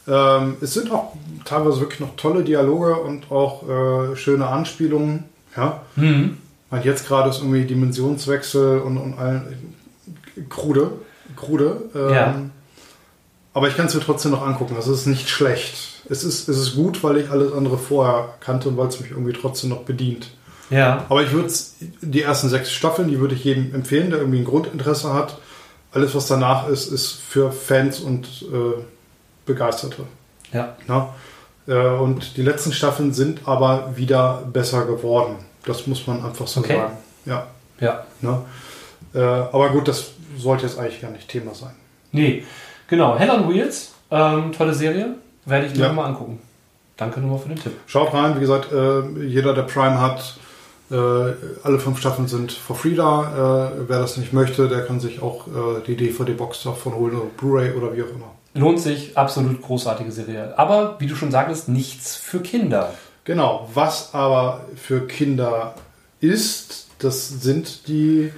Ähm, 0.08 0.56
es 0.60 0.74
sind 0.74 0.90
auch 0.90 1.12
teilweise 1.44 1.80
wirklich 1.80 2.00
noch 2.00 2.16
tolle 2.16 2.42
Dialoge 2.42 2.96
und 2.96 3.30
auch 3.30 3.62
äh, 3.68 4.16
schöne 4.16 4.46
Anspielungen. 4.48 5.24
Ja? 5.56 5.82
Mhm. 5.96 6.38
Und 6.70 6.84
jetzt 6.84 7.06
gerade 7.06 7.30
ist 7.30 7.38
irgendwie 7.38 7.64
Dimensionswechsel 7.64 8.80
und, 8.80 8.96
und 8.98 9.18
all, 9.18 9.42
krude. 10.48 10.90
krude 11.36 11.82
ähm, 11.94 12.10
Ja. 12.14 12.34
Aber 13.54 13.68
ich 13.68 13.76
kann 13.76 13.86
es 13.86 13.94
mir 13.94 14.00
trotzdem 14.00 14.30
noch 14.30 14.46
angucken. 14.46 14.74
Das 14.76 14.88
ist 14.88 15.06
nicht 15.06 15.28
schlecht. 15.28 15.74
Es 16.08 16.24
ist, 16.24 16.48
es 16.48 16.58
ist 16.58 16.74
gut, 16.74 17.02
weil 17.04 17.18
ich 17.18 17.30
alles 17.30 17.52
andere 17.52 17.76
vorher 17.78 18.34
kannte 18.40 18.68
und 18.68 18.76
weil 18.76 18.88
es 18.88 18.98
mich 19.00 19.10
irgendwie 19.10 19.32
trotzdem 19.34 19.70
noch 19.70 19.82
bedient. 19.82 20.30
Ja. 20.70 21.04
Aber 21.10 21.22
ich 21.22 21.32
würde 21.32 21.52
die 22.00 22.22
ersten 22.22 22.48
sechs 22.48 22.72
Staffeln, 22.72 23.08
die 23.08 23.20
würde 23.20 23.34
ich 23.34 23.44
jedem 23.44 23.74
empfehlen, 23.74 24.08
der 24.10 24.20
irgendwie 24.20 24.38
ein 24.38 24.44
Grundinteresse 24.46 25.12
hat. 25.12 25.38
Alles, 25.92 26.14
was 26.14 26.26
danach 26.28 26.68
ist, 26.68 26.90
ist 26.90 27.10
für 27.12 27.52
Fans 27.52 28.00
und 28.00 28.26
äh, 28.50 28.80
Begeisterte. 29.44 30.04
Ja. 30.52 30.76
Ne? 30.88 31.08
Äh, 31.68 31.88
und 31.98 32.38
die 32.38 32.42
letzten 32.42 32.72
Staffeln 32.72 33.12
sind 33.12 33.40
aber 33.46 33.92
wieder 33.96 34.42
besser 34.50 34.86
geworden. 34.86 35.36
Das 35.66 35.86
muss 35.86 36.06
man 36.06 36.24
einfach 36.24 36.46
so 36.46 36.60
Okay. 36.60 36.76
sagen. 36.76 36.96
Ja. 37.26 37.46
Ja. 37.80 38.04
Ne? 38.22 38.40
Äh, 39.14 39.18
aber 39.20 39.68
gut, 39.70 39.88
das 39.88 40.12
sollte 40.38 40.64
jetzt 40.66 40.78
eigentlich 40.78 41.02
gar 41.02 41.10
nicht 41.10 41.28
Thema 41.28 41.54
sein. 41.54 41.74
Nee. 42.12 42.44
Genau. 42.92 43.18
Hell 43.18 43.30
on 43.30 43.48
Wheels. 43.48 43.92
Ähm, 44.10 44.52
tolle 44.52 44.74
Serie. 44.74 45.14
Werde 45.46 45.64
ich 45.66 45.74
mir 45.74 45.84
Ja. 45.86 45.92
mal 45.94 46.04
angucken. 46.04 46.38
Danke 46.98 47.20
nochmal 47.20 47.38
für 47.38 47.48
den 47.48 47.56
Tipp. 47.58 47.72
Schaut 47.86 48.12
rein, 48.12 48.36
wie 48.36 48.40
gesagt, 48.40 48.70
äh, 48.70 49.24
jeder, 49.24 49.54
der 49.54 49.62
Prime 49.62 49.98
hat, 49.98 50.36
äh, 50.90 50.94
alle 50.94 51.78
fünf 51.78 51.98
Staffeln 51.98 52.28
sind 52.28 52.52
for 52.52 52.76
free 52.76 52.94
da. 52.94 53.70
Äh, 53.78 53.88
wer 53.88 53.98
das 54.00 54.18
nicht 54.18 54.34
möchte, 54.34 54.68
der 54.68 54.84
kann 54.84 55.00
sich 55.00 55.22
auch 55.22 55.46
äh, 55.46 55.80
die 55.86 55.96
DVD-Box 55.96 56.64
davon 56.64 56.94
holen 56.94 57.16
oder 57.16 57.30
Blu-ray 57.38 57.72
oder 57.72 57.96
wie 57.96 58.02
auch 58.02 58.10
immer. 58.10 58.30
Lohnt 58.52 58.78
sich. 58.78 59.16
Absolut 59.16 59.62
großartige 59.62 60.12
Serie. 60.12 60.52
Aber, 60.58 60.96
wie 60.98 61.06
du 61.06 61.16
schon 61.16 61.30
sagtest, 61.30 61.70
nichts 61.70 62.14
für 62.16 62.40
Kinder. 62.40 62.92
Genau, 63.24 63.70
was 63.72 64.12
aber 64.12 64.66
für 64.76 65.06
Kinder 65.06 65.74
ist, 66.20 66.88
das 66.98 67.30
sind 67.40 67.88
die 67.88 68.30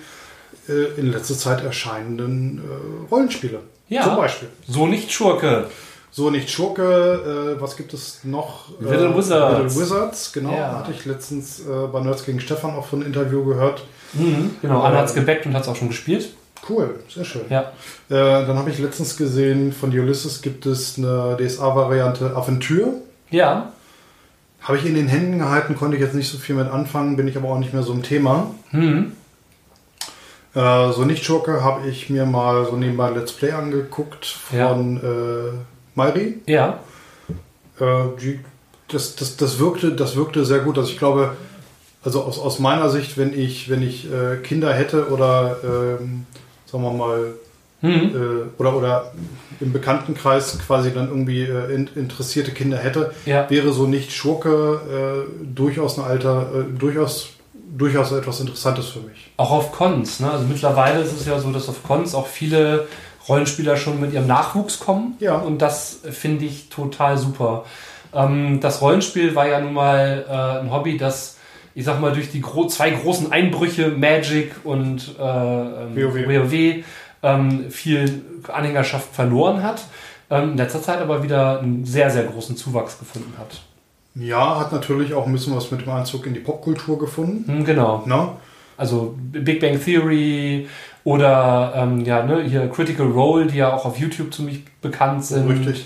äh, 0.69 1.01
in 1.01 1.11
letzter 1.11 1.35
Zeit 1.35 1.65
erscheinenden 1.65 2.59
äh, 2.59 3.11
Rollenspiele. 3.11 3.59
Ja. 3.89 4.03
Zum 4.05 4.17
Beispiel. 4.17 4.49
So 4.67 4.87
nicht 4.87 5.13
Schurke. 5.13 5.67
So 6.11 6.31
nicht 6.31 6.49
Schurke, 6.49 7.57
äh, 7.57 7.61
was 7.61 7.77
gibt 7.77 7.93
es 7.93 8.21
noch? 8.23 8.69
Little 8.81 9.09
äh, 9.09 9.17
Wizards. 9.17 9.75
Little 9.75 9.83
Wizards, 9.83 10.33
genau. 10.33 10.53
Ja. 10.53 10.79
Hatte 10.79 10.93
ich 10.93 11.05
letztens 11.05 11.61
äh, 11.61 11.87
bei 11.93 12.01
Nerds 12.01 12.25
gegen 12.25 12.39
Stefan 12.39 12.77
auch 12.77 12.87
von 12.87 13.01
einem 13.01 13.09
Interview 13.09 13.45
gehört. 13.45 13.83
Mhm. 14.13 14.53
Genau. 14.63 14.83
Anna 14.83 14.99
hat 14.99 15.07
es 15.07 15.15
gebackt 15.15 15.47
und 15.47 15.55
hat 15.55 15.63
es 15.63 15.69
auch 15.69 15.77
schon 15.77 15.89
gespielt. 15.89 16.29
Cool, 16.69 17.01
sehr 17.13 17.25
schön. 17.25 17.43
Ja. 17.51 17.73
Äh, 18.09 18.47
dann 18.47 18.57
habe 18.57 18.71
ich 18.71 18.79
letztens 18.79 19.17
gesehen, 19.17 19.73
von 19.73 19.91
Ulysses 19.91 20.41
gibt 20.41 20.67
es 20.67 20.97
eine 20.99 21.37
DSA-Variante 21.39 22.35
Aventur. 22.37 22.95
Ja. 23.31 23.73
Habe 24.61 24.79
ich 24.79 24.87
in 24.87 24.95
den 24.95 25.09
Händen 25.09 25.41
gehalten, 25.41 25.77
konnte 25.77 25.97
ich 25.97 26.03
jetzt 26.03 26.15
nicht 26.15 26.31
so 26.31 26.39
viel 26.39 26.55
mit 26.55 26.71
anfangen, 26.71 27.17
bin 27.17 27.29
ich 27.29 27.37
aber 27.37 27.51
auch 27.51 27.59
nicht 27.59 27.75
mehr 27.75 27.83
so 27.83 27.93
im 27.93 28.03
Thema. 28.03 28.55
Mhm. 28.71 29.13
Äh, 30.55 30.93
so 30.93 31.05
nicht 31.05 31.25
Schurke 31.25 31.63
habe 31.65 31.87
ich 31.89 32.11
mir 32.11 32.27
mal 32.27 32.65
so 32.67 32.77
nebenbei 32.77 33.11
Let's 33.11 33.33
Play 33.33 33.53
angeguckt 33.53 34.25
von 34.27 34.97
äh, 34.99 35.57
Mairi. 35.95 36.35
Ja. 36.47 36.81
Äh, 37.81 37.85
die, 38.21 38.41
das, 38.89 39.17
das, 39.17 39.37
das, 39.37 39.59
wirkte, 39.59 39.93
das 39.93 40.15
wirkte 40.17 40.45
sehr 40.45 40.61
gut. 40.61 40.79
Also 40.79 40.91
ich 40.91 40.99
glaube, 40.99 41.33
also 42.05 42.23
aus, 42.23 42.39
aus 42.39 42.59
meiner 42.61 42.89
Sicht, 42.91 43.19
wenn 43.19 43.39
ich, 43.39 43.69
wenn 43.69 43.83
ich 43.83 44.07
äh, 44.13 44.37
Kinder 44.43 44.73
hätte 44.73 45.09
oder 45.09 45.57
ähm, 45.65 46.27
sagen 46.67 46.85
wir 46.85 46.93
mal 46.93 47.35
Mhm. 47.83 47.91
äh, 48.15 48.61
oder, 48.63 48.77
oder 48.77 49.13
im 49.61 49.71
Bekanntenkreis 49.75 50.59
quasi 50.67 50.91
dann 50.95 51.09
irgendwie 51.09 51.43
äh, 51.43 51.75
in, 51.75 51.91
interessierte 51.97 52.51
Kinder 52.53 52.79
hätte, 52.79 53.13
Ja. 53.27 53.51
wäre 53.51 53.73
so 53.75 53.87
nicht 53.87 54.11
Schurke 54.11 55.27
durchaus 55.43 55.99
ein 55.99 56.05
Alter, 56.05 56.47
durchaus, 56.79 57.34
durchaus 57.77 58.13
etwas 58.13 58.41
Interessantes 58.41 58.89
für 58.89 59.01
mich. 59.01 59.31
Auch 59.37 59.51
auf 59.51 59.73
Cons. 59.73 60.21
Ne? 60.21 60.31
Also 60.31 60.45
mittlerweile 60.47 61.01
ist 61.01 61.13
es 61.13 61.27
ja 61.27 61.39
so, 61.39 61.51
dass 61.51 61.69
auf 61.69 61.83
Cons 61.83 62.15
auch 62.15 62.27
viele 62.27 62.87
Rollenspieler 63.29 63.77
schon 63.77 64.01
mit 64.01 64.13
ihrem 64.13 64.27
Nachwuchs 64.27 64.79
kommen. 64.79 65.17
Ja. 65.19 65.37
Und 65.37 65.59
das 65.59 66.01
finde 66.11 66.45
ich 66.45 66.69
total 66.69 67.19
super. 67.19 67.65
Ähm, 68.13 68.61
das 68.61 68.81
Rollenspiel 68.81 69.35
war 69.35 69.49
ja 69.49 69.61
nun 69.61 69.75
mal 69.75 70.25
äh, 70.29 70.61
ein 70.61 70.71
Hobby, 70.71 70.97
das, 70.97 71.39
ich 71.75 71.85
sag 71.85 72.01
mal, 72.01 72.13
durch 72.13 72.31
die 72.31 72.41
gro 72.41 72.67
zwei 72.67 72.91
großen 72.91 73.33
Einbrüche, 73.33 73.89
Magic 73.89 74.53
und 74.65 75.15
äh, 75.19 75.23
ähm, 75.23 75.97
WoW. 75.97 76.29
WoW, 76.29 76.85
ähm, 77.23 77.71
viel 77.71 78.23
Anhängerschaft 78.53 79.15
verloren 79.15 79.63
hat. 79.63 79.85
Ähm, 80.31 80.53
in 80.53 80.57
letzter 80.57 80.83
Zeit 80.83 81.01
aber 81.01 81.23
wieder 81.23 81.61
einen 81.61 81.85
sehr, 81.85 82.11
sehr 82.11 82.25
großen 82.25 82.57
Zuwachs 82.57 82.99
gefunden 82.99 83.35
hat. 83.39 83.63
Ja, 84.15 84.59
hat 84.61 84.73
natürlich 84.73 85.13
auch 85.15 85.27
ein 85.27 85.33
bisschen 85.33 85.57
was 85.57 85.71
mit 85.71 85.83
dem 85.83 85.91
Einzug 85.91 86.27
in 86.27 86.35
die 86.35 86.41
Popkultur 86.41 86.99
gefunden. 86.99 87.45
Hm, 87.47 87.65
genau. 87.65 88.03
Ne? 88.07 88.29
Also 88.77 89.15
Big 89.33 89.61
Bang 89.61 89.81
Theory 89.83 90.69
oder 91.05 91.73
ähm, 91.77 92.05
ja, 92.05 92.23
ne, 92.25 92.43
hier 92.43 92.69
Critical 92.69 93.07
Role, 93.07 93.47
die 93.47 93.59
ja 93.59 93.73
auch 93.73 93.85
auf 93.85 93.99
YouTube 93.99 94.33
ziemlich 94.33 94.63
bekannt 94.81 95.25
sind. 95.25 95.49
Richtig. 95.49 95.85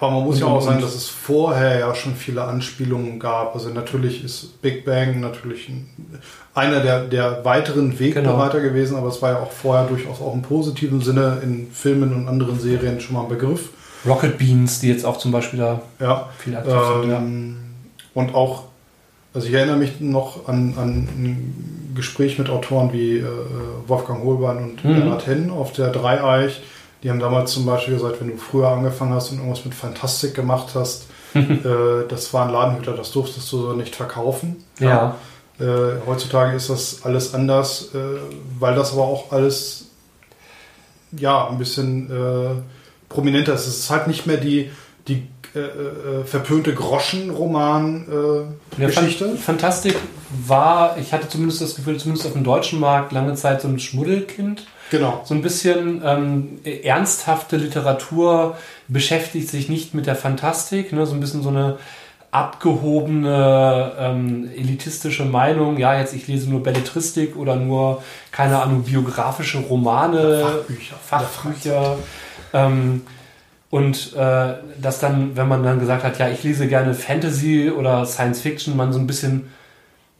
Aber 0.00 0.12
man 0.12 0.24
muss 0.24 0.36
Und- 0.36 0.42
ja 0.42 0.46
auch 0.46 0.60
sagen, 0.60 0.80
dass 0.80 0.94
es 0.94 1.08
vorher 1.08 1.80
ja 1.80 1.94
schon 1.94 2.14
viele 2.14 2.44
Anspielungen 2.44 3.18
gab. 3.18 3.54
Also 3.54 3.70
natürlich 3.70 4.24
ist 4.24 4.60
Big 4.62 4.84
Bang 4.84 5.18
natürlich 5.20 5.68
ein, 5.68 5.88
einer 6.54 6.80
der, 6.80 7.04
der 7.04 7.44
weiteren 7.44 7.98
Wegbereiter 7.98 8.60
gewesen, 8.60 8.96
aber 8.96 9.08
es 9.08 9.20
war 9.22 9.32
ja 9.32 9.38
auch 9.40 9.50
vorher 9.50 9.86
durchaus 9.86 10.20
auch 10.20 10.34
im 10.34 10.42
positiven 10.42 11.00
Sinne 11.00 11.38
in 11.42 11.68
Filmen 11.72 12.14
und 12.14 12.28
anderen 12.28 12.60
Serien 12.60 13.00
schon 13.00 13.14
mal 13.16 13.22
ein 13.22 13.28
Begriff. 13.28 13.70
Rocket 14.06 14.38
Beans, 14.38 14.78
die 14.78 14.88
jetzt 14.88 15.04
auch 15.04 15.16
zum 15.16 15.32
Beispiel 15.32 15.58
da 15.58 15.80
Ja. 15.98 16.28
viel 16.38 16.56
aktiv 16.56 16.72
sind. 17.02 17.10
Ja. 17.10 17.20
Und 18.18 18.34
auch, 18.34 18.64
Also 19.32 19.46
ich 19.46 19.54
erinnere 19.54 19.76
mich 19.76 20.00
noch 20.00 20.48
an, 20.48 20.74
an 20.76 21.08
ein 21.16 21.92
Gespräch 21.94 22.36
mit 22.36 22.50
Autoren 22.50 22.92
wie 22.92 23.18
äh, 23.18 23.24
Wolfgang 23.86 24.24
Holbein 24.24 24.56
und 24.56 24.84
mhm. 24.84 24.94
Bernhard 24.94 25.26
Henn 25.28 25.50
auf 25.50 25.72
der 25.72 25.90
Dreieich. 25.90 26.60
Die 27.02 27.10
haben 27.10 27.20
damals 27.20 27.52
zum 27.52 27.64
Beispiel 27.64 27.94
gesagt, 27.94 28.20
wenn 28.20 28.30
du 28.30 28.36
früher 28.36 28.70
angefangen 28.70 29.14
hast 29.14 29.30
und 29.30 29.38
irgendwas 29.38 29.64
mit 29.64 29.74
Fantastik 29.74 30.34
gemacht 30.34 30.70
hast, 30.74 31.06
äh, 31.34 32.08
das 32.08 32.34
war 32.34 32.46
ein 32.46 32.52
Ladenhüter, 32.52 32.96
das 32.96 33.12
durftest 33.12 33.52
du 33.52 33.60
so 33.60 33.72
nicht 33.74 33.94
verkaufen. 33.94 34.64
Ja. 34.80 35.14
ja. 35.60 35.64
Äh, 35.64 36.00
heutzutage 36.04 36.56
ist 36.56 36.70
das 36.70 37.04
alles 37.04 37.34
anders, 37.34 37.90
äh, 37.94 37.98
weil 38.58 38.74
das 38.74 38.92
aber 38.94 39.04
auch 39.04 39.30
alles 39.30 39.86
ja 41.12 41.46
ein 41.48 41.58
bisschen 41.58 42.10
äh, 42.10 42.60
prominenter 43.08 43.54
ist. 43.54 43.68
Es 43.68 43.78
ist 43.78 43.90
halt 43.90 44.08
nicht 44.08 44.26
mehr 44.26 44.38
die, 44.38 44.70
die 45.06 45.28
äh, 45.58 46.20
äh, 46.20 46.24
verpönte 46.24 46.72
Groschenroman-Geschichte. 46.74 49.24
Äh, 49.24 49.30
ja, 49.30 49.36
Fantastik 49.36 49.96
war, 50.46 50.96
ich 50.98 51.12
hatte 51.12 51.28
zumindest 51.28 51.60
das 51.60 51.74
Gefühl, 51.74 51.98
zumindest 51.98 52.26
auf 52.26 52.34
dem 52.34 52.44
deutschen 52.44 52.78
Markt 52.80 53.12
lange 53.12 53.34
Zeit 53.34 53.60
so 53.62 53.68
ein 53.68 53.78
Schmuddelkind. 53.78 54.66
Genau. 54.90 55.22
So 55.24 55.34
ein 55.34 55.42
bisschen 55.42 56.02
ähm, 56.04 56.58
ernsthafte 56.64 57.56
Literatur 57.56 58.56
beschäftigt 58.88 59.48
sich 59.48 59.68
nicht 59.68 59.94
mit 59.94 60.06
der 60.06 60.16
Fantastik, 60.16 60.92
ne? 60.92 61.06
so 61.06 61.14
ein 61.14 61.20
bisschen 61.20 61.42
so 61.42 61.50
eine 61.50 61.78
abgehobene, 62.30 63.92
ähm, 63.98 64.50
elitistische 64.54 65.24
Meinung, 65.24 65.78
ja, 65.78 65.98
jetzt 65.98 66.14
ich 66.14 66.28
lese 66.28 66.50
nur 66.50 66.62
Belletristik 66.62 67.36
oder 67.36 67.56
nur, 67.56 68.02
keine 68.30 68.62
Ahnung, 68.62 68.82
biografische 68.82 69.58
Romane, 69.58 70.42
Fachbücher. 70.42 70.96
Fachbücher. 71.02 71.96
Ähm, 72.52 73.02
und 73.70 74.14
äh, 74.14 74.54
dass 74.80 74.98
dann, 74.98 75.36
wenn 75.36 75.48
man 75.48 75.62
dann 75.62 75.78
gesagt 75.78 76.02
hat, 76.02 76.18
ja, 76.18 76.28
ich 76.28 76.42
lese 76.42 76.68
gerne 76.68 76.94
Fantasy 76.94 77.70
oder 77.70 78.06
Science 78.06 78.40
Fiction, 78.40 78.76
man 78.76 78.92
so 78.92 78.98
ein 78.98 79.06
bisschen, 79.06 79.50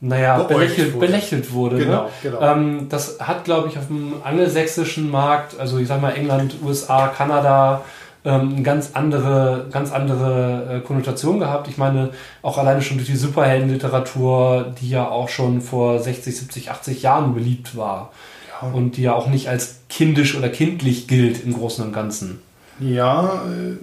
naja, 0.01 0.38
belächelt 0.42 0.94
wurde. 0.94 1.07
Belächelt 1.07 1.53
wurde 1.53 1.76
ne? 1.76 1.84
genau, 1.84 2.03
ne? 2.03 2.11
genau. 2.22 2.40
Ähm, 2.40 2.86
das 2.90 3.18
hat, 3.20 3.44
glaube 3.44 3.68
ich, 3.68 3.78
auf 3.78 3.86
dem 3.86 4.14
angelsächsischen 4.22 5.11
Markt, 5.11 5.59
also 5.59 5.78
ich 5.78 5.88
sag 5.88 6.03
mal 6.03 6.11
England, 6.11 6.57
USA, 6.62 7.09
Kanada, 7.09 7.84
ähm, 8.24 8.53
eine 8.57 8.62
ganz 8.62 8.90
andere, 8.92 9.66
ganz 9.70 9.92
andere 9.92 10.76
äh, 10.76 10.80
Konnotation 10.86 11.40
gehabt. 11.40 11.68
Ich 11.68 11.78
meine, 11.78 12.11
auch 12.42 12.59
alleine 12.59 12.82
schon 12.82 12.99
durch 12.99 13.09
die 13.09 13.16
Superheldenliteratur, 13.16 14.74
die 14.78 14.90
ja 14.90 15.09
auch 15.09 15.30
schon 15.30 15.62
vor 15.62 16.01
60, 16.01 16.36
70, 16.36 16.70
80 16.70 17.03
Jahren 17.03 17.32
beliebt 17.32 17.76
war. 17.76 18.12
Ja. 18.61 18.68
Und 18.68 18.99
die 18.99 19.03
ja 19.03 19.14
auch 19.14 19.28
nicht 19.28 19.49
als 19.49 19.80
kindisch 19.88 20.36
oder 20.36 20.51
kindlich 20.51 21.09
gilt 21.09 21.42
im 21.42 21.55
Großen 21.55 21.82
und 21.82 21.92
Ganzen. 21.94 22.42
Ja, 22.80 23.42
äh, 23.46 23.76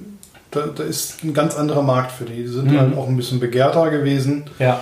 da, 0.52 0.68
da, 0.68 0.84
ist 0.84 1.24
ein 1.24 1.34
ganz 1.34 1.56
anderer 1.56 1.82
Markt 1.82 2.12
für 2.12 2.26
die. 2.26 2.44
Die 2.44 2.48
sind 2.48 2.72
mhm. 2.72 2.80
halt 2.80 2.98
auch 2.98 3.08
ein 3.08 3.18
bisschen 3.18 3.40
begehrter 3.40 3.90
gewesen. 3.90 4.46
Ja. 4.60 4.82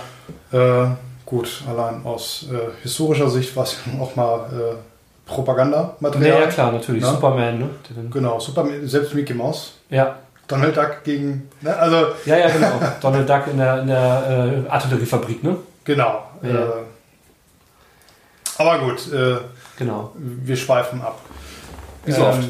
Äh, 0.52 0.86
gut, 1.26 1.62
allein 1.68 2.04
aus 2.04 2.46
äh, 2.50 2.82
historischer 2.82 3.28
Sicht 3.28 3.54
war 3.56 3.64
es 3.64 3.78
auch 4.00 4.14
mal 4.16 4.50
äh, 4.52 4.74
Propagandamaterial. 5.26 6.34
Ja, 6.34 6.40
ja, 6.40 6.46
klar, 6.46 6.72
natürlich. 6.72 7.02
Ja? 7.02 7.10
Superman, 7.10 7.58
ne? 7.58 7.70
Genau, 8.10 8.38
Superman, 8.38 8.86
selbst 8.86 9.14
Mickey 9.14 9.34
Mouse. 9.34 9.74
Ja. 9.90 10.16
Donald 10.46 10.76
Duck 10.76 11.02
gegen. 11.04 11.48
Ne, 11.62 11.74
also 11.74 12.08
ja, 12.26 12.36
ja, 12.36 12.48
genau. 12.50 12.72
Donald 13.00 13.28
Duck 13.28 13.46
in 13.50 13.56
der, 13.56 13.80
in 13.80 13.86
der 13.86 14.64
äh, 14.66 14.70
Artilleriefabrik, 14.70 15.42
ne? 15.42 15.56
Genau. 15.84 16.22
Ja. 16.42 16.50
Äh, 16.50 16.72
aber 18.58 18.78
gut, 18.78 19.12
äh, 19.12 19.38
genau. 19.76 20.12
wir 20.16 20.56
schweifen 20.56 21.00
ab. 21.00 21.18
Wie 22.04 22.12
so 22.12 22.22
ähm, 22.22 22.28
oft. 22.28 22.48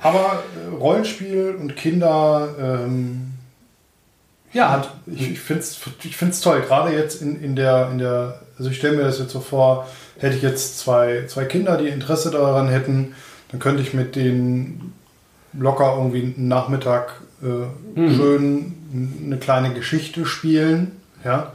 Aber 0.00 0.42
äh, 0.56 0.74
Rollenspiel 0.74 1.56
und 1.60 1.76
Kinder, 1.76 2.48
ähm, 2.58 3.32
ja, 4.52 4.70
hat, 4.70 4.90
ich, 5.06 5.32
ich 5.32 5.40
finde 5.40 5.62
es 5.62 5.80
ich 6.02 6.16
find's 6.16 6.40
toll. 6.40 6.62
Gerade 6.62 6.92
jetzt 6.94 7.22
in, 7.22 7.42
in, 7.42 7.56
der, 7.56 7.90
in 7.90 7.98
der, 7.98 8.40
also 8.58 8.70
ich 8.70 8.76
stelle 8.76 8.96
mir 8.96 9.02
das 9.02 9.18
jetzt 9.18 9.32
so 9.32 9.40
vor, 9.40 9.88
hätte 10.18 10.36
ich 10.36 10.42
jetzt 10.42 10.78
zwei, 10.78 11.24
zwei 11.26 11.44
Kinder, 11.44 11.76
die 11.76 11.88
Interesse 11.88 12.30
daran 12.30 12.68
hätten, 12.68 13.14
dann 13.50 13.60
könnte 13.60 13.82
ich 13.82 13.94
mit 13.94 14.16
denen 14.16 14.92
locker 15.52 15.94
irgendwie 15.96 16.34
einen 16.36 16.48
Nachmittag 16.48 17.20
äh, 17.42 18.00
mhm. 18.00 18.16
schön 18.16 18.74
eine 19.24 19.38
kleine 19.38 19.74
Geschichte 19.74 20.24
spielen. 20.26 20.92
Ja. 21.24 21.52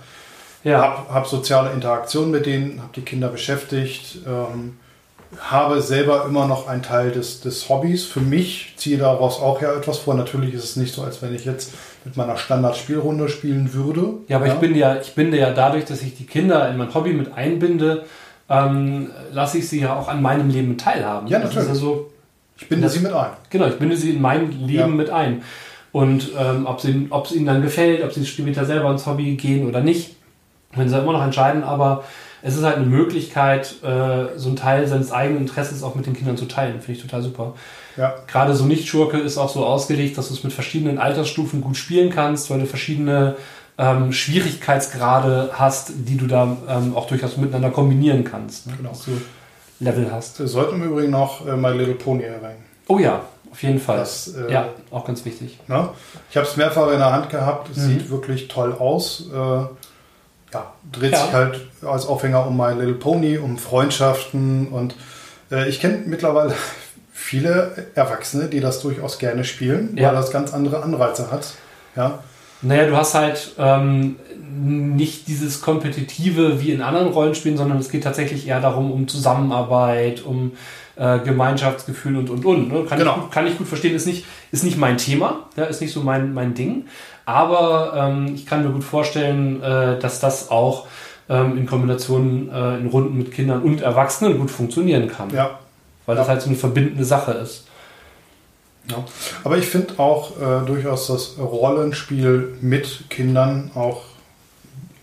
ja. 0.63 0.81
Hab, 0.81 1.09
hab 1.09 1.27
soziale 1.27 1.71
Interaktion 1.71 2.31
mit 2.31 2.45
denen, 2.45 2.81
hab 2.81 2.93
die 2.93 3.01
Kinder 3.01 3.29
beschäftigt. 3.29 4.19
Ähm, 4.27 4.77
habe 5.37 5.81
selber 5.81 6.25
immer 6.25 6.47
noch 6.47 6.67
einen 6.67 6.81
Teil 6.81 7.11
des, 7.11 7.41
des 7.41 7.69
Hobbys. 7.69 8.05
Für 8.05 8.19
mich 8.19 8.73
ziehe 8.77 8.97
daraus 8.97 9.39
auch 9.39 9.61
ja 9.61 9.73
etwas 9.73 9.99
vor. 9.99 10.15
Natürlich 10.15 10.53
ist 10.53 10.63
es 10.63 10.75
nicht 10.75 10.93
so, 10.93 11.03
als 11.03 11.21
wenn 11.21 11.35
ich 11.35 11.45
jetzt 11.45 11.73
mit 12.03 12.17
meiner 12.17 12.37
Standard-Spielrunde 12.37 13.29
spielen 13.29 13.73
würde. 13.73 14.13
Ja, 14.27 14.37
aber 14.37 14.47
ja. 14.47 14.53
ich 14.53 14.59
bin 14.59 14.75
ja, 14.75 14.95
ich 14.99 15.13
binde 15.13 15.37
ja 15.37 15.51
dadurch, 15.51 15.85
dass 15.85 16.01
ich 16.01 16.15
die 16.15 16.25
Kinder 16.25 16.69
in 16.69 16.77
mein 16.77 16.93
Hobby 16.93 17.13
mit 17.13 17.33
einbinde, 17.33 18.05
ähm, 18.49 19.11
lasse 19.31 19.59
ich 19.59 19.69
sie 19.69 19.81
ja 19.81 19.95
auch 19.95 20.07
an 20.07 20.21
meinem 20.21 20.49
Leben 20.49 20.77
teilhaben. 20.77 21.27
Ja, 21.27 21.39
natürlich. 21.39 21.69
Also, 21.69 22.09
ich 22.57 22.67
binde 22.67 22.85
das, 22.85 22.93
sie 22.93 23.01
mit 23.01 23.13
ein. 23.13 23.31
Genau, 23.49 23.67
ich 23.67 23.77
binde 23.77 23.95
sie 23.95 24.11
in 24.11 24.21
mein 24.21 24.51
Leben 24.51 24.79
ja. 24.79 24.87
mit 24.87 25.09
ein. 25.11 25.43
Und 25.91 26.31
ähm, 26.37 26.65
ob, 26.65 26.81
sie, 26.81 27.07
ob 27.09 27.25
es 27.25 27.31
ihnen 27.33 27.45
dann 27.45 27.61
gefällt, 27.61 28.03
ob 28.03 28.13
sie 28.13 28.25
später 28.25 28.65
selber 28.65 28.91
ins 28.91 29.05
Hobby 29.05 29.35
gehen 29.35 29.67
oder 29.67 29.81
nicht, 29.81 30.15
können 30.73 30.89
sie 30.89 30.97
immer 30.97 31.13
noch 31.13 31.23
entscheiden. 31.23 31.63
Aber 31.63 32.03
es 32.41 32.55
ist 32.55 32.63
halt 32.63 32.77
eine 32.77 32.85
Möglichkeit, 32.85 33.75
äh, 33.83 34.37
so 34.37 34.47
einen 34.47 34.55
Teil 34.55 34.87
seines 34.87 35.11
eigenen 35.11 35.41
Interesses 35.41 35.83
auch 35.83 35.95
mit 35.95 36.05
den 36.05 36.15
Kindern 36.15 36.37
zu 36.37 36.45
teilen. 36.45 36.81
Finde 36.81 36.93
ich 36.93 37.01
total 37.01 37.21
super. 37.21 37.53
Ja. 37.97 38.15
Gerade 38.27 38.55
so 38.55 38.65
Nicht-Schurke 38.65 39.17
ist 39.17 39.37
auch 39.37 39.49
so 39.49 39.65
ausgelegt, 39.65 40.17
dass 40.17 40.29
du 40.29 40.33
es 40.33 40.43
mit 40.43 40.53
verschiedenen 40.53 40.97
Altersstufen 40.97 41.61
gut 41.61 41.77
spielen 41.77 42.11
kannst, 42.11 42.49
weil 42.49 42.59
du 42.59 42.65
verschiedene 42.65 43.35
ähm, 43.77 44.13
Schwierigkeitsgrade 44.13 45.51
hast, 45.53 45.91
die 45.95 46.17
du 46.17 46.27
da 46.27 46.57
ähm, 46.67 46.95
auch 46.95 47.07
durchaus 47.07 47.37
miteinander 47.37 47.71
kombinieren 47.71 48.23
kannst. 48.23 48.67
Ne? 48.67 48.73
Genau. 48.77 48.89
Dass 48.89 49.05
du 49.05 49.11
Level 49.79 50.11
hast. 50.11 50.39
Wir 50.39 50.47
sollten 50.47 50.75
im 50.75 50.83
Übrigen 50.83 51.11
noch 51.11 51.47
äh, 51.47 51.55
My 51.55 51.71
Little 51.71 51.95
Pony 51.95 52.23
erwähnen. 52.23 52.63
Oh 52.87 52.99
ja, 52.99 53.21
auf 53.51 53.63
jeden 53.63 53.79
Fall. 53.79 53.97
Das, 53.97 54.33
äh, 54.35 54.51
ja, 54.51 54.69
auch 54.91 55.05
ganz 55.05 55.23
wichtig. 55.25 55.59
Ne? 55.67 55.89
Ich 56.29 56.37
habe 56.37 56.45
es 56.45 56.57
mehrfach 56.57 56.91
in 56.91 56.97
der 56.97 57.11
Hand 57.11 57.29
gehabt. 57.29 57.69
Es 57.69 57.77
mhm. 57.77 57.87
sieht 57.87 58.09
wirklich 58.09 58.47
toll 58.47 58.73
aus. 58.73 59.29
Äh, 59.33 59.61
ja, 60.53 60.73
dreht 60.91 61.13
ja. 61.13 61.23
sich 61.23 61.33
halt 61.33 61.59
als 61.81 62.05
Aufhänger 62.05 62.45
um 62.47 62.57
My 62.57 62.73
Little 62.73 62.93
Pony, 62.93 63.37
um 63.37 63.57
Freundschaften 63.57 64.67
und 64.69 64.95
äh, 65.51 65.69
ich 65.69 65.79
kenne 65.79 65.99
mittlerweile 66.05 66.53
viele 67.13 67.87
Erwachsene, 67.95 68.47
die 68.47 68.59
das 68.59 68.81
durchaus 68.81 69.19
gerne 69.19 69.43
spielen, 69.43 69.95
ja. 69.95 70.07
weil 70.07 70.15
das 70.15 70.31
ganz 70.31 70.53
andere 70.53 70.83
Anreize 70.83 71.31
hat. 71.31 71.53
Ja. 71.95 72.19
Naja, 72.61 72.87
du 72.87 72.97
hast 72.97 73.15
halt 73.15 73.53
ähm, 73.57 74.17
nicht 74.51 75.27
dieses 75.27 75.61
Kompetitive 75.61 76.59
wie 76.61 76.71
in 76.71 76.81
anderen 76.81 77.07
Rollenspielen, 77.07 77.57
sondern 77.57 77.77
es 77.77 77.89
geht 77.89 78.03
tatsächlich 78.03 78.47
eher 78.47 78.59
darum, 78.59 78.91
um 78.91 79.07
Zusammenarbeit, 79.07 80.21
um 80.23 80.51
äh, 80.97 81.19
Gemeinschaftsgefühl 81.19 82.17
und 82.17 82.29
und 82.29 82.45
und. 82.45 82.67
Ne? 82.69 82.83
Kann, 82.83 82.99
genau. 82.99 83.15
ich 83.15 83.21
gut, 83.21 83.31
kann 83.31 83.47
ich 83.47 83.57
gut 83.57 83.67
verstehen, 83.67 83.95
ist 83.95 84.05
nicht, 84.05 84.25
ist 84.51 84.65
nicht 84.65 84.77
mein 84.77 84.97
Thema, 84.97 85.47
ja, 85.55 85.63
ist 85.65 85.79
nicht 85.79 85.93
so 85.93 86.01
mein, 86.01 86.33
mein 86.33 86.53
Ding. 86.53 86.85
Aber 87.29 87.93
ähm, 87.95 88.33
ich 88.33 88.47
kann 88.47 88.63
mir 88.63 88.71
gut 88.71 88.83
vorstellen, 88.83 89.61
äh, 89.61 89.99
dass 89.99 90.19
das 90.19 90.49
auch 90.49 90.87
ähm, 91.29 91.59
in 91.59 91.67
Kombination 91.67 92.49
äh, 92.51 92.77
in 92.79 92.87
Runden 92.87 93.15
mit 93.19 93.31
Kindern 93.31 93.61
und 93.61 93.81
Erwachsenen 93.81 94.39
gut 94.39 94.49
funktionieren 94.49 95.07
kann. 95.07 95.29
Ja. 95.29 95.59
Weil 96.07 96.15
ja. 96.15 96.21
das 96.21 96.27
halt 96.27 96.41
so 96.41 96.49
eine 96.49 96.57
verbindende 96.57 97.05
Sache 97.05 97.33
ist. 97.33 97.67
Ja. 98.89 99.05
Aber 99.43 99.59
ich 99.59 99.67
finde 99.67 99.99
auch 99.99 100.31
äh, 100.37 100.65
durchaus 100.65 101.05
das 101.05 101.35
Rollenspiel 101.37 102.57
mit 102.61 103.11
Kindern 103.11 103.69
auch 103.75 104.01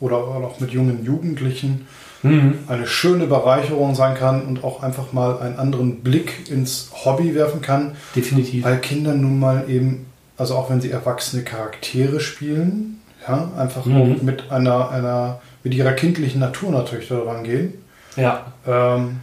oder 0.00 0.16
auch 0.16 0.58
mit 0.58 0.72
jungen 0.72 1.04
Jugendlichen 1.04 1.86
mhm. 2.24 2.58
eine 2.66 2.88
schöne 2.88 3.28
Bereicherung 3.28 3.94
sein 3.94 4.16
kann 4.16 4.42
und 4.42 4.64
auch 4.64 4.82
einfach 4.82 5.12
mal 5.12 5.38
einen 5.38 5.60
anderen 5.60 6.00
Blick 6.02 6.50
ins 6.50 6.90
Hobby 7.04 7.36
werfen 7.36 7.62
kann. 7.62 7.92
Definitiv. 8.16 8.64
Weil 8.64 8.80
Kinder 8.80 9.14
nun 9.14 9.38
mal 9.38 9.66
eben, 9.68 10.05
also 10.36 10.54
auch 10.54 10.70
wenn 10.70 10.80
sie 10.80 10.90
erwachsene 10.90 11.42
Charaktere 11.42 12.20
spielen, 12.20 13.00
ja, 13.26 13.50
einfach 13.56 13.84
mhm. 13.84 14.20
mit 14.22 14.50
einer, 14.50 14.90
einer, 14.90 15.40
mit 15.64 15.74
ihrer 15.74 15.92
kindlichen 15.92 16.40
Natur 16.40 16.70
natürlich 16.70 17.08
daran 17.08 17.44
gehen. 17.44 17.74
Ja. 18.16 18.52
Ähm, 18.66 19.20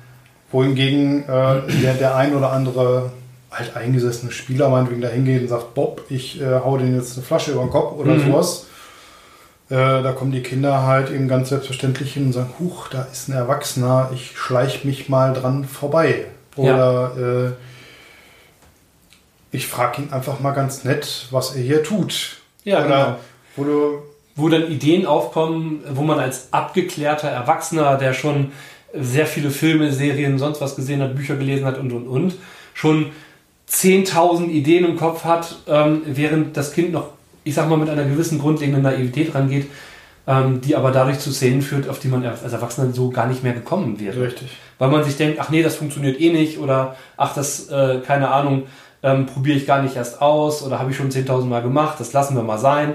wohingegen 0.52 1.24
äh, 1.24 1.62
der, 1.82 1.94
der 1.96 2.16
ein 2.16 2.36
oder 2.36 2.52
andere 2.52 3.12
halt 3.52 3.76
eingesessene 3.76 4.32
Spieler 4.32 4.70
meinetwegen 4.70 5.02
da 5.02 5.10
hingeht 5.10 5.44
und 5.44 5.48
sagt, 5.48 5.74
Bob, 5.74 6.04
ich 6.10 6.42
äh, 6.42 6.60
hau 6.64 6.78
den 6.78 6.96
jetzt 6.96 7.18
eine 7.18 7.26
Flasche 7.26 7.52
über 7.52 7.62
den 7.62 7.70
Kopf 7.70 7.98
oder 7.98 8.16
mhm. 8.16 8.26
sowas. 8.26 8.66
Äh, 9.70 10.04
da 10.04 10.12
kommen 10.12 10.32
die 10.32 10.44
Kinder 10.44 10.86
halt 10.86 11.10
eben 11.10 11.28
ganz 11.28 11.50
selbstverständlich 11.50 12.14
hin 12.14 12.28
und 12.28 12.34
sagen, 12.34 12.54
huch, 12.60 12.90
da 12.90 13.08
ist 13.12 13.30
ein 13.30 13.34
Erwachsener, 13.34 14.10
ich 14.14 14.38
schleich 14.38 14.84
mich 14.86 15.10
mal 15.10 15.34
dran 15.34 15.66
vorbei. 15.66 16.26
Oder 16.56 17.12
ja. 17.18 17.46
äh, 17.48 17.52
ich 19.54 19.68
frage 19.68 20.02
ihn 20.02 20.12
einfach 20.12 20.40
mal 20.40 20.52
ganz 20.52 20.84
nett, 20.84 21.28
was 21.32 21.56
er 21.56 21.62
hier 21.62 21.84
tut. 21.84 22.38
Ja, 22.66 22.80
Oder 22.80 22.88
genau. 22.88 23.16
Wo, 23.56 24.04
wo 24.36 24.50
dann 24.50 24.70
Ideen 24.70 25.06
aufkommen, 25.06 25.82
wo 25.92 26.02
man 26.02 26.20
als 26.20 26.52
abgeklärter 26.52 27.30
Erwachsener, 27.30 27.98
der 27.98 28.14
schon 28.14 28.52
sehr 28.94 29.28
viele 29.28 29.52
Filme, 29.52 29.92
Serien, 29.92 30.40
sonst 30.40 30.60
was 30.60 30.76
gesehen 30.76 31.02
hat, 31.02 31.16
Bücher 31.16 31.36
gelesen 31.36 31.66
hat 31.66 31.78
und 31.78 31.94
und 31.94 32.08
und, 32.08 32.34
schon 32.74 33.12
10.000 33.70 34.50
Ideen 34.50 34.86
im 34.86 34.98
Kopf 34.98 35.24
hat, 35.24 35.56
ähm, 35.68 36.02
während 36.06 36.58
das 36.58 36.74
Kind 36.74 36.92
noch, 36.92 37.10
ich 37.44 37.54
sag 37.54 37.70
mal, 37.70 37.78
mit 37.78 37.90
einer 37.90 38.06
gewissen 38.06 38.40
grundlegenden 38.40 38.84
Naivität 38.84 39.36
rangeht, 39.36 39.68
ähm, 40.26 40.62
die 40.62 40.76
aber 40.76 40.92
dadurch 40.92 41.20
zu 41.20 41.32
Szenen 41.32 41.62
führt, 41.62 41.88
auf 41.90 42.00
die 42.00 42.08
man 42.08 42.26
als 42.26 42.42
Erwachsener 42.42 42.92
so 42.92 43.10
gar 43.10 43.28
nicht 43.28 43.44
mehr 43.44 43.54
gekommen 43.54 44.00
wäre. 44.00 44.20
Richtig. 44.22 44.50
Weil 44.80 44.90
man 44.90 45.04
sich 45.04 45.18
denkt, 45.18 45.40
ach 45.40 45.50
nee, 45.50 45.62
das 45.62 45.76
funktioniert 45.76 46.20
eh 46.20 46.32
nicht 46.32 46.58
oder 46.60 46.96
ach, 47.18 47.36
das, 47.36 47.70
äh, 47.70 48.00
keine 48.06 48.32
Ahnung, 48.32 48.64
ähm, 49.04 49.26
probiere 49.26 49.58
ich 49.58 49.68
gar 49.68 49.82
nicht 49.82 49.96
erst 49.96 50.22
aus 50.22 50.64
oder 50.64 50.80
habe 50.80 50.92
ich 50.92 50.98
schon 50.98 51.12
10.000 51.12 51.46
Mal 51.46 51.62
gemacht, 51.62 52.00
das 52.00 52.14
lassen 52.14 52.36
wir 52.36 52.44
mal 52.44 52.58
sein. 52.58 52.94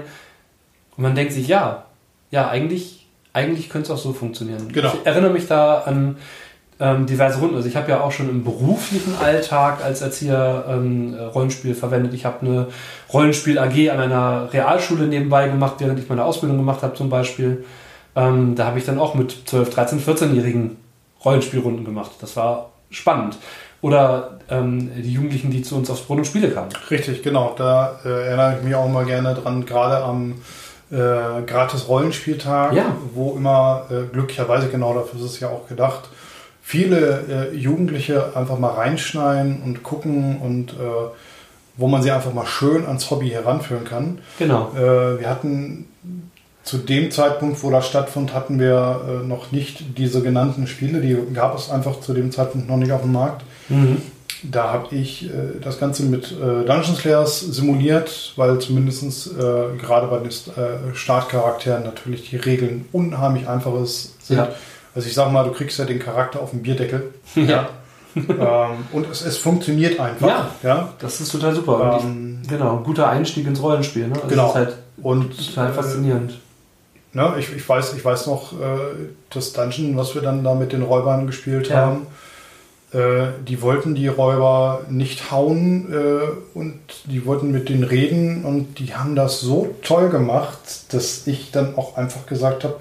Und 0.97 1.03
man 1.03 1.15
denkt 1.15 1.33
sich, 1.33 1.47
ja, 1.47 1.85
ja, 2.31 2.49
eigentlich, 2.49 3.07
eigentlich 3.31 3.69
könnte 3.69 3.91
es 3.93 3.97
auch 3.97 4.03
so 4.03 4.13
funktionieren. 4.13 4.71
Genau. 4.73 4.91
Ich 4.93 5.05
erinnere 5.05 5.31
mich 5.31 5.47
da 5.47 5.79
an 5.79 6.17
ähm, 6.79 7.05
diverse 7.05 7.39
Runden. 7.39 7.55
Also 7.55 7.67
ich 7.67 7.75
habe 7.75 7.89
ja 7.91 8.01
auch 8.01 8.11
schon 8.11 8.29
im 8.29 8.43
beruflichen 8.43 9.15
Alltag 9.21 9.83
als 9.83 10.01
Erzieher 10.01 10.65
ähm, 10.67 11.13
Rollenspiel 11.13 11.75
verwendet. 11.75 12.13
Ich 12.13 12.25
habe 12.25 12.45
eine 12.45 12.67
Rollenspiel-AG 13.13 13.91
an 13.91 13.99
einer 13.99 14.49
Realschule 14.51 15.07
nebenbei 15.07 15.47
gemacht, 15.47 15.75
während 15.79 15.99
ich 15.99 16.09
meine 16.09 16.23
Ausbildung 16.23 16.57
gemacht 16.57 16.81
habe 16.81 16.95
zum 16.95 17.09
Beispiel. 17.09 17.65
Ähm, 18.15 18.55
da 18.55 18.65
habe 18.65 18.79
ich 18.79 18.85
dann 18.85 18.99
auch 18.99 19.13
mit 19.13 19.35
12, 19.45 19.69
13, 19.69 19.99
14-Jährigen 20.01 20.77
Rollenspielrunden 21.23 21.85
gemacht. 21.85 22.11
Das 22.21 22.35
war 22.35 22.71
spannend. 22.89 23.37
Oder 23.81 24.39
ähm, 24.49 24.91
die 24.95 25.13
Jugendlichen, 25.13 25.51
die 25.51 25.61
zu 25.61 25.75
uns 25.75 25.89
aufs 25.89 26.01
Brot 26.01 26.17
und 26.19 26.25
Spiele 26.25 26.49
kamen. 26.51 26.69
Richtig, 26.91 27.23
genau. 27.23 27.53
Da 27.57 27.99
äh, 28.03 28.09
erinnere 28.27 28.57
ich 28.57 28.63
mich 28.65 28.75
auch 28.75 28.89
mal 28.89 29.05
gerne 29.05 29.33
dran, 29.35 29.65
gerade 29.65 30.03
am 30.03 30.35
äh, 30.91 30.95
gratis 31.45 31.87
Rollenspieltag, 31.87 32.73
Ja. 32.73 32.95
wo 33.13 33.35
immer 33.37 33.85
äh, 33.89 34.11
glücklicherweise 34.11 34.67
genau 34.69 34.93
dafür 34.93 35.19
ist 35.19 35.25
es 35.25 35.39
ja 35.39 35.47
auch 35.49 35.67
gedacht, 35.67 36.09
viele 36.61 37.51
äh, 37.53 37.55
Jugendliche 37.55 38.35
einfach 38.35 38.57
mal 38.59 38.71
reinschneiden 38.73 39.61
und 39.63 39.83
gucken 39.83 40.39
und 40.41 40.73
äh, 40.73 40.75
wo 41.77 41.87
man 41.87 42.01
sie 42.01 42.11
einfach 42.11 42.33
mal 42.33 42.45
schön 42.45 42.85
ans 42.85 43.09
Hobby 43.09 43.29
heranführen 43.29 43.85
kann. 43.85 44.19
Genau. 44.39 44.71
Äh, 44.75 45.19
wir 45.21 45.29
hatten 45.29 45.85
zu 46.63 46.77
dem 46.77 47.09
Zeitpunkt, 47.11 47.63
wo 47.63 47.71
das 47.71 47.87
stattfand, 47.87 48.33
hatten 48.33 48.59
wir 48.59 49.01
äh, 49.23 49.25
noch 49.25 49.51
nicht 49.51 49.97
diese 49.97 50.21
genannten 50.21 50.67
Spiele. 50.67 50.99
Die 51.01 51.17
gab 51.33 51.55
es 51.57 51.69
einfach 51.71 52.01
zu 52.01 52.13
dem 52.13 52.31
Zeitpunkt 52.31 52.67
noch 52.67 52.77
nicht 52.77 52.91
auf 52.91 53.01
dem 53.01 53.13
Markt. 53.13 53.43
Mhm. 53.69 54.01
Da 54.43 54.71
habe 54.71 54.95
ich 54.95 55.25
äh, 55.25 55.59
das 55.61 55.79
Ganze 55.79 56.03
mit 56.03 56.31
äh, 56.31 56.65
Dungeon 56.65 56.95
Slayers 56.95 57.41
simuliert, 57.41 58.33
weil 58.37 58.57
zumindest 58.59 59.27
äh, 59.37 59.77
gerade 59.77 60.07
bei 60.07 60.17
den 60.19 60.27
äh, 60.29 60.95
Startcharakteren 60.95 61.83
natürlich 61.83 62.29
die 62.29 62.37
Regeln 62.37 62.85
unheimlich 62.93 63.47
einfaches 63.49 64.15
sind. 64.21 64.37
Ja. 64.37 64.49
Also 64.95 65.07
ich 65.07 65.13
sag 65.13 65.31
mal, 65.31 65.43
du 65.43 65.51
kriegst 65.51 65.77
ja 65.77 65.85
den 65.85 65.99
Charakter 65.99 66.41
auf 66.41 66.51
dem 66.51 66.61
Bierdeckel. 66.61 67.13
Ja. 67.35 67.69
ähm, 68.15 68.85
und 68.91 69.09
es, 69.11 69.23
es 69.23 69.37
funktioniert 69.37 69.99
einfach. 69.99 70.27
Ja. 70.27 70.49
ja? 70.63 70.93
Das 70.99 71.19
ist 71.21 71.31
total 71.31 71.53
super. 71.53 71.99
Ähm, 72.01 72.41
genau, 72.47 72.77
guter 72.77 73.09
Einstieg 73.09 73.45
ins 73.45 73.61
Rollenspiel. 73.61 74.07
Ne? 74.07 74.15
Also 74.15 74.27
Genau. 74.27 74.43
Das 74.43 74.49
ist 74.51 74.55
halt 74.55 74.75
Und 75.03 75.47
total 75.47 75.69
äh, 75.69 75.73
faszinierend. 75.73 76.39
Ne, 77.11 77.33
ich, 77.39 77.55
ich, 77.55 77.67
weiß, 77.67 77.93
ich 77.95 78.05
weiß 78.05 78.27
noch, 78.27 78.53
äh, 78.53 78.55
das 79.31 79.53
Dungeon, 79.53 79.97
was 79.97 80.13
wir 80.15 80.21
dann 80.21 80.43
da 80.43 80.53
mit 80.53 80.71
den 80.73 80.83
Räubern 80.83 81.25
gespielt 81.27 81.69
Ja. 81.69 81.77
haben, 81.77 82.07
die 82.91 83.61
wollten 83.61 83.93
die 83.93 84.07
Räuber 84.07 84.81
nicht 84.89 85.29
hauen 85.31 85.93
äh, 85.93 86.57
und 86.57 86.79
die 87.05 87.23
wollten 87.25 87.51
mit 87.51 87.69
denen 87.69 87.83
reden 87.83 88.45
und 88.45 88.79
die 88.79 88.95
haben 88.95 89.15
das 89.15 89.41
so 89.41 89.75
toll 89.83 90.09
gemacht, 90.09 90.57
dass 90.91 91.27
ich 91.27 91.51
dann 91.51 91.75
auch 91.77 91.97
einfach 91.97 92.25
gesagt 92.25 92.63
habe, 92.63 92.77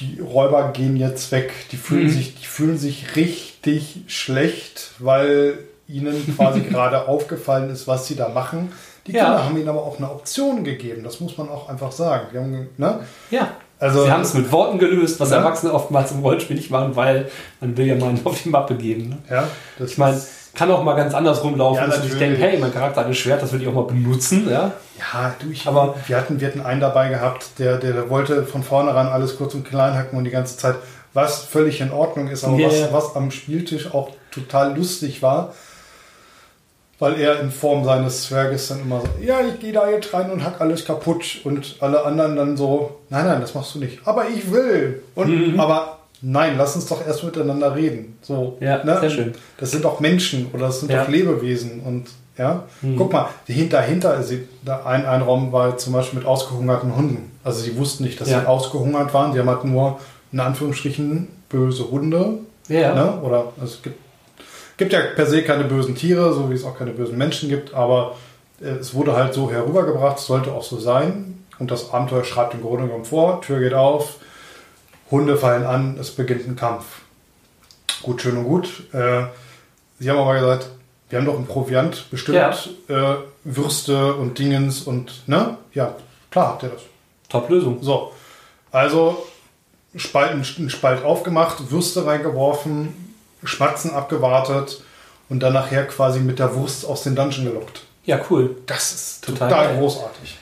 die 0.00 0.20
Räuber 0.20 0.70
gehen 0.72 0.96
jetzt 0.96 1.32
weg. 1.32 1.52
Die 1.72 1.76
fühlen, 1.76 2.04
Mhm. 2.04 2.10
sich, 2.10 2.36
die 2.40 2.46
fühlen 2.46 2.78
sich 2.78 3.14
richtig 3.16 4.02
schlecht, 4.06 4.92
weil 5.00 5.58
ihnen 5.86 6.34
quasi 6.36 6.60
gerade 6.70 7.08
aufgefallen 7.08 7.68
ist, 7.70 7.86
was 7.88 8.06
sie 8.06 8.14
da 8.16 8.28
machen. 8.28 8.72
Die 9.06 9.12
Ja. 9.12 9.24
Kinder 9.24 9.44
haben 9.44 9.56
ihnen 9.58 9.68
aber 9.68 9.82
auch 9.82 9.98
eine 9.98 10.10
Option 10.10 10.64
gegeben, 10.64 11.02
das 11.02 11.20
muss 11.20 11.36
man 11.36 11.48
auch 11.48 11.68
einfach 11.68 11.92
sagen. 11.92 12.26
Haben, 12.38 12.68
ne? 12.76 13.00
Ja. 13.30 13.52
Also, 13.80 14.04
Sie 14.04 14.10
haben 14.10 14.22
es 14.22 14.34
mit 14.34 14.50
Worten 14.50 14.78
gelöst, 14.78 15.20
was 15.20 15.30
Ja. 15.30 15.36
Erwachsene 15.38 15.72
oftmals 15.72 16.10
im 16.12 16.20
Rollenspiel 16.20 16.56
nicht 16.56 16.70
machen, 16.70 16.96
weil 16.96 17.30
man 17.60 17.76
will 17.76 17.86
ja 17.86 17.94
mal 17.94 18.08
einen 18.08 18.20
auf 18.24 18.42
die 18.42 18.48
Mappe 18.48 18.74
geben. 18.74 19.10
Ne? 19.10 19.18
ja, 19.30 19.44
das 19.78 19.92
Ich 19.92 19.98
meine, 19.98 20.20
kann 20.54 20.70
auch 20.72 20.82
mal 20.82 20.94
ganz 20.94 21.14
anders 21.14 21.44
rumlaufen, 21.44 21.76
Ja, 21.82 21.86
dass 21.86 21.98
ich 22.04 22.12
natürlich. 22.12 22.18
denke, 22.38 22.42
hey, 22.42 22.58
mein 22.58 22.72
Charakter 22.72 23.00
hat 23.00 23.06
ein 23.06 23.14
Schwert, 23.14 23.40
das 23.42 23.52
will 23.52 23.62
ich 23.62 23.68
auch 23.68 23.72
mal 23.74 23.84
benutzen. 23.84 24.48
Ja? 24.50 24.72
Ja, 24.98 25.34
du, 25.38 25.50
ich, 25.50 25.66
Aber- 25.68 25.94
wir, 26.06 26.16
hatten, 26.16 26.40
wir 26.40 26.48
hatten 26.48 26.60
einen 26.62 26.80
dabei 26.80 27.08
gehabt, 27.08 27.50
der, 27.60 27.76
der, 27.78 27.92
der 27.92 28.10
wollte 28.10 28.42
von 28.44 28.64
vornherein 28.64 29.06
alles 29.06 29.36
kurz 29.36 29.54
und 29.54 29.64
klein 29.64 29.94
hacken 29.94 30.18
und 30.18 30.24
die 30.24 30.30
ganze 30.30 30.56
Zeit, 30.56 30.74
was 31.14 31.44
völlig 31.44 31.80
in 31.80 31.92
Ordnung 31.92 32.28
ist, 32.28 32.42
aber 32.44 32.56
Ja, 32.58 32.68
was, 32.68 32.92
was 32.92 33.16
am 33.16 33.30
Spieltisch 33.30 33.94
auch 33.94 34.10
total 34.32 34.76
lustig 34.76 35.22
war, 35.22 35.54
weil 36.98 37.20
er 37.20 37.40
in 37.40 37.50
Form 37.50 37.84
seines 37.84 38.24
Zwerges 38.24 38.68
dann 38.68 38.80
immer 38.80 39.00
so, 39.00 39.08
ja, 39.24 39.40
ich 39.40 39.60
gehe 39.60 39.72
da 39.72 39.88
jetzt 39.88 40.12
rein 40.12 40.30
und 40.30 40.44
hack 40.44 40.60
alles 40.60 40.84
kaputt 40.84 41.40
und 41.44 41.76
alle 41.80 42.04
anderen 42.04 42.36
dann 42.36 42.56
so, 42.56 42.96
nein, 43.10 43.26
nein, 43.26 43.40
das 43.40 43.54
machst 43.54 43.74
du 43.74 43.78
nicht, 43.78 44.00
aber 44.04 44.28
ich 44.28 44.50
will. 44.50 45.02
Und, 45.14 45.28
Mhm. 45.54 45.60
aber 45.60 45.98
nein, 46.22 46.54
lass 46.58 46.74
uns 46.74 46.86
doch 46.86 47.06
erst 47.06 47.22
miteinander 47.24 47.74
reden. 47.76 48.18
So, 48.22 48.56
Ja, 48.60 48.82
sehr 49.00 49.10
schön. 49.10 49.32
Das 49.58 49.70
sind 49.70 49.84
doch 49.84 50.00
Menschen 50.00 50.50
oder 50.52 50.66
das 50.66 50.80
sind 50.80 50.90
Ja. 50.90 51.02
doch 51.04 51.08
Lebewesen 51.10 51.80
und 51.80 52.06
ja. 52.36 52.64
Mhm. 52.82 52.96
Guck 52.96 53.12
mal, 53.12 53.28
dahinter, 53.48 53.78
dahinter, 53.78 54.22
sie, 54.22 54.46
da 54.64 54.84
ein, 54.84 55.04
ein 55.06 55.22
Raum 55.22 55.50
war 55.52 55.76
zum 55.76 55.92
Beispiel 55.92 56.20
mit 56.20 56.28
ausgehungerten 56.28 56.94
Hunden. 56.94 57.32
Also 57.44 57.60
sie 57.62 57.76
wussten 57.76 58.04
nicht, 58.04 58.20
dass 58.20 58.30
Ja. 58.30 58.40
sie 58.40 58.46
ausgehungert 58.46 59.12
waren. 59.14 59.32
Sie 59.32 59.38
haben 59.40 59.48
halt 59.48 59.64
nur 59.64 59.98
in 60.32 60.38
Anführungsstrichen 60.40 61.28
böse 61.48 61.90
Hunde. 61.90 62.34
Ja. 62.68 62.94
Ne? 62.94 63.20
Oder 63.22 63.52
es 63.64 63.82
gibt, 63.82 63.98
gibt 64.78 64.92
ja 64.92 65.00
per 65.00 65.26
se 65.26 65.42
keine 65.42 65.64
bösen 65.64 65.94
Tiere, 65.94 66.32
so 66.32 66.50
wie 66.50 66.54
es 66.54 66.64
auch 66.64 66.78
keine 66.78 66.92
bösen 66.92 67.18
Menschen 67.18 67.48
gibt, 67.50 67.74
aber 67.74 68.16
äh, 68.60 68.68
es 68.68 68.94
wurde 68.94 69.14
halt 69.14 69.34
so 69.34 69.50
herübergebracht, 69.50 70.18
sollte 70.18 70.52
auch 70.52 70.64
so 70.64 70.78
sein. 70.78 71.44
Und 71.58 71.70
das 71.70 71.92
Abenteuer 71.92 72.24
schreibt 72.24 72.54
im 72.54 72.62
Grunde 72.62 72.86
genommen 72.86 73.04
vor, 73.04 73.42
Tür 73.42 73.58
geht 73.58 73.74
auf, 73.74 74.18
Hunde 75.10 75.36
fallen 75.36 75.66
an, 75.66 75.98
es 76.00 76.12
beginnt 76.12 76.46
ein 76.46 76.56
Kampf. 76.56 76.84
Gut, 78.02 78.22
schön 78.22 78.36
und 78.36 78.44
gut. 78.44 78.84
Äh, 78.92 79.24
sie 79.98 80.08
haben 80.08 80.18
aber 80.18 80.38
gesagt, 80.38 80.70
wir 81.10 81.18
haben 81.18 81.26
doch 81.26 81.38
ein 81.38 81.46
Proviant 81.46 82.10
bestimmt, 82.10 82.70
äh, 82.88 83.14
Würste 83.42 84.14
und 84.14 84.38
Dingens 84.38 84.82
und, 84.82 85.26
ne? 85.26 85.56
Ja, 85.74 85.96
klar 86.30 86.48
habt 86.48 86.62
ihr 86.62 86.68
das. 86.68 86.82
Top-Lösung. 87.28 87.82
So, 87.82 88.12
also 88.70 89.26
Spalt, 89.96 90.32
einen 90.32 90.70
Spalt 90.70 91.04
aufgemacht, 91.04 91.70
Würste 91.70 92.06
reingeworfen, 92.06 93.07
Schmatzen 93.44 93.92
abgewartet 93.92 94.82
und 95.28 95.42
dann 95.42 95.52
nachher 95.52 95.86
quasi 95.86 96.20
mit 96.20 96.38
der 96.38 96.54
Wurst 96.54 96.86
aus 96.86 97.02
den 97.02 97.14
Dungeon 97.14 97.46
gelockt. 97.46 97.82
Ja, 98.04 98.18
cool. 98.30 98.56
Das 98.66 98.92
ist 98.92 99.24
Total 99.24 99.48
total, 99.50 99.76
großartig. 99.76 100.38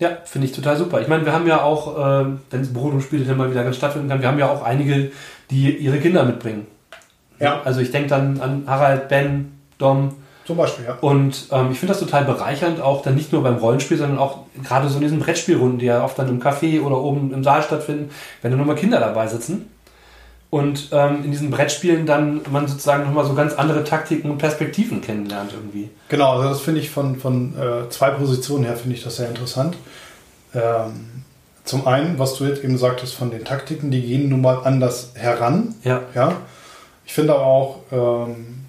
Ja, 0.00 0.18
finde 0.24 0.48
ich 0.48 0.52
total 0.52 0.76
super. 0.76 1.00
Ich 1.00 1.08
meine, 1.08 1.24
wir 1.24 1.32
haben 1.32 1.46
ja 1.46 1.62
auch, 1.62 1.96
ähm, 1.96 2.40
wenn 2.50 2.60
das 2.60 2.72
Brot 2.72 2.92
und 2.92 3.00
Spiele 3.00 3.24
dann 3.24 3.36
mal 3.36 3.50
wieder 3.50 3.62
ganz 3.62 3.76
stattfinden 3.76 4.08
kann, 4.08 4.20
wir 4.20 4.28
haben 4.28 4.38
ja 4.38 4.50
auch 4.50 4.62
einige, 4.62 5.12
die 5.50 5.76
ihre 5.76 5.98
Kinder 6.00 6.24
mitbringen. 6.24 6.66
Ja. 7.38 7.62
Also 7.64 7.80
ich 7.80 7.92
denke 7.92 8.08
dann 8.08 8.40
an 8.40 8.64
Harald, 8.66 9.08
Ben, 9.08 9.58
Dom. 9.78 10.16
Zum 10.44 10.56
Beispiel, 10.56 10.84
ja. 10.84 10.98
Und 11.00 11.46
ähm, 11.52 11.70
ich 11.70 11.78
finde 11.78 11.94
das 11.94 12.00
total 12.00 12.24
bereichernd, 12.24 12.80
auch 12.80 13.02
dann 13.02 13.14
nicht 13.14 13.32
nur 13.32 13.42
beim 13.42 13.56
Rollenspiel, 13.56 13.96
sondern 13.96 14.18
auch 14.18 14.40
gerade 14.62 14.88
so 14.88 14.96
in 14.96 15.02
diesen 15.02 15.20
Brettspielrunden, 15.20 15.78
die 15.78 15.86
ja 15.86 16.04
oft 16.04 16.18
dann 16.18 16.28
im 16.28 16.42
Café 16.42 16.82
oder 16.82 16.98
oben 16.98 17.32
im 17.32 17.44
Saal 17.44 17.62
stattfinden, 17.62 18.10
wenn 18.42 18.50
dann 18.50 18.58
nochmal 18.58 18.76
Kinder 18.76 19.00
dabei 19.00 19.26
sitzen. 19.26 19.70
Und 20.54 20.90
ähm, 20.92 21.24
in 21.24 21.32
diesen 21.32 21.50
Brettspielen 21.50 22.06
dann 22.06 22.42
man 22.48 22.68
sozusagen 22.68 23.02
nochmal 23.02 23.24
so 23.24 23.34
ganz 23.34 23.54
andere 23.54 23.82
Taktiken 23.82 24.30
und 24.30 24.38
Perspektiven 24.38 25.00
kennenlernt 25.00 25.50
irgendwie. 25.52 25.90
Genau, 26.08 26.36
also 26.36 26.48
das 26.48 26.60
finde 26.60 26.80
ich 26.80 26.90
von, 26.90 27.16
von 27.16 27.54
äh, 27.58 27.88
zwei 27.90 28.10
Positionen 28.10 28.62
her 28.62 28.76
finde 28.76 28.94
ich 28.94 29.02
das 29.02 29.16
sehr 29.16 29.28
interessant. 29.28 29.76
Ähm, 30.54 31.24
zum 31.64 31.88
einen, 31.88 32.20
was 32.20 32.34
du 32.34 32.44
jetzt 32.44 32.62
eben 32.62 32.78
sagtest 32.78 33.16
von 33.16 33.32
den 33.32 33.44
Taktiken, 33.44 33.90
die 33.90 34.00
gehen 34.00 34.28
nun 34.28 34.42
mal 34.42 34.60
anders 34.62 35.14
heran. 35.14 35.74
Ja. 35.82 36.02
Ja. 36.14 36.36
Ich 37.04 37.14
finde 37.14 37.34
aber 37.34 37.44
auch, 37.44 37.78
ähm, 37.90 38.66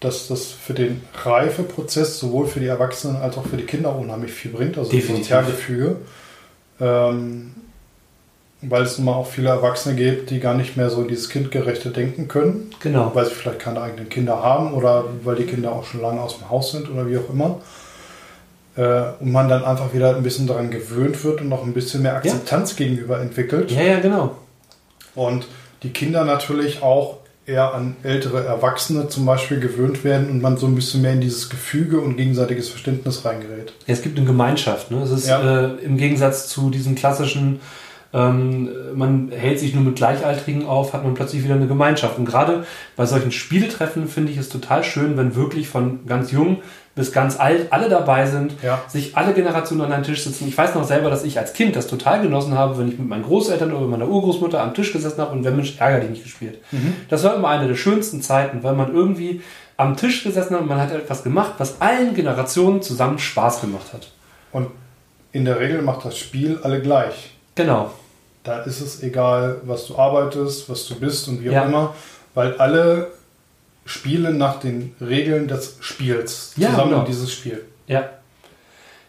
dass 0.00 0.28
das 0.28 0.46
für 0.46 0.72
den 0.72 1.02
Reifeprozess 1.22 2.18
sowohl 2.18 2.46
für 2.46 2.60
die 2.60 2.66
Erwachsenen 2.66 3.16
als 3.16 3.36
auch 3.36 3.44
für 3.44 3.58
die 3.58 3.64
Kinder 3.64 3.94
unheimlich 3.94 4.32
viel 4.32 4.52
bringt, 4.52 4.78
also 4.78 4.90
Definitiv. 4.90 5.28
das 5.28 5.44
Sozialgefüge. 5.44 5.96
Ähm, 6.80 7.52
weil 8.62 8.82
es 8.82 8.96
nun 8.98 9.06
mal 9.06 9.12
auch 9.14 9.26
viele 9.28 9.50
Erwachsene 9.50 9.94
gibt, 9.94 10.30
die 10.30 10.40
gar 10.40 10.54
nicht 10.54 10.76
mehr 10.76 10.88
so 10.90 11.02
in 11.02 11.08
dieses 11.08 11.28
kindgerechte 11.28 11.90
Denken 11.90 12.26
können, 12.28 12.70
Genau. 12.80 13.10
weil 13.14 13.26
sie 13.26 13.32
vielleicht 13.32 13.58
keine 13.60 13.80
eigenen 13.82 14.08
Kinder 14.08 14.42
haben 14.42 14.72
oder 14.74 15.04
weil 15.24 15.36
die 15.36 15.44
Kinder 15.44 15.72
auch 15.72 15.84
schon 15.84 16.00
lange 16.02 16.20
aus 16.20 16.38
dem 16.38 16.48
Haus 16.50 16.72
sind 16.72 16.90
oder 16.90 17.08
wie 17.08 17.18
auch 17.18 17.30
immer. 17.30 17.60
Äh, 18.76 19.12
und 19.20 19.32
man 19.32 19.48
dann 19.48 19.64
einfach 19.64 19.94
wieder 19.94 20.16
ein 20.16 20.22
bisschen 20.22 20.46
daran 20.46 20.70
gewöhnt 20.70 21.22
wird 21.24 21.40
und 21.40 21.48
noch 21.48 21.64
ein 21.64 21.72
bisschen 21.72 22.02
mehr 22.02 22.16
Akzeptanz 22.16 22.76
gegenüber 22.76 23.20
entwickelt. 23.20 23.70
Ja, 23.70 23.82
ja, 23.82 24.00
genau. 24.00 24.36
Und 25.14 25.46
die 25.82 25.90
Kinder 25.90 26.24
natürlich 26.24 26.82
auch 26.82 27.18
eher 27.46 27.72
an 27.74 27.96
ältere 28.02 28.44
Erwachsene 28.44 29.08
zum 29.08 29.24
Beispiel 29.24 29.60
gewöhnt 29.60 30.02
werden 30.02 30.28
und 30.30 30.42
man 30.42 30.56
so 30.56 30.66
ein 30.66 30.74
bisschen 30.74 31.00
mehr 31.02 31.12
in 31.12 31.20
dieses 31.20 31.48
Gefüge 31.48 32.00
und 32.00 32.16
gegenseitiges 32.16 32.68
Verständnis 32.68 33.24
reingerät. 33.24 33.72
Ja, 33.86 33.94
es 33.94 34.02
gibt 34.02 34.18
eine 34.18 34.26
Gemeinschaft. 34.26 34.90
Ne? 34.90 35.00
Es 35.02 35.10
ist 35.10 35.28
Ja. 35.28 35.66
äh, 35.66 35.76
im 35.84 35.96
Gegensatz 35.96 36.48
zu 36.48 36.70
diesen 36.70 36.96
klassischen 36.96 37.60
ähm, 38.16 38.70
man 38.94 39.30
hält 39.30 39.60
sich 39.60 39.74
nur 39.74 39.84
mit 39.84 39.96
Gleichaltrigen 39.96 40.64
auf, 40.66 40.94
hat 40.94 41.04
man 41.04 41.12
plötzlich 41.14 41.44
wieder 41.44 41.54
eine 41.54 41.66
Gemeinschaft. 41.66 42.18
Und 42.18 42.24
gerade 42.24 42.64
bei 42.96 43.04
solchen 43.04 43.30
Spieletreffen 43.30 44.08
finde 44.08 44.32
ich 44.32 44.38
es 44.38 44.48
total 44.48 44.82
schön, 44.82 45.16
wenn 45.18 45.34
wirklich 45.36 45.68
von 45.68 46.06
ganz 46.06 46.32
jung 46.32 46.58
bis 46.94 47.12
ganz 47.12 47.38
alt 47.38 47.70
alle 47.74 47.90
dabei 47.90 48.24
sind, 48.24 48.54
Ja. 48.62 48.80
sich 48.88 49.18
alle 49.18 49.34
Generationen 49.34 49.82
an 49.82 49.92
einen 49.92 50.02
Tisch 50.02 50.24
sitzen. 50.24 50.48
Ich 50.48 50.56
weiß 50.56 50.74
noch 50.74 50.84
selber, 50.84 51.10
dass 51.10 51.24
ich 51.24 51.38
als 51.38 51.52
Kind 51.52 51.76
das 51.76 51.88
total 51.88 52.22
genossen 52.22 52.54
habe, 52.54 52.78
wenn 52.78 52.88
ich 52.88 52.98
mit 52.98 53.06
meinen 53.06 53.22
Großeltern 53.24 53.70
oder 53.74 53.86
meiner 53.86 54.08
Urgroßmutter 54.08 54.62
am 54.62 54.72
Tisch 54.72 54.94
gesessen 54.94 55.20
habe 55.20 55.32
und 55.32 55.44
wenn 55.44 55.56
Mensch 55.56 55.76
ärger 55.78 56.00
dich 56.00 56.08
nicht 56.08 56.22
gespielt. 56.22 56.58
Das 57.10 57.22
war 57.22 57.34
immer 57.34 57.48
eine 57.48 57.68
der 57.68 57.74
schönsten 57.74 58.22
Zeiten, 58.22 58.62
weil 58.62 58.74
man 58.74 58.94
irgendwie 58.94 59.42
am 59.76 59.94
Tisch 59.94 60.24
gesessen 60.24 60.54
hat 60.54 60.62
und 60.62 60.68
man 60.68 60.80
hat 60.80 60.90
etwas 60.90 61.22
gemacht, 61.22 61.52
was 61.58 61.82
allen 61.82 62.14
Generationen 62.14 62.80
zusammen 62.80 63.18
Spaß 63.18 63.60
gemacht 63.60 63.92
hat. 63.92 64.10
Und 64.52 64.68
in 65.32 65.44
der 65.44 65.60
Regel 65.60 65.82
macht 65.82 66.02
das 66.06 66.16
Spiel 66.16 66.60
alle 66.62 66.80
gleich. 66.80 67.32
Genau. 67.56 67.90
Da 68.46 68.60
ist 68.60 68.80
es 68.80 69.02
egal, 69.02 69.56
was 69.64 69.86
du 69.86 69.96
arbeitest, 69.98 70.68
was 70.70 70.86
du 70.86 70.94
bist 70.94 71.26
und 71.28 71.42
wie 71.42 71.50
auch 71.50 71.54
Ja. 71.54 71.64
immer, 71.64 71.94
weil 72.34 72.54
alle 72.58 73.08
spielen 73.84 74.38
nach 74.38 74.60
den 74.60 74.94
Regeln 75.00 75.48
des 75.48 75.76
Spiels 75.80 76.52
Ja, 76.56 76.70
zusammen 76.70 76.90
genau. 76.90 77.00
in 77.02 77.06
dieses 77.06 77.32
Spiel. 77.32 77.64
Ja. 77.86 78.08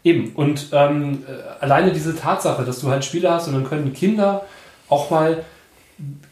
Eben. 0.04 0.32
Und 0.36 0.68
ähm, 0.72 1.24
äh, 1.28 1.64
alleine 1.64 1.92
diese 1.92 2.16
Tatsache, 2.16 2.64
dass 2.64 2.80
du 2.80 2.90
halt 2.90 3.04
Spiele 3.06 3.30
hast 3.32 3.48
und 3.48 3.54
dann 3.54 3.64
können 3.68 3.94
Kinder 3.94 4.44
auch 4.90 5.10
mal 5.12 5.44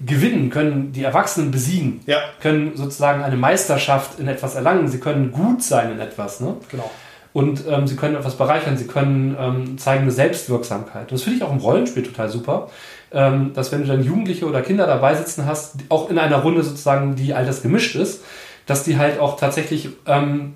gewinnen, 0.05 0.49
können 0.49 0.91
die 0.91 1.03
Erwachsenen 1.03 1.49
besiegen, 1.51 2.01
Ja, 2.05 2.19
können 2.41 2.75
sozusagen 2.77 3.23
eine 3.23 3.35
Meisterschaft 3.35 4.19
in 4.19 4.27
etwas 4.27 4.53
erlangen, 4.55 4.87
sie 4.87 4.99
können 4.99 5.31
gut 5.31 5.63
sein 5.63 5.91
in 5.91 5.99
etwas, 5.99 6.39
ne? 6.39 6.55
genau. 6.69 6.89
Und 7.33 7.63
ähm, 7.67 7.85
sie 7.87 7.95
können 7.97 8.15
etwas 8.15 8.35
bereichern, 8.35 8.77
sie 8.77 8.87
können 8.87 9.35
ähm, 9.37 9.77
zeigen 9.77 10.03
eine 10.03 10.11
Selbstwirksamkeit. 10.11 11.11
Das 11.11 11.23
finde 11.23 11.37
ich 11.39 11.43
auch 11.43 11.51
im 11.51 11.57
Rollenspiel 11.57 12.03
total 12.03 12.29
super, 12.29 12.69
dass 13.11 13.71
wenn 13.71 13.81
du 13.81 13.87
dann 13.87 14.03
Jugendliche 14.03 14.45
oder 14.45 14.61
Kinder 14.61 14.87
dabei 14.87 15.15
sitzen 15.15 15.45
hast, 15.45 15.75
auch 15.89 16.09
in 16.09 16.17
einer 16.17 16.37
Runde 16.37 16.63
sozusagen, 16.63 17.15
die 17.15 17.33
all 17.33 17.45
das 17.45 17.61
gemischt 17.61 17.95
ist, 17.95 18.23
dass 18.65 18.83
die 18.83 18.97
halt 18.97 19.19
auch 19.19 19.39
tatsächlich 19.39 19.89
ähm, 20.05 20.55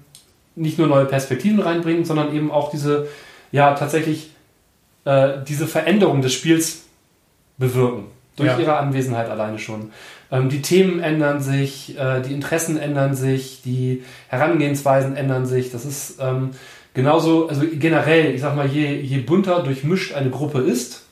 nicht 0.56 0.78
nur 0.78 0.88
neue 0.88 1.06
Perspektiven 1.06 1.60
reinbringen, 1.62 2.04
sondern 2.06 2.34
eben 2.34 2.52
auch 2.52 2.70
diese, 2.72 3.08
ja, 3.52 3.74
tatsächlich 3.76 4.32
äh, 5.06 5.34
diese 5.48 5.68
Veränderung 5.68 6.22
des 6.22 6.34
Spiels 6.34 6.84
bewirken. 7.58 8.06
Durch 8.36 8.50
Ja. 8.52 8.58
ihre 8.60 8.78
Anwesenheit 8.78 9.30
alleine 9.30 9.60
schon. 9.60 9.92
Ähm, 10.32 10.50
die 10.50 10.62
Themen 10.62 11.02
ändern 11.02 11.42
sich, 11.42 11.98
äh, 11.98 12.22
die 12.22 12.34
Interessen 12.34 12.78
ändern 12.78 13.14
sich, 13.16 13.62
die 13.64 14.04
Herangehensweisen 14.30 15.16
ändern 15.16 15.46
sich. 15.46 15.72
Das 15.72 15.86
ist 15.86 16.20
ähm, 16.22 16.52
genauso, 16.94 17.48
also 17.50 17.64
generell, 17.72 18.34
ich 18.34 18.42
sag 18.42 18.56
mal, 18.56 18.68
je, 18.68 18.96
je 19.02 19.18
bunter 19.20 19.62
durchmischt 19.62 20.14
eine 20.14 20.30
Gruppe 20.30 20.60
ist, 20.60 21.04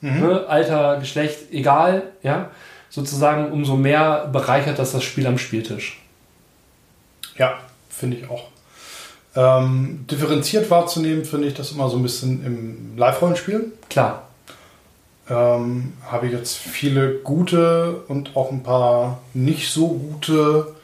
ne, 0.00 0.46
Alter, 0.48 0.98
Geschlecht, 0.98 1.52
egal, 1.52 2.02
ja, 2.22 2.50
sozusagen, 2.90 3.52
umso 3.52 3.76
mehr 3.76 4.28
bereichert 4.32 4.78
das 4.78 4.92
das 4.92 5.02
Spiel 5.04 5.26
am 5.26 5.38
Spieltisch. 5.38 6.00
Ja, 7.36 7.58
finde 7.88 8.16
ich 8.18 8.30
auch. 8.30 8.48
Ähm, 9.36 10.04
differenziert 10.10 10.70
wahrzunehmen, 10.70 11.24
finde 11.24 11.48
ich 11.48 11.54
das 11.54 11.72
immer 11.72 11.88
so 11.88 11.96
ein 11.96 12.02
bisschen 12.02 12.44
im 12.44 12.96
Live-Rollenspiel. 12.96 13.72
Klar. 13.88 14.22
Ähm, 15.30 15.92
habe 16.10 16.26
ich 16.26 16.32
jetzt 16.32 16.56
viele 16.56 17.18
gute 17.18 18.02
und 18.08 18.34
auch 18.34 18.50
ein 18.50 18.62
paar 18.62 19.20
nicht 19.34 19.70
so 19.70 19.88
gute 19.88 20.74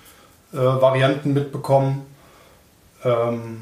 äh, 0.53 0.57
Varianten 0.59 1.33
mitbekommen. 1.33 2.05
Ähm, 3.05 3.59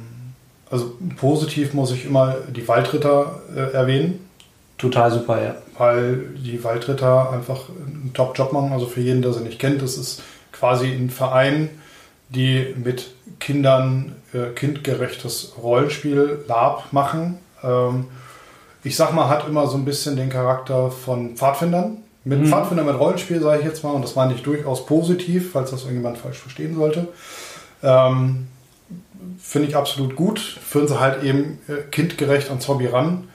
also 0.70 0.96
positiv 1.16 1.72
muss 1.72 1.92
ich 1.92 2.04
immer 2.04 2.36
die 2.48 2.66
Waldritter 2.66 3.40
äh, 3.54 3.72
erwähnen, 3.72 4.28
Total 4.82 5.12
super, 5.12 5.40
ja. 5.40 5.54
weil 5.78 6.16
die 6.36 6.62
Waldritter 6.64 7.32
einfach 7.32 7.68
einen 7.68 8.10
Top-Job 8.12 8.52
machen. 8.52 8.72
Also 8.72 8.86
für 8.86 9.00
jeden, 9.00 9.22
der 9.22 9.32
sie 9.32 9.44
nicht 9.44 9.60
kennt, 9.60 9.80
das 9.80 9.96
ist 9.96 10.22
quasi 10.50 10.88
ein 10.88 11.08
Verein, 11.08 11.70
die 12.30 12.74
mit 12.82 13.12
Kindern 13.38 14.16
äh, 14.32 14.48
kindgerechtes 14.54 15.52
Rollenspiel, 15.62 16.40
Lab 16.48 16.92
machen. 16.92 17.38
Ähm, 17.62 18.06
ich 18.82 18.96
sag 18.96 19.14
mal, 19.14 19.28
hat 19.28 19.46
immer 19.46 19.68
so 19.68 19.76
ein 19.76 19.84
bisschen 19.84 20.16
den 20.16 20.30
Charakter 20.30 20.90
von 20.90 21.36
Pfadfindern. 21.36 21.98
Mit 22.24 22.40
Mhm. 22.40 22.46
Pfadfinder 22.46 22.82
mit 22.82 22.98
Rollenspiel 22.98 23.40
sage 23.40 23.60
ich 23.60 23.64
jetzt 23.66 23.84
mal, 23.84 23.90
und 23.92 24.02
das 24.02 24.16
meine 24.16 24.34
ich 24.34 24.42
durchaus 24.42 24.84
positiv, 24.86 25.52
falls 25.52 25.70
das 25.70 25.82
irgendjemand 25.82 26.18
falsch 26.18 26.38
verstehen 26.38 26.74
sollte. 26.74 27.06
Ähm, 27.84 28.48
Finde 29.38 29.68
ich 29.68 29.76
absolut 29.76 30.16
gut. 30.16 30.40
Führen 30.40 30.88
sie 30.88 30.98
halt 30.98 31.22
eben 31.22 31.60
äh, 31.68 31.82
kindgerecht 31.90 32.48
ans 32.48 32.66
Hobby 32.66 32.86
ran, 32.86 33.28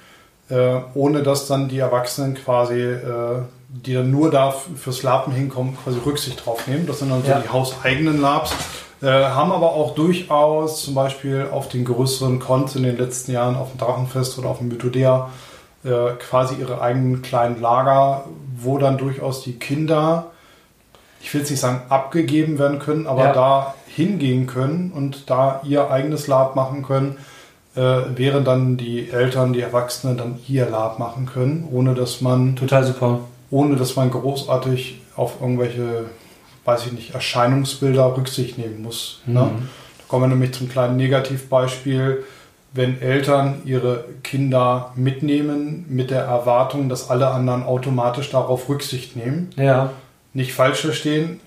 äh, 0.50 0.80
ohne 0.94 1.24
dass 1.24 1.48
dann 1.48 1.68
die 1.70 1.80
Erwachsenen 1.80 2.36
quasi, 2.36 2.80
äh, 2.82 3.42
die 3.70 3.94
dann 3.94 4.10
nur 4.12 4.32
da 4.32 4.52
fürs 4.52 5.04
Lapen 5.04 5.34
hinkommen, 5.34 5.78
quasi 5.84 6.00
Rücksicht 6.06 6.46
drauf 6.46 6.68
nehmen. 6.68 6.88
Das 6.88 7.00
sind 7.00 7.10
dann 7.12 7.24
Ja. 7.26 7.38
so 7.38 7.42
die 7.44 7.50
hauseigenen 7.50 8.22
Labs. 8.22 8.54
Äh, 9.02 9.08
haben 9.08 9.52
aber 9.52 9.74
auch 9.74 9.94
durchaus 9.94 10.82
zum 10.84 10.96
Beispiel 10.96 11.48
auf 11.52 11.70
den 11.70 11.86
größeren 11.86 12.40
Cons 12.40 12.76
in 12.76 12.82
den 12.84 12.98
letzten 12.98 13.32
Jahren, 13.32 13.56
auf 13.56 13.70
dem 13.72 13.78
Drachenfest 13.78 14.40
oder 14.40 14.50
auf 14.50 14.58
dem 14.58 14.70
Mythodea, 14.70 15.30
äh, 15.84 15.90
quasi 16.18 16.56
ihre 16.56 16.82
eigenen 16.82 17.22
kleinen 17.22 17.62
Lager, 17.62 18.24
wo 18.60 18.80
dann 18.80 18.98
durchaus 18.98 19.44
die 19.44 19.54
Kinder, 19.60 20.28
ich 21.22 21.32
will 21.34 21.42
jetzt 21.42 21.52
nicht 21.52 21.60
sagen 21.60 21.82
abgegeben 21.90 22.58
werden 22.58 22.80
können, 22.80 23.06
aber 23.06 23.26
Ja. 23.26 23.34
da 23.34 23.74
hingehen 23.88 24.48
können 24.48 24.92
und 24.96 25.30
da 25.30 25.62
ihr 25.64 25.92
eigenes 25.92 26.26
Lab 26.28 26.56
machen 26.56 26.82
können, 26.84 27.18
während 27.78 28.48
dann 28.48 28.78
die 28.78 29.12
Eltern, 29.12 29.54
die 29.54 29.62
Erwachsenen 29.62 30.18
dann 30.18 30.40
ihr 30.48 30.68
Lab 30.68 30.98
machen 30.98 31.28
können, 31.28 31.68
ohne 31.72 31.94
dass 31.94 32.22
man 32.22 32.56
Total 32.56 32.84
super. 32.84 33.20
ohne 33.52 33.76
dass 33.76 33.96
man 33.96 34.10
großartig 34.10 35.02
auf 35.16 35.36
irgendwelche, 35.40 36.06
weiß 36.66 36.88
ich 36.88 36.94
nicht, 36.94 37.14
Erscheinungsbilder 37.14 38.18
Rücksicht 38.18 38.58
nehmen 38.58 38.82
muss. 38.82 39.22
Ne? 39.26 39.42
Mhm. 39.42 39.70
Da 40.00 40.04
kommen 40.08 40.24
wir 40.24 40.30
nämlich 40.30 40.54
zum 40.54 40.70
kleinen 40.70 40.98
Negativbeispiel, 40.98 42.24
wenn 42.74 43.02
Eltern 43.02 43.62
ihre 43.66 44.06
Kinder 44.24 44.92
mitnehmen 44.96 45.86
mit 45.90 46.10
der 46.10 46.24
Erwartung, 46.24 46.90
dass 46.90 47.10
alle 47.10 47.30
anderen 47.30 47.64
automatisch 47.64 48.30
darauf 48.32 48.70
Rücksicht 48.70 49.16
nehmen. 49.16 49.50
Ja. 49.56 49.92
Nicht 50.34 50.54
falsch 50.54 50.82
verstehen, 50.82 51.40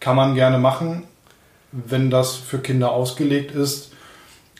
kann 0.00 0.16
man 0.16 0.34
gerne 0.34 0.58
machen, 0.58 1.02
wenn 1.72 2.10
das 2.10 2.36
für 2.36 2.58
Kinder 2.58 2.92
ausgelegt 2.92 3.52
ist. 3.52 3.92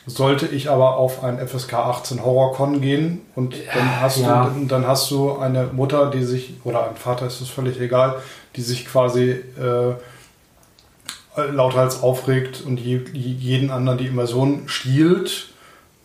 Sollte 0.09 0.47
ich 0.47 0.69
aber 0.69 0.95
auf 0.95 1.21
ein 1.23 1.37
FSK 1.45 1.73
18 1.73 2.23
Horrorcon 2.23 2.79
gehen 2.79 3.21
und 3.35 3.55
dann 3.73 3.99
hast, 4.01 4.19
Ja. 4.19 4.45
du, 4.57 4.65
dann 4.65 4.87
hast 4.87 5.11
du 5.11 5.37
eine 5.37 5.65
Mutter, 5.73 6.09
die 6.09 6.23
sich, 6.23 6.53
oder 6.63 6.89
ein 6.89 6.95
Vater 6.95 7.27
ist 7.27 7.41
es 7.41 7.49
völlig 7.49 7.79
egal, 7.81 8.15
die 8.55 8.61
sich 8.61 8.85
quasi 8.87 9.31
äh, 9.31 9.95
lauthals 11.51 12.01
aufregt 12.01 12.63
und 12.65 12.79
je, 12.79 13.01
jeden 13.13 13.69
anderen 13.69 13.97
die 13.97 14.07
Immersion 14.07 14.63
stiehlt, 14.67 15.49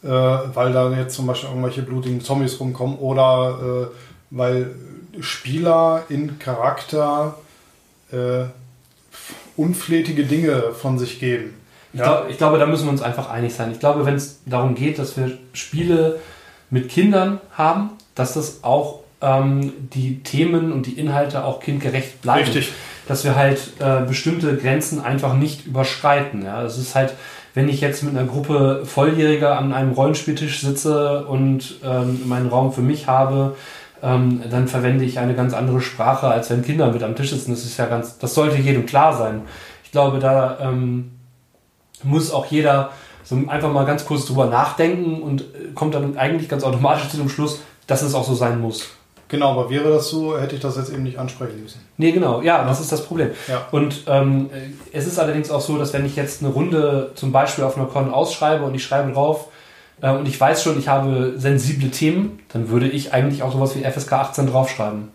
äh, 0.03 0.09
weil 0.09 0.73
da 0.73 0.91
jetzt 0.93 1.15
zum 1.15 1.27
Beispiel 1.27 1.49
irgendwelche 1.51 1.83
blutigen 1.83 2.21
Zombies 2.21 2.59
rumkommen 2.59 2.99
oder 2.99 3.89
äh, 3.93 3.95
weil 4.31 4.75
Spieler 5.21 6.03
in 6.09 6.39
Charakter 6.41 7.39
äh, 8.11 8.45
unflätige 9.57 10.25
Dinge 10.25 10.73
von 10.73 10.99
sich 10.99 11.21
geben. 11.21 11.55
Ich, 11.93 12.01
glaub, 12.01 12.31
ich 12.31 12.39
glaube, 12.39 12.59
da 12.59 12.67
müssen 12.67 12.85
wir 12.85 12.91
uns 12.91 13.03
einfach 13.03 13.29
einig 13.31 13.55
sein. 13.55 13.71
Ich 13.73 13.81
glaube, 13.81 14.07
wenn 14.07 14.15
es 14.15 14.41
darum 14.47 14.75
geht, 14.75 14.99
dass 14.99 15.17
wir 15.17 15.39
Spiele 15.53 16.21
mit 16.71 16.89
Kindern 16.89 17.41
haben, 17.53 17.91
dass 18.15 18.35
das 18.35 18.65
auch 18.65 19.01
ähm, 19.21 19.73
die 19.93 20.23
Themen 20.23 20.73
und 20.73 20.87
die 20.87 20.99
Inhalte 20.99 21.45
auch 21.45 21.61
kindgerecht 21.61 22.23
bleiben. 22.23 22.45
Richtig. 22.45 22.73
Dass 23.09 23.25
wir 23.25 23.37
halt 23.37 23.59
äh, 23.79 24.07
bestimmte 24.07 24.57
Grenzen 24.57 25.03
einfach 25.03 25.35
nicht 25.35 25.67
überschreiten. 25.67 26.45
Ja? 26.45 26.63
Das 26.63 26.79
ist 26.79 26.95
halt, 26.95 27.15
wenn 27.55 27.69
ich 27.69 27.81
jetzt 27.81 28.03
mit 28.03 28.17
einer 28.17 28.27
Gruppe 28.27 28.83
Volljähriger 28.85 29.59
an 29.59 29.73
einem 29.73 29.93
Rollenspieltisch 29.93 30.61
sitze 30.61 31.27
und 31.27 31.77
ähm, 31.85 32.23
meinen 32.27 32.49
Raum 32.49 32.73
für 32.73 32.81
mich 32.81 33.07
habe, 33.07 33.57
ähm, 34.03 34.43
dann 34.51 34.67
verwende 34.67 35.05
ich 35.05 35.19
eine 35.19 35.35
ganz 35.35 35.55
andere 35.55 35.81
Sprache, 35.81 36.27
als 36.27 36.51
wenn 36.51 36.63
Kinder 36.63 36.91
mit 36.93 37.03
am 37.03 37.15
Tisch 37.15 37.31
sitzen. 37.31 37.53
Das 37.53 37.65
ist 37.65 37.77
ja 37.77 37.87
ganz, 37.87 38.19
das 38.19 38.35
sollte 38.35 38.57
jedem 38.57 38.87
klar 38.87 39.17
sein. 39.17 39.43
Ich 39.85 39.93
glaube, 39.93 40.19
da 40.19 40.59
ähm, 40.61 41.12
muss 42.05 42.31
auch 42.33 42.47
jeder 42.47 42.91
so 43.25 43.37
einfach 43.47 43.73
mal 43.73 43.87
ganz 43.87 44.05
kurz 44.05 44.27
drüber 44.27 44.47
nachdenken 44.47 45.23
und 45.23 45.43
äh, 45.43 45.73
kommt 45.75 45.95
dann 45.95 46.17
eigentlich 46.17 46.49
ganz 46.49 46.65
automatisch 46.65 47.09
zu 47.09 47.17
dem 47.17 47.29
Schluss, 47.29 47.61
dass 47.87 48.03
es 48.03 48.15
auch 48.15 48.25
so 48.25 48.35
sein 48.35 48.61
muss. 48.61 48.91
Genau, 49.29 49.53
aber 49.53 49.71
wäre 49.71 49.89
das 49.89 50.11
so, 50.11 50.39
hätte 50.39 50.57
ich 50.57 50.61
das 50.61 50.77
jetzt 50.77 50.93
eben 50.93 51.05
nicht 51.05 51.19
ansprechen 51.19 51.63
müssen. 51.63 51.81
Nee, 51.97 52.13
genau, 52.13 52.43
ja, 52.43 52.65
das 52.65 52.81
ist 52.81 52.93
das 52.93 53.07
Problem. 53.07 53.31
Ja. 53.49 53.67
Und 53.71 54.03
ähm, 54.07 54.51
es 54.93 55.07
ist 55.07 55.19
allerdings 55.19 55.51
auch 55.51 55.63
so, 55.63 55.79
dass 55.79 55.95
wenn 55.95 56.05
ich 56.05 56.17
jetzt 56.17 56.43
eine 56.43 56.53
Runde 56.53 57.13
zum 57.15 57.33
Beispiel 57.33 57.65
auf 57.65 57.79
einer 57.79 57.87
Con 57.87 58.13
ausschreibe 58.13 58.63
und 58.65 58.75
ich 58.75 58.85
schreibe 58.85 59.11
drauf 59.13 59.49
äh, 60.03 60.11
und 60.11 60.29
ich 60.29 60.39
weiß 60.39 60.63
schon, 60.63 60.79
ich 60.79 60.89
habe 60.89 61.33
sensible 61.39 61.91
Themen, 61.91 62.41
dann 62.53 62.69
würde 62.69 62.89
ich 62.89 63.15
eigentlich 63.15 63.43
auch 63.43 63.53
sowas 63.53 63.75
wie 63.75 63.85
FSK 63.85 64.13
18 64.13 64.49
draufschreiben. 64.49 65.09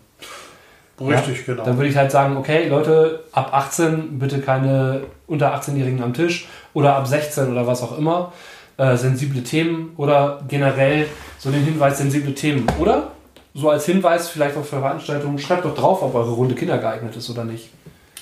Richtig, 1.00 1.46
genau. 1.46 1.64
Dann 1.64 1.76
würde 1.76 1.88
ich 1.88 1.96
halt 1.96 2.10
sagen, 2.10 2.36
okay, 2.36 2.68
Leute, 2.68 3.24
ab 3.32 3.50
18 3.52 4.18
bitte 4.18 4.40
keine 4.40 5.02
unter 5.26 5.54
18-Jährigen 5.54 6.02
am 6.02 6.14
Tisch 6.14 6.48
oder 6.74 6.96
ab 6.96 7.06
16 7.06 7.50
oder 7.52 7.66
was 7.66 7.82
auch 7.82 7.96
immer. 7.96 8.32
Äh, 8.76 8.96
sensible 8.96 9.42
Themen 9.42 9.92
oder 9.96 10.40
generell 10.48 11.06
so 11.38 11.50
den 11.50 11.64
Hinweis, 11.64 11.98
sensible 11.98 12.34
Themen. 12.34 12.66
Oder 12.78 13.12
so 13.54 13.70
als 13.70 13.86
Hinweis 13.86 14.28
vielleicht 14.28 14.56
auch 14.56 14.64
für 14.64 14.80
Veranstaltungen, 14.80 15.38
schreibt 15.38 15.64
doch 15.64 15.74
drauf, 15.74 16.02
ob 16.02 16.14
eure 16.14 16.30
Runde 16.30 16.54
kindergeeignet 16.54 17.16
ist 17.16 17.28
oder 17.30 17.44
nicht. 17.44 17.70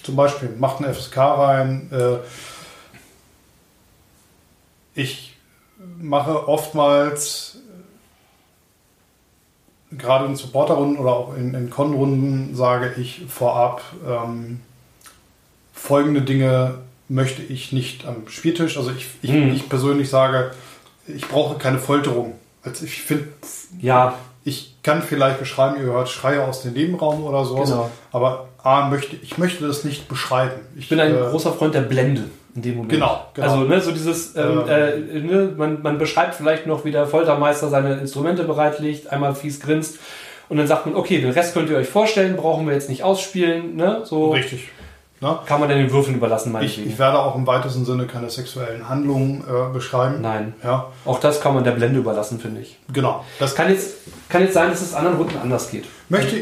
Zum 0.02 0.16
Beispiel, 0.16 0.50
macht 0.58 0.80
ein 0.80 0.92
FSK 0.94 1.16
rein. 1.18 1.90
Äh, 1.92 2.16
ich 4.94 5.34
mache 5.98 6.48
oftmals, 6.48 7.55
gerade 9.92 10.26
in 10.26 10.36
Supporterrunden 10.36 10.98
oder 10.98 11.12
auch 11.12 11.36
in, 11.36 11.54
in 11.54 11.70
Con-Runden, 11.70 12.54
sage 12.56 12.94
ich 13.00 13.22
vorab, 13.28 13.82
ähm, 14.06 14.60
folgende 15.72 16.22
Dinge 16.22 16.78
möchte 17.08 17.42
ich 17.42 17.72
nicht 17.72 18.04
am 18.06 18.26
Spieltisch. 18.28 18.76
Also 18.76 18.90
ich, 18.90 19.06
ich, 19.22 19.30
Mhm. 19.30 19.52
ich 19.52 19.68
persönlich 19.68 20.08
sage, 20.10 20.50
ich 21.06 21.26
brauche 21.28 21.56
keine 21.58 21.78
Folterung. 21.78 22.34
Also 22.62 22.84
ich 22.84 23.02
finde, 23.02 23.28
Ja, 23.80 24.14
ich 24.44 24.74
kann 24.82 25.02
vielleicht 25.02 25.38
beschreiben, 25.38 25.76
ihr 25.76 25.84
hört 25.84 26.08
Schreie 26.08 26.42
aus 26.44 26.62
dem 26.62 26.72
Nebenraum 26.72 27.22
oder 27.24 27.44
sowas, 27.44 27.70
Genau. 27.70 27.90
aber 28.12 28.48
A, 28.62 28.88
möchte, 28.88 29.14
ich 29.22 29.38
möchte 29.38 29.66
das 29.66 29.84
nicht 29.84 30.08
beschreiben. 30.08 30.60
ich 30.76 30.88
bin 30.88 30.98
ein 30.98 31.14
äh, 31.14 31.18
großer 31.30 31.52
Freund 31.52 31.74
der 31.74 31.82
Blende 31.82 32.24
in 32.56 32.62
dem 32.62 32.74
Moment. 32.76 32.92
Genau, 32.92 33.26
genau. 33.34 33.46
Also, 33.46 33.64
ne, 33.64 33.80
so 33.80 33.92
dieses, 33.92 34.34
ähm, 34.34 34.62
äh, 34.68 34.96
ne, 35.20 35.52
man, 35.56 35.82
man 35.82 35.98
beschreibt 35.98 36.34
vielleicht 36.34 36.66
noch, 36.66 36.84
wie 36.84 36.90
der 36.90 37.06
Foltermeister 37.06 37.68
seine 37.68 37.94
Instrumente 38.00 38.44
bereitlegt, 38.44 39.12
einmal 39.12 39.34
fies 39.34 39.60
grinst 39.60 39.98
und 40.48 40.56
dann 40.56 40.66
sagt 40.66 40.86
man, 40.86 40.94
okay, 40.96 41.20
den 41.20 41.30
Rest 41.30 41.54
könnt 41.54 41.70
ihr 41.70 41.76
euch 41.76 41.88
vorstellen, 41.88 42.36
brauchen 42.36 42.66
wir 42.66 42.74
jetzt 42.74 42.88
nicht 42.88 43.02
ausspielen, 43.04 43.76
ne, 43.76 44.00
so 44.04 44.30
Richtig. 44.32 44.68
Ne? 45.18 45.38
kann 45.46 45.60
man 45.60 45.68
dann 45.70 45.78
den 45.78 45.90
Würfeln 45.90 46.14
überlassen, 46.16 46.50
Ich, 46.50 46.52
meinetwegen. 46.52 46.90
ich 46.90 46.98
werde 46.98 47.18
auch 47.18 47.34
im 47.36 47.46
weitesten 47.46 47.86
Sinne 47.86 48.06
keine 48.06 48.28
sexuellen 48.28 48.86
Handlungen 48.86 49.42
äh, 49.48 49.72
beschreiben. 49.72 50.20
Nein. 50.20 50.52
Ja, 50.62 50.92
Auch 51.06 51.18
das 51.20 51.40
kann 51.40 51.54
man 51.54 51.64
der 51.64 51.70
Blende 51.70 52.00
überlassen, 52.00 52.38
finde 52.38 52.60
ich. 52.60 52.78
genau. 52.92 53.24
Das 53.38 53.54
Kann 53.54 53.70
jetzt, 53.70 53.94
kann 54.28 54.42
jetzt 54.42 54.52
sein, 54.52 54.68
dass 54.68 54.82
es 54.82 54.92
anderen 54.94 55.16
Runden 55.16 55.38
anders 55.38 55.70
geht. 55.70 55.86
möchte 56.10 56.36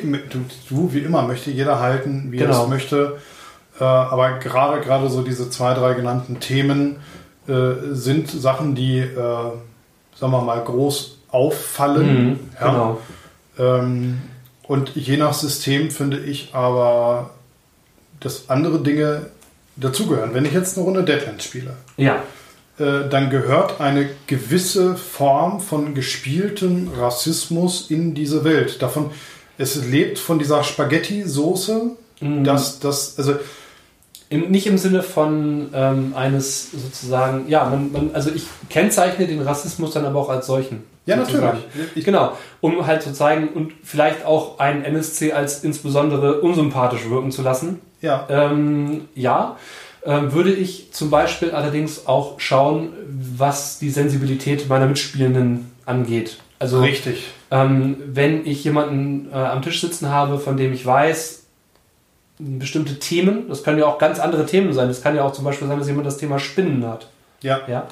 du, 0.68 0.92
wie 0.92 0.98
immer 0.98 1.22
möchte 1.22 1.52
jeder 1.52 1.78
halten, 1.78 2.32
wie 2.32 2.38
er 2.38 2.46
Genau. 2.48 2.64
es 2.64 2.68
möchte. 2.68 3.18
Äh, 3.80 3.84
aber 3.84 4.38
gerade 4.38 4.80
gerade 4.80 5.08
so 5.10 5.22
diese 5.22 5.50
zwei 5.50 5.74
drei 5.74 5.94
genannten 5.94 6.40
Themen 6.40 6.96
äh, 7.48 7.72
sind 7.92 8.30
Sachen, 8.30 8.74
die, 8.74 8.98
äh, 9.00 9.16
sagen 9.16 10.32
wir 10.32 10.42
mal, 10.42 10.62
groß 10.62 11.18
auffallen. 11.30 12.24
Mhm, 12.24 12.40
ja. 12.60 12.70
Genau. 12.70 13.00
Ähm, 13.58 14.20
und 14.66 14.94
je 14.96 15.16
nach 15.16 15.34
System 15.34 15.90
finde 15.90 16.18
ich 16.18 16.54
aber, 16.54 17.30
dass 18.20 18.48
andere 18.48 18.80
Dinge 18.80 19.26
dazugehören. 19.76 20.32
Wenn 20.34 20.44
ich 20.44 20.52
jetzt 20.52 20.76
eine 20.76 20.86
Runde 20.86 21.02
Deadlands 21.02 21.44
spiele, 21.44 21.74
Ja. 21.96 22.22
äh, 22.78 23.08
dann 23.10 23.28
gehört 23.28 23.80
eine 23.80 24.08
gewisse 24.28 24.94
Form 24.96 25.60
von 25.60 25.94
gespieltem 25.94 26.90
Rassismus 26.96 27.90
in 27.90 28.14
diese 28.14 28.44
Welt. 28.44 28.80
Davon, 28.80 29.10
es 29.58 29.84
lebt 29.84 30.18
von 30.18 30.38
dieser 30.38 30.62
Spaghetti-Soße, 30.64 31.90
Mhm. 32.20 32.44
dass 32.44 32.78
das, 32.78 33.18
also 33.18 33.34
Im, 34.30 34.50
nicht 34.50 34.66
im 34.66 34.78
Sinne 34.78 35.02
von 35.02 35.68
ähm, 35.74 36.12
eines 36.16 36.70
sozusagen, 36.72 37.48
ja, 37.48 37.64
man, 37.66 37.92
man, 37.92 38.10
also 38.14 38.30
ich 38.34 38.44
kennzeichne 38.70 39.26
den 39.26 39.40
Rassismus 39.42 39.92
dann 39.92 40.04
aber 40.06 40.18
auch 40.20 40.28
als 40.30 40.46
solchen. 40.46 40.82
Ja, 41.06 41.18
sozusagen. 41.18 41.58
natürlich. 41.58 41.96
Ich- 41.96 42.04
genau, 42.04 42.32
um 42.60 42.86
halt 42.86 43.02
zu 43.02 43.12
zeigen 43.12 43.48
und 43.48 43.72
vielleicht 43.82 44.24
auch 44.24 44.58
einen 44.58 44.82
NSC 44.84 45.32
als 45.32 45.62
insbesondere 45.62 46.40
unsympathisch 46.40 47.08
wirken 47.08 47.30
zu 47.30 47.42
lassen. 47.42 47.80
ja, 48.00 48.26
Ähm, 48.30 49.02
ja, 49.14 49.56
ähm, 50.06 50.32
würde 50.32 50.52
ich 50.52 50.92
zum 50.92 51.10
Beispiel 51.10 51.50
allerdings 51.50 52.06
auch 52.06 52.40
schauen, 52.40 52.90
was 53.36 53.78
die 53.78 53.90
Sensibilität 53.90 54.68
meiner 54.68 54.86
Mitspielenden 54.86 55.70
angeht. 55.86 56.38
Also 56.58 56.80
richtig. 56.80 57.24
ähm, 57.50 57.96
wenn 58.06 58.46
ich 58.46 58.64
jemanden 58.64 59.28
äh, 59.30 59.34
am 59.36 59.60
Tisch 59.62 59.80
sitzen 59.82 60.08
habe, 60.08 60.38
von 60.38 60.56
dem 60.56 60.72
ich 60.72 60.84
weiß, 60.86 61.43
bestimmte 62.38 62.98
Themen, 62.98 63.48
das 63.48 63.62
können 63.62 63.78
ja 63.78 63.86
auch 63.86 63.98
ganz 63.98 64.18
andere 64.18 64.44
Themen 64.46 64.72
sein. 64.72 64.88
Das 64.88 65.02
kann 65.02 65.14
ja 65.16 65.22
auch 65.24 65.32
zum 65.32 65.44
Beispiel 65.44 65.68
sein, 65.68 65.78
dass 65.78 65.86
jemand 65.88 66.06
das 66.06 66.16
Thema 66.16 66.38
Spinnen 66.38 66.86
hat. 66.86 67.08
Ja, 67.42 67.60
Ja? 67.68 67.86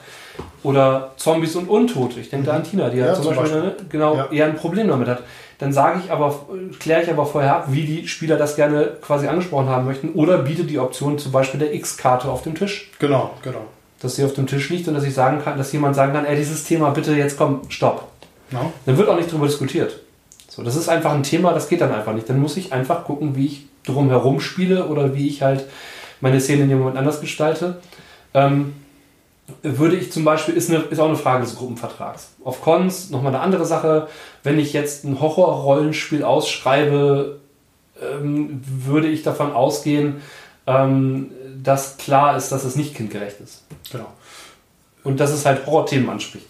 Oder 0.63 1.11
Zombies 1.17 1.57
und 1.57 1.69
Untote. 1.69 2.21
Ich 2.21 2.31
denke 2.31 2.47
da 2.47 2.53
an 2.55 2.65
Tina, 2.65 2.89
die 2.89 2.99
ja, 2.99 3.07
Ja, 3.09 3.15
zum 3.15 3.25
zum 3.25 3.35
Beispiel, 3.37 3.61
Beispiel. 3.61 3.71
ne, 3.85 3.87
genau 3.91 4.17
Ja. 4.17 4.29
eher 4.31 4.47
ein 4.47 4.57
Problem 4.57 4.89
damit 4.89 5.09
hat. 5.09 5.23
Dann 5.59 5.73
sage 5.73 6.01
ich 6.05 6.11
aber, 6.11 6.35
kläre 6.81 7.03
ich 7.03 7.11
aber 7.11 7.27
vorher 7.27 7.57
ab, 7.57 7.67
wie 7.69 7.83
die 7.85 8.09
Spieler 8.09 8.37
das 8.37 8.57
gerne 8.57 8.93
quasi 9.03 9.27
angesprochen 9.29 9.69
haben 9.69 9.85
möchten. 9.87 10.11
Oder 10.15 10.39
biete 10.39 10.65
die 10.65 10.79
Option 10.79 11.19
zum 11.19 11.31
Beispiel 11.33 11.61
der 11.61 11.75
X-Karte 11.75 12.29
auf 12.31 12.43
dem 12.43 12.55
Tisch. 12.55 12.91
genau, 12.99 13.31
genau. 13.43 13.61
Dass 14.01 14.17
sie 14.17 14.25
auf 14.25 14.33
dem 14.33 14.47
Tisch 14.49 14.69
liegt 14.71 14.89
und 14.89 14.95
dass 14.95 15.05
ich 15.05 15.15
sagen 15.15 15.41
kann, 15.45 15.57
dass 15.59 15.71
jemand 15.73 15.95
sagen 15.95 16.13
kann, 16.13 16.25
ey, 16.25 16.35
dieses 16.37 16.65
Thema 16.65 16.91
bitte 16.91 17.15
jetzt 17.15 17.37
komm, 17.37 17.61
stopp. 17.69 18.09
Ja. 18.51 18.61
Dann 18.87 18.99
wird 18.99 19.09
auch 19.09 19.17
nicht 19.17 19.31
darüber 19.31 19.47
diskutiert. 19.47 20.01
So, 20.49 20.63
das 20.65 20.75
ist 20.77 20.89
einfach 20.89 21.13
ein 21.13 21.23
Thema, 21.23 21.53
das 21.53 21.69
geht 21.69 21.81
dann 21.81 21.93
einfach 21.95 22.13
nicht. 22.13 22.29
Dann 22.29 22.41
muss 22.41 22.57
ich 22.57 22.73
einfach 22.73 23.05
gucken, 23.05 23.37
wie 23.37 23.47
ich 23.47 23.67
drumherum 23.85 24.41
spiele 24.41 24.87
oder 24.87 25.15
wie 25.15 25.29
ich 25.29 25.43
halt 25.43 25.67
meine 26.21 26.41
Szene 26.41 26.63
in 26.63 26.69
dem 26.69 26.79
Moment 26.79 26.97
anders 26.97 27.21
gestalte. 27.21 27.81
Ähm, 28.35 28.75
würde 29.63 29.97
ich 29.97 30.13
zum 30.13 30.25
Beispiel, 30.25 30.55
ist, 30.55 30.71
eine, 30.71 30.81
ist 30.81 30.99
auch 30.99 31.09
eine 31.09 31.17
Frage 31.17 31.45
des 31.45 31.57
Gruppenvertrags. 31.57 32.31
Auf 32.45 32.63
Cons 32.63 33.11
nochmal 33.11 33.35
eine 33.35 33.43
andere 33.43 33.67
Sache. 33.67 34.09
Wenn 34.43 34.59
ich 34.59 34.73
jetzt 34.73 35.05
ein 35.05 35.21
Horrorrollenspiel 35.21 36.23
ausschreibe, 36.25 37.41
ähm, 38.01 38.63
würde 38.65 39.09
ich 39.09 39.23
davon 39.23 39.53
ausgehen, 39.53 40.23
ähm, 40.67 41.31
dass 41.63 41.97
klar 41.97 42.37
ist, 42.37 42.51
dass 42.51 42.65
es 42.65 42.77
nicht 42.77 42.95
kindgerecht 42.95 43.41
ist. 43.41 43.65
Genau. 43.91 44.07
Und 45.05 45.19
dass 45.19 45.33
es 45.33 45.45
halt 45.45 45.67
Horrorthemen 45.67 46.09
anspricht. 46.09 46.47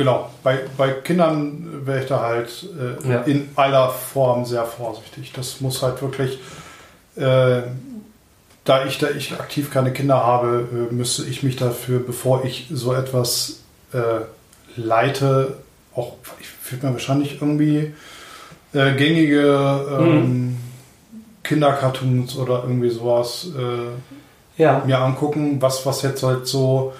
Genau, 0.00 0.30
bei, 0.42 0.60
bei 0.78 0.92
Kindern 0.92 1.82
wäre 1.84 2.00
ich 2.00 2.06
da 2.06 2.20
halt 2.22 2.64
äh, 3.04 3.10
Ja. 3.12 3.20
in 3.24 3.50
aller 3.54 3.90
Form 3.90 4.46
sehr 4.46 4.64
vorsichtig. 4.64 5.32
Das 5.34 5.60
muss 5.60 5.82
halt 5.82 6.00
wirklich, 6.00 6.38
äh, 7.16 7.60
da 8.64 8.84
ich 8.86 8.96
da 8.96 9.10
ich 9.10 9.34
aktiv 9.34 9.70
keine 9.70 9.92
Kinder 9.92 10.24
habe, 10.24 10.66
äh, 10.90 10.94
müsste 10.94 11.24
ich 11.24 11.42
mich 11.42 11.56
dafür, 11.56 11.98
bevor 12.00 12.46
ich 12.46 12.68
so 12.72 12.94
etwas 12.94 13.58
äh, 13.92 14.22
leite, 14.80 15.58
auch 15.94 16.14
ich 16.40 16.48
würde 16.72 16.86
mir 16.86 16.92
wahrscheinlich 16.94 17.34
irgendwie 17.42 17.92
äh, 18.72 18.92
gängige 18.94 19.84
ähm, 20.00 20.56
Kindercartoons 21.44 22.36
oder 22.36 22.62
irgendwie 22.62 22.88
sowas 22.88 23.48
äh, 23.58 24.62
Ja. 24.62 24.82
mir 24.86 24.98
angucken, 24.98 25.60
was, 25.60 25.84
was 25.84 26.00
jetzt 26.00 26.22
halt 26.22 26.46
so 26.46 26.94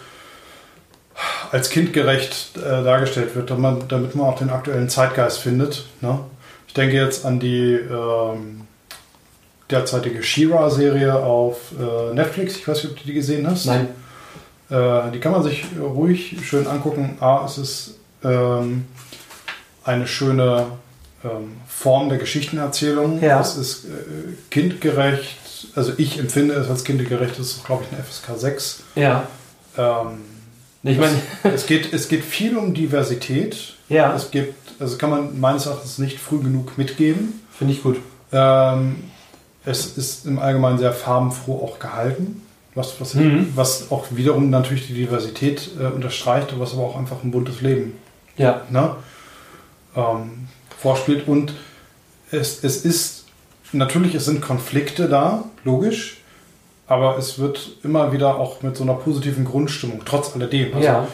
als 1.51 1.71
kindgerecht 1.71 2.57
äh, 2.57 2.61
dargestellt 2.61 3.35
wird, 3.35 3.51
damit 3.51 3.63
man, 3.63 3.89
damit 3.89 4.15
man 4.15 4.27
auch 4.27 4.39
den 4.39 4.51
aktuellen 4.51 4.89
Zeitgeist 4.89 5.39
findet. 5.39 5.85
Ne? 6.01 6.21
Ich 6.69 6.75
denke 6.75 6.97
jetzt 6.97 7.27
an 7.27 7.41
die 7.41 7.73
ähm, 7.73 8.63
derzeitige 9.71 10.23
She-Ra-Serie 10.23 11.15
auf 11.15 11.73
äh, 11.79 12.15
Netflix. 12.15 12.57
Ich 12.57 12.69
weiß 12.69 12.83
nicht, 12.85 12.93
ob 12.93 12.99
du 12.99 13.07
die 13.07 13.15
gesehen 13.15 13.49
hast. 13.49 13.67
Nein. 13.67 13.89
Äh, 14.71 15.11
die 15.13 15.19
kann 15.19 15.33
man 15.33 15.43
sich 15.43 15.65
ruhig 15.81 16.37
schön 16.45 16.67
angucken. 16.67 17.17
A, 17.21 17.45
es 17.45 17.59
ist 17.59 17.95
ähm, 18.23 18.87
eine 19.85 20.07
schöne 20.07 20.67
ähm, 21.25 21.57
Form 21.67 22.09
der 22.09 22.19
Geschichtenerzählung. 22.19 23.21
Ja. 23.21 23.41
Es 23.41 23.57
ist 23.57 23.87
äh, 23.87 23.89
kindgerecht. 24.51 25.39
Also 25.75 25.93
ich 25.97 26.19
empfinde 26.19 26.55
es 26.55 26.71
als 26.71 26.85
kindgerecht. 26.85 27.39
Das 27.39 27.49
ist, 27.49 27.65
glaube 27.65 27.85
ich, 27.85 27.93
eine 27.93 28.05
FSK 28.05 28.39
6. 28.39 28.83
Ja. 28.95 29.27
Ähm, 29.77 30.21
Ich 30.83 30.99
meine, 30.99 31.14
es, 31.43 31.66
geht, 31.66 31.93
es 31.93 32.09
geht 32.09 32.24
viel 32.24 32.57
um 32.57 32.72
Diversität. 32.72 33.74
ja, 33.89 34.14
Es 34.14 34.31
gibt, 34.31 34.55
also 34.81 34.97
kann 34.97 35.11
man 35.11 35.39
meines 35.39 35.66
Erachtens 35.66 35.99
nicht 35.99 36.18
früh 36.18 36.39
genug 36.39 36.78
mitgeben. 36.78 37.41
finde 37.53 37.74
ich 37.74 37.83
gut. 37.83 37.99
Ähm, 38.33 38.97
es 39.66 39.99
ist 39.99 40.24
im 40.24 40.39
Allgemeinen 40.39 40.78
sehr 40.78 40.93
farbenfroh 40.95 41.62
auch 41.62 41.78
gehalten, 41.78 42.41
was, 42.74 42.99
was, 43.01 43.14
Mhm. 43.14 43.53
was 43.55 43.91
auch 43.91 44.07
wiederum 44.11 44.49
natürlich 44.49 44.87
die 44.87 44.95
Diversität 44.95 45.70
äh, 45.78 45.85
unterstreicht, 45.87 46.59
was 46.59 46.72
aber 46.72 46.85
auch 46.85 46.97
einfach 46.97 47.22
ein 47.22 47.31
buntes 47.31 47.61
Leben 47.61 47.93
Ja. 48.39 48.62
ne, 48.70 48.95
ähm, 49.95 50.49
vorspielt. 50.78 51.28
Und 51.28 51.53
es, 52.31 52.64
es 52.64 52.85
ist, 52.87 53.24
natürlich, 53.72 54.14
es 54.14 54.24
sind 54.24 54.41
Konflikte 54.41 55.09
da, 55.11 55.45
logisch, 55.64 56.20
aber 56.91 57.16
es 57.16 57.38
wird 57.38 57.70
immer 57.84 58.12
wieder 58.12 58.34
auch 58.36 58.62
mit 58.62 58.76
so 58.76 58.82
einer 58.82 58.95
positiven 58.95 59.45
Grundstimmung, 59.45 60.03
trotz 60.05 60.34
alledem. 60.34 60.74
Also, 60.74 60.86
ja, 60.86 61.07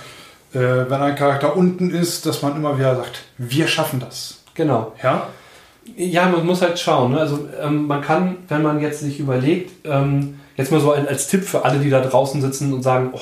äh, 0.54 0.90
wenn 0.90 1.02
ein 1.02 1.14
Charakter 1.16 1.54
unten 1.54 1.90
ist, 1.90 2.24
dass 2.24 2.40
man 2.40 2.56
immer 2.56 2.78
wieder 2.78 2.96
sagt, 2.96 3.24
wir 3.36 3.68
schaffen 3.68 4.00
das. 4.00 4.42
genau. 4.54 4.92
Ja? 5.02 5.28
Ja, 5.94 6.28
man 6.28 6.46
muss 6.46 6.62
halt 6.62 6.78
schauen. 6.78 7.12
Ne? 7.12 7.20
Also 7.20 7.46
ähm, 7.62 7.86
man 7.86 8.00
kann, 8.00 8.38
wenn 8.48 8.62
man 8.62 8.80
jetzt 8.80 9.00
sich 9.00 9.20
überlegt, 9.20 9.86
ähm, 9.86 10.40
jetzt 10.56 10.72
mal 10.72 10.80
so 10.80 10.92
ein, 10.92 11.06
als 11.06 11.28
Tipp 11.28 11.44
für 11.44 11.64
alle, 11.64 11.78
die 11.78 11.90
da 11.90 12.00
draußen 12.00 12.40
sitzen 12.40 12.72
und 12.72 12.82
sagen, 12.82 13.10
oh, 13.12 13.20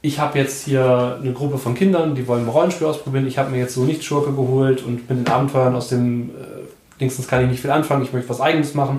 ich 0.00 0.20
habe 0.20 0.38
jetzt 0.38 0.64
hier 0.64 1.18
eine 1.20 1.32
Gruppe 1.32 1.58
von 1.58 1.74
Kindern, 1.74 2.14
die 2.14 2.26
wollen 2.28 2.44
ein 2.44 2.48
Rollenspiel 2.48 2.86
ausprobieren. 2.86 3.26
Ich 3.26 3.36
habe 3.36 3.50
mir 3.50 3.58
jetzt 3.58 3.74
so 3.74 3.82
nicht 3.82 4.04
Schurke 4.04 4.32
geholt 4.32 4.82
und 4.82 5.10
mit 5.10 5.26
den 5.26 5.28
Abenteuern 5.30 5.74
aus 5.74 5.88
dem 5.88 6.30
äh, 6.30 7.00
Dingsens 7.00 7.26
kann 7.26 7.42
ich 7.42 7.50
nicht 7.50 7.60
viel 7.60 7.72
anfangen. 7.72 8.04
Ich 8.04 8.12
möchte 8.12 8.30
was 8.30 8.40
Eigenes 8.40 8.74
machen. 8.74 8.98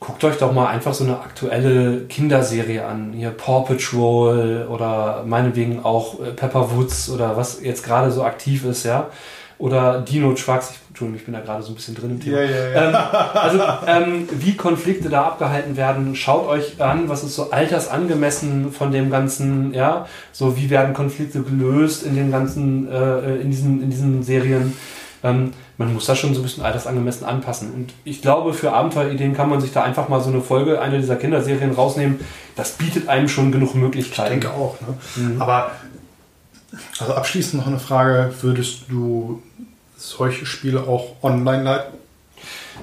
Guckt 0.00 0.22
euch 0.24 0.36
doch 0.36 0.52
mal 0.52 0.66
einfach 0.66 0.92
so 0.92 1.04
eine 1.04 1.18
aktuelle 1.20 2.02
Kinderserie 2.06 2.84
an. 2.84 3.12
Hier 3.14 3.30
Paw 3.30 3.64
Patrol 3.64 4.66
oder 4.68 5.24
meinetwegen 5.26 5.82
auch 5.84 6.20
äh, 6.20 6.32
Pepper 6.32 6.76
Woods 6.76 7.08
oder 7.08 7.36
was 7.36 7.62
jetzt 7.62 7.84
gerade 7.84 8.10
so 8.10 8.22
aktiv 8.22 8.64
ist, 8.64 8.84
ja. 8.84 9.08
oder 9.58 10.00
Dino 10.00 10.32
Trucks. 10.34 10.70
Ich, 10.70 10.78
Entschuldigung, 10.88 11.18
ich 11.18 11.24
bin 11.24 11.34
da 11.34 11.40
gerade 11.40 11.62
so 11.62 11.72
ein 11.72 11.74
bisschen 11.74 11.94
drin 11.94 12.10
im 12.10 12.20
Thema. 12.20 12.40
Ja, 12.40 12.50
ja, 12.50 12.68
ja. 12.68 12.88
Ähm, 12.88 12.94
also, 13.34 13.60
ähm, 13.86 14.28
wie 14.30 14.56
Konflikte 14.56 15.08
da 15.08 15.24
abgehalten 15.24 15.76
werden, 15.76 16.14
schaut 16.14 16.48
euch 16.48 16.80
an, 16.80 17.08
was 17.08 17.24
ist 17.24 17.36
so 17.36 17.50
altersangemessen 17.50 18.72
von 18.72 18.92
dem 18.92 19.10
Ganzen, 19.10 19.72
ja, 19.74 20.06
so 20.32 20.56
wie 20.56 20.70
werden 20.70 20.94
Konflikte 20.94 21.42
gelöst 21.42 22.04
in 22.04 22.14
den 22.14 22.30
ganzen, 22.30 22.90
äh, 22.90 23.36
in 23.36 23.50
diesen, 23.50 23.82
in 23.82 23.90
diesen 23.90 24.22
Serien. 24.22 24.76
Ähm, 25.22 25.52
man 25.76 25.92
muss 25.92 26.06
das 26.06 26.18
schon 26.18 26.34
so 26.34 26.40
ein 26.40 26.44
bisschen 26.44 26.64
altersangemessen 26.64 27.26
anpassen. 27.26 27.72
Und 27.72 27.92
ich 28.04 28.22
glaube, 28.22 28.54
für 28.54 28.72
Abenteuerideen 28.72 29.34
kann 29.34 29.48
man 29.48 29.60
sich 29.60 29.72
da 29.72 29.82
einfach 29.82 30.08
mal 30.08 30.20
so 30.20 30.30
eine 30.30 30.40
Folge 30.40 30.80
einer 30.80 30.98
dieser 30.98 31.16
Kinderserien 31.16 31.72
rausnehmen. 31.72 32.20
Das 32.54 32.72
bietet 32.72 33.08
einem 33.08 33.28
schon 33.28 33.50
genug 33.50 33.74
Möglichkeiten. 33.74 34.34
Ich 34.34 34.40
denke 34.40 34.56
auch. 34.56 34.76
Ne? 34.80 35.36
Aber 35.40 35.72
also 36.98 37.14
abschließend 37.14 37.60
noch 37.60 37.66
eine 37.66 37.80
Frage: 37.80 38.32
Würdest 38.40 38.84
du 38.88 39.42
solche 39.96 40.46
Spiele 40.46 40.82
auch 40.82 41.16
online 41.22 41.62
leiten? 41.64 41.98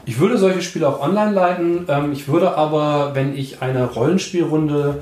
Ich 0.05 0.19
würde 0.19 0.37
solche 0.37 0.61
Spiele 0.61 0.87
auch 0.87 1.01
online 1.01 1.31
leiten. 1.31 1.85
Ähm, 1.87 2.11
ich 2.11 2.27
würde 2.27 2.57
aber, 2.57 3.15
wenn 3.15 3.35
ich 3.35 3.61
eine 3.61 3.85
Rollenspielrunde 3.85 5.01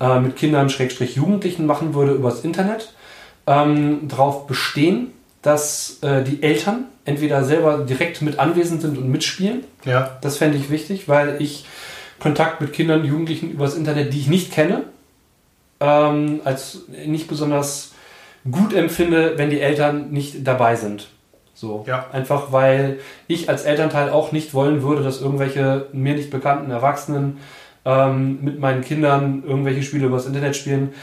äh, 0.00 0.20
mit 0.20 0.36
Kindern, 0.36 0.70
Schrägstrich 0.70 1.16
Jugendlichen 1.16 1.66
machen 1.66 1.94
würde 1.94 2.12
übers 2.12 2.40
Internet, 2.40 2.92
ähm, 3.46 4.08
darauf 4.08 4.46
bestehen, 4.46 5.13
dass 5.44 5.98
äh, 6.00 6.24
die 6.24 6.42
Eltern 6.42 6.86
entweder 7.04 7.44
selber 7.44 7.78
direkt 7.78 8.22
mit 8.22 8.38
anwesend 8.38 8.80
sind 8.80 8.96
und 8.96 9.10
mitspielen. 9.10 9.62
Ja. 9.84 10.16
Das 10.22 10.38
fände 10.38 10.56
ich 10.56 10.70
wichtig, 10.70 11.06
weil 11.06 11.40
ich 11.40 11.66
Kontakt 12.18 12.62
mit 12.62 12.72
Kindern, 12.72 13.04
Jugendlichen 13.04 13.50
übers 13.50 13.76
Internet, 13.76 14.14
die 14.14 14.20
ich 14.20 14.26
nicht 14.28 14.52
kenne, 14.52 14.84
ähm, 15.80 16.40
als 16.44 16.86
nicht 17.06 17.28
besonders 17.28 17.92
gut 18.50 18.72
empfinde, 18.72 19.34
wenn 19.36 19.50
die 19.50 19.60
Eltern 19.60 20.10
nicht 20.10 20.46
dabei 20.46 20.76
sind. 20.76 21.08
So. 21.52 21.84
Ja. 21.86 22.06
Einfach 22.10 22.50
weil 22.50 22.98
ich 23.26 23.50
als 23.50 23.64
Elternteil 23.64 24.08
auch 24.08 24.32
nicht 24.32 24.54
wollen 24.54 24.82
würde, 24.82 25.02
dass 25.02 25.20
irgendwelche 25.20 25.86
mir 25.92 26.14
nicht 26.14 26.30
bekannten 26.30 26.70
Erwachsenen 26.70 27.38
ähm, 27.84 28.38
mit 28.40 28.58
meinen 28.58 28.80
Kindern 28.80 29.42
irgendwelche 29.46 29.82
Spiele 29.82 30.06
übers 30.06 30.24
Internet 30.24 30.56
spielen. 30.56 30.94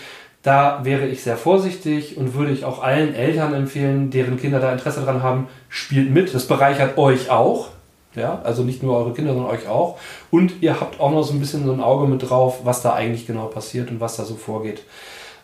Da 0.43 0.79
wäre 0.83 1.05
ich 1.05 1.23
sehr 1.23 1.37
vorsichtig 1.37 2.17
und 2.17 2.33
würde 2.33 2.51
ich 2.51 2.65
auch 2.65 2.81
allen 2.81 3.13
Eltern 3.13 3.53
empfehlen, 3.53 4.09
deren 4.09 4.39
Kinder 4.39 4.59
da 4.59 4.71
Interesse 4.71 5.01
dran 5.01 5.21
haben, 5.21 5.47
spielt 5.69 6.09
mit. 6.09 6.33
Das 6.33 6.47
bereichert 6.47 6.97
euch 6.97 7.29
auch. 7.29 7.69
Ja, 8.15 8.41
also 8.43 8.63
nicht 8.63 8.83
nur 8.83 8.97
eure 8.97 9.13
Kinder, 9.13 9.33
sondern 9.33 9.51
euch 9.51 9.67
auch. 9.67 9.97
Und 10.31 10.61
ihr 10.61 10.81
habt 10.81 10.99
auch 10.99 11.11
noch 11.11 11.23
so 11.23 11.33
ein 11.33 11.39
bisschen 11.39 11.65
so 11.65 11.71
ein 11.71 11.79
Auge 11.79 12.07
mit 12.07 12.29
drauf, 12.29 12.61
was 12.65 12.81
da 12.81 12.93
eigentlich 12.93 13.25
genau 13.25 13.45
passiert 13.45 13.89
und 13.89 14.01
was 14.01 14.17
da 14.17 14.25
so 14.25 14.35
vorgeht. 14.35 14.83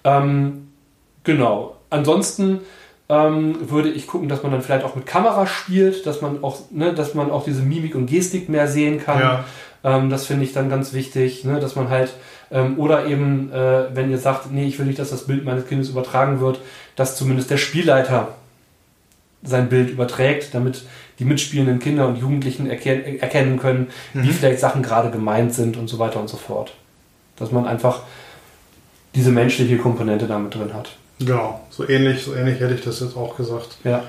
Ähm, 0.03 0.69
genau. 1.23 1.75
Ansonsten 1.89 2.61
ähm, 3.07 3.69
würde 3.69 3.89
ich 3.89 4.07
gucken, 4.07 4.27
dass 4.27 4.43
man 4.43 4.51
dann 4.51 4.61
vielleicht 4.61 4.83
auch 4.83 4.95
mit 4.95 5.05
Kamera 5.05 5.47
spielt, 5.47 6.05
dass 6.05 6.21
man 6.21 6.43
auch, 6.43 6.59
ne, 6.71 6.93
dass 6.93 7.13
man 7.13 7.31
auch 7.31 7.45
diese 7.45 7.61
Mimik 7.61 7.95
und 7.95 8.07
Gestik 8.07 8.49
mehr 8.49 8.67
sehen 8.67 8.99
kann. 9.01 9.19
Ja. 9.19 9.45
Ähm, 9.83 10.09
das 10.09 10.25
finde 10.25 10.43
ich 10.43 10.51
dann 10.51 10.69
ganz 10.69 10.93
wichtig, 10.93 11.45
ne, 11.45 11.59
dass 11.59 11.75
man 11.75 11.89
halt, 11.89 12.13
ähm, 12.51 12.79
oder 12.79 13.05
eben, 13.07 13.51
äh, 13.51 13.95
wenn 13.95 14.09
ihr 14.09 14.17
sagt, 14.17 14.51
nee, 14.51 14.65
ich 14.67 14.79
will 14.79 14.85
nicht, 14.85 14.99
dass 14.99 15.09
das 15.09 15.25
Bild 15.25 15.45
meines 15.45 15.67
Kindes 15.67 15.89
übertragen 15.89 16.39
wird, 16.39 16.59
dass 16.95 17.15
zumindest 17.15 17.49
der 17.49 17.57
Spielleiter 17.57 18.29
sein 19.43 19.69
Bild 19.69 19.89
überträgt, 19.89 20.53
damit 20.53 20.83
die 21.19 21.25
mitspielenden 21.25 21.79
Kinder 21.79 22.07
und 22.07 22.17
Jugendlichen 22.17 22.69
erken 22.69 23.19
erkennen 23.19 23.59
können, 23.59 23.87
wie 24.13 24.31
vielleicht 24.31 24.59
Sachen 24.59 24.83
gerade 24.83 25.09
gemeint 25.09 25.53
sind 25.53 25.77
und 25.77 25.87
so 25.87 25.99
weiter 25.99 26.19
und 26.19 26.29
so 26.29 26.37
fort. 26.37 26.73
Dass 27.37 27.51
man 27.51 27.65
einfach 27.65 28.01
diese 29.15 29.31
menschliche 29.31 29.77
Komponente 29.77 30.27
damit 30.27 30.55
drin 30.55 30.73
hat. 30.73 30.91
Genau, 31.19 31.61
so 31.69 31.87
ähnlich, 31.87 32.23
so 32.23 32.35
ähnlich 32.35 32.59
hätte 32.59 32.75
ich 32.75 32.81
das 32.81 32.99
jetzt 32.99 33.17
auch 33.17 33.35
gesagt. 33.35 33.77
Ja. 33.83 34.03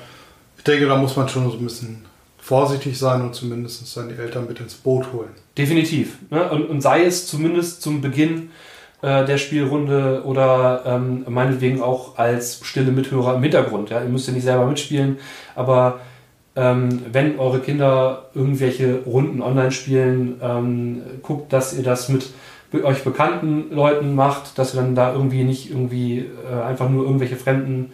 Ich 0.58 0.64
denke, 0.64 0.86
da 0.86 0.96
muss 0.96 1.16
man 1.16 1.28
schon 1.28 1.50
so 1.50 1.56
ein 1.56 1.64
bisschen 1.64 2.04
vorsichtig 2.48 2.98
sein 2.98 3.20
und 3.20 3.34
zumindest 3.34 3.86
seine 3.92 4.16
Eltern 4.16 4.46
mit 4.48 4.58
ins 4.58 4.72
Boot 4.72 5.12
holen. 5.12 5.28
Definitiv. 5.58 6.16
Ne? 6.30 6.50
Und, 6.50 6.70
und 6.70 6.80
sei 6.80 7.04
es 7.04 7.26
zumindest 7.26 7.82
zum 7.82 8.00
Beginn 8.00 8.48
äh, 9.02 9.26
der 9.26 9.36
Spielrunde 9.36 10.22
oder 10.24 10.82
ähm, 10.86 11.26
meinetwegen 11.28 11.82
auch 11.82 12.16
als 12.16 12.60
stille 12.64 12.90
Mithörer 12.90 13.34
im 13.34 13.42
Hintergrund. 13.42 13.90
Ja? 13.90 14.00
Ihr 14.00 14.08
müsst 14.08 14.28
ja 14.28 14.32
nicht 14.32 14.44
selber 14.44 14.64
mitspielen, 14.64 15.18
aber 15.56 16.00
ähm, 16.56 17.02
wenn 17.12 17.38
eure 17.38 17.60
Kinder 17.60 18.30
irgendwelche 18.32 19.00
Runden 19.04 19.42
online 19.42 19.70
spielen, 19.70 20.40
ähm, 20.40 21.02
guckt, 21.20 21.52
dass 21.52 21.76
ihr 21.76 21.84
das 21.84 22.08
mit 22.08 22.30
euch 22.82 23.04
bekannten 23.04 23.74
Leuten 23.74 24.14
macht, 24.14 24.58
dass 24.58 24.74
ihr 24.74 24.80
dann 24.80 24.94
da 24.94 25.12
irgendwie 25.12 25.44
nicht 25.44 25.70
irgendwie 25.70 26.20
äh, 26.20 26.62
einfach 26.62 26.88
nur 26.88 27.04
irgendwelche 27.04 27.36
Fremden. 27.36 27.92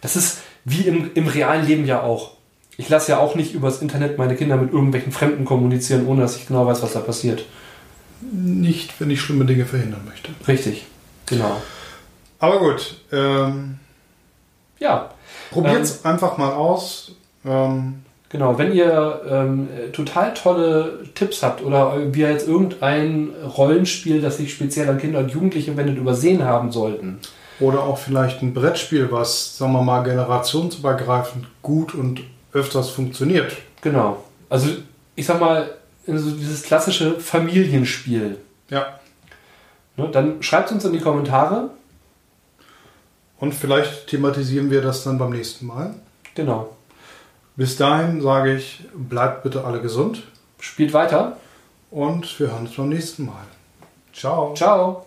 Das 0.00 0.16
ist 0.16 0.40
wie 0.64 0.88
im, 0.88 1.12
im 1.14 1.28
realen 1.28 1.64
Leben 1.64 1.86
ja 1.86 2.02
auch. 2.02 2.41
Ich 2.76 2.88
lasse 2.88 3.12
ja 3.12 3.18
auch 3.18 3.34
nicht 3.34 3.54
übers 3.54 3.82
Internet 3.82 4.18
meine 4.18 4.34
Kinder 4.34 4.56
mit 4.56 4.72
irgendwelchen 4.72 5.12
Fremden 5.12 5.44
kommunizieren, 5.44 6.06
ohne 6.06 6.22
dass 6.22 6.36
ich 6.36 6.46
genau 6.46 6.66
weiß, 6.66 6.82
was 6.82 6.94
da 6.94 7.00
passiert. 7.00 7.44
Nicht, 8.20 9.00
wenn 9.00 9.10
ich 9.10 9.20
schlimme 9.20 9.44
Dinge 9.44 9.66
verhindern 9.66 10.02
möchte. 10.06 10.30
Richtig. 10.48 10.86
Genau. 11.26 11.60
Aber 12.38 12.58
gut, 12.58 12.96
ähm, 13.12 13.78
Ja, 14.78 15.10
probiert's 15.50 16.04
einfach 16.04 16.38
mal 16.38 16.52
aus. 16.52 17.12
Ähm, 17.44 18.02
genau. 18.28 18.58
Wenn 18.58 18.72
ihr 18.72 19.22
ähm, 19.28 19.68
total 19.92 20.34
tolle 20.34 21.04
Tipps 21.14 21.42
habt 21.42 21.62
oder 21.62 22.12
wir 22.12 22.30
jetzt 22.30 22.48
irgendein 22.48 23.30
Rollenspiel, 23.56 24.20
das 24.20 24.38
sich 24.38 24.52
speziell 24.52 24.88
an 24.88 24.98
Kinder 24.98 25.20
und 25.20 25.30
Jugendliche 25.30 25.76
wendet, 25.76 25.98
übersehen 25.98 26.44
haben 26.44 26.72
sollten, 26.72 27.20
oder 27.60 27.84
auch 27.84 27.98
vielleicht 27.98 28.42
ein 28.42 28.54
Brettspiel, 28.54 29.12
was, 29.12 29.56
sagen 29.56 29.72
wir 29.72 29.82
mal, 29.82 30.02
generationsübergreifend 30.02 31.46
gut 31.62 31.94
und 31.94 32.22
öfters 32.52 32.90
funktioniert. 32.90 33.56
genau. 33.80 34.24
Also 34.48 34.68
ich 35.14 35.26
sag 35.26 35.40
mal, 35.40 35.70
so 36.06 36.30
dieses 36.30 36.62
klassische 36.62 37.18
Familienspiel. 37.20 38.38
Ja. 38.68 38.98
Ne, 39.96 40.08
dann 40.10 40.42
schreibt 40.42 40.72
uns 40.72 40.84
in 40.84 40.92
die 40.92 41.00
Kommentare. 41.00 41.70
Und 43.38 43.54
vielleicht 43.54 44.06
thematisieren 44.08 44.70
wir 44.70 44.82
das 44.82 45.04
dann 45.04 45.18
beim 45.18 45.30
nächsten 45.30 45.66
Mal. 45.66 45.94
Genau. 46.34 46.76
Bis 47.56 47.76
dahin 47.76 48.20
sage 48.20 48.54
ich, 48.54 48.80
bleibt 48.94 49.42
bitte 49.42 49.64
alle 49.64 49.80
gesund 49.80 50.22
Spielt 50.58 50.92
weiter. 50.94 51.36
und 51.90 52.38
wir 52.38 52.50
hören 52.52 52.66
uns 52.66 52.76
beim 52.76 52.88
nächsten 52.88 53.26
Mal. 53.26 53.44
Ciao. 54.12 54.54
Ciao. 54.54 55.06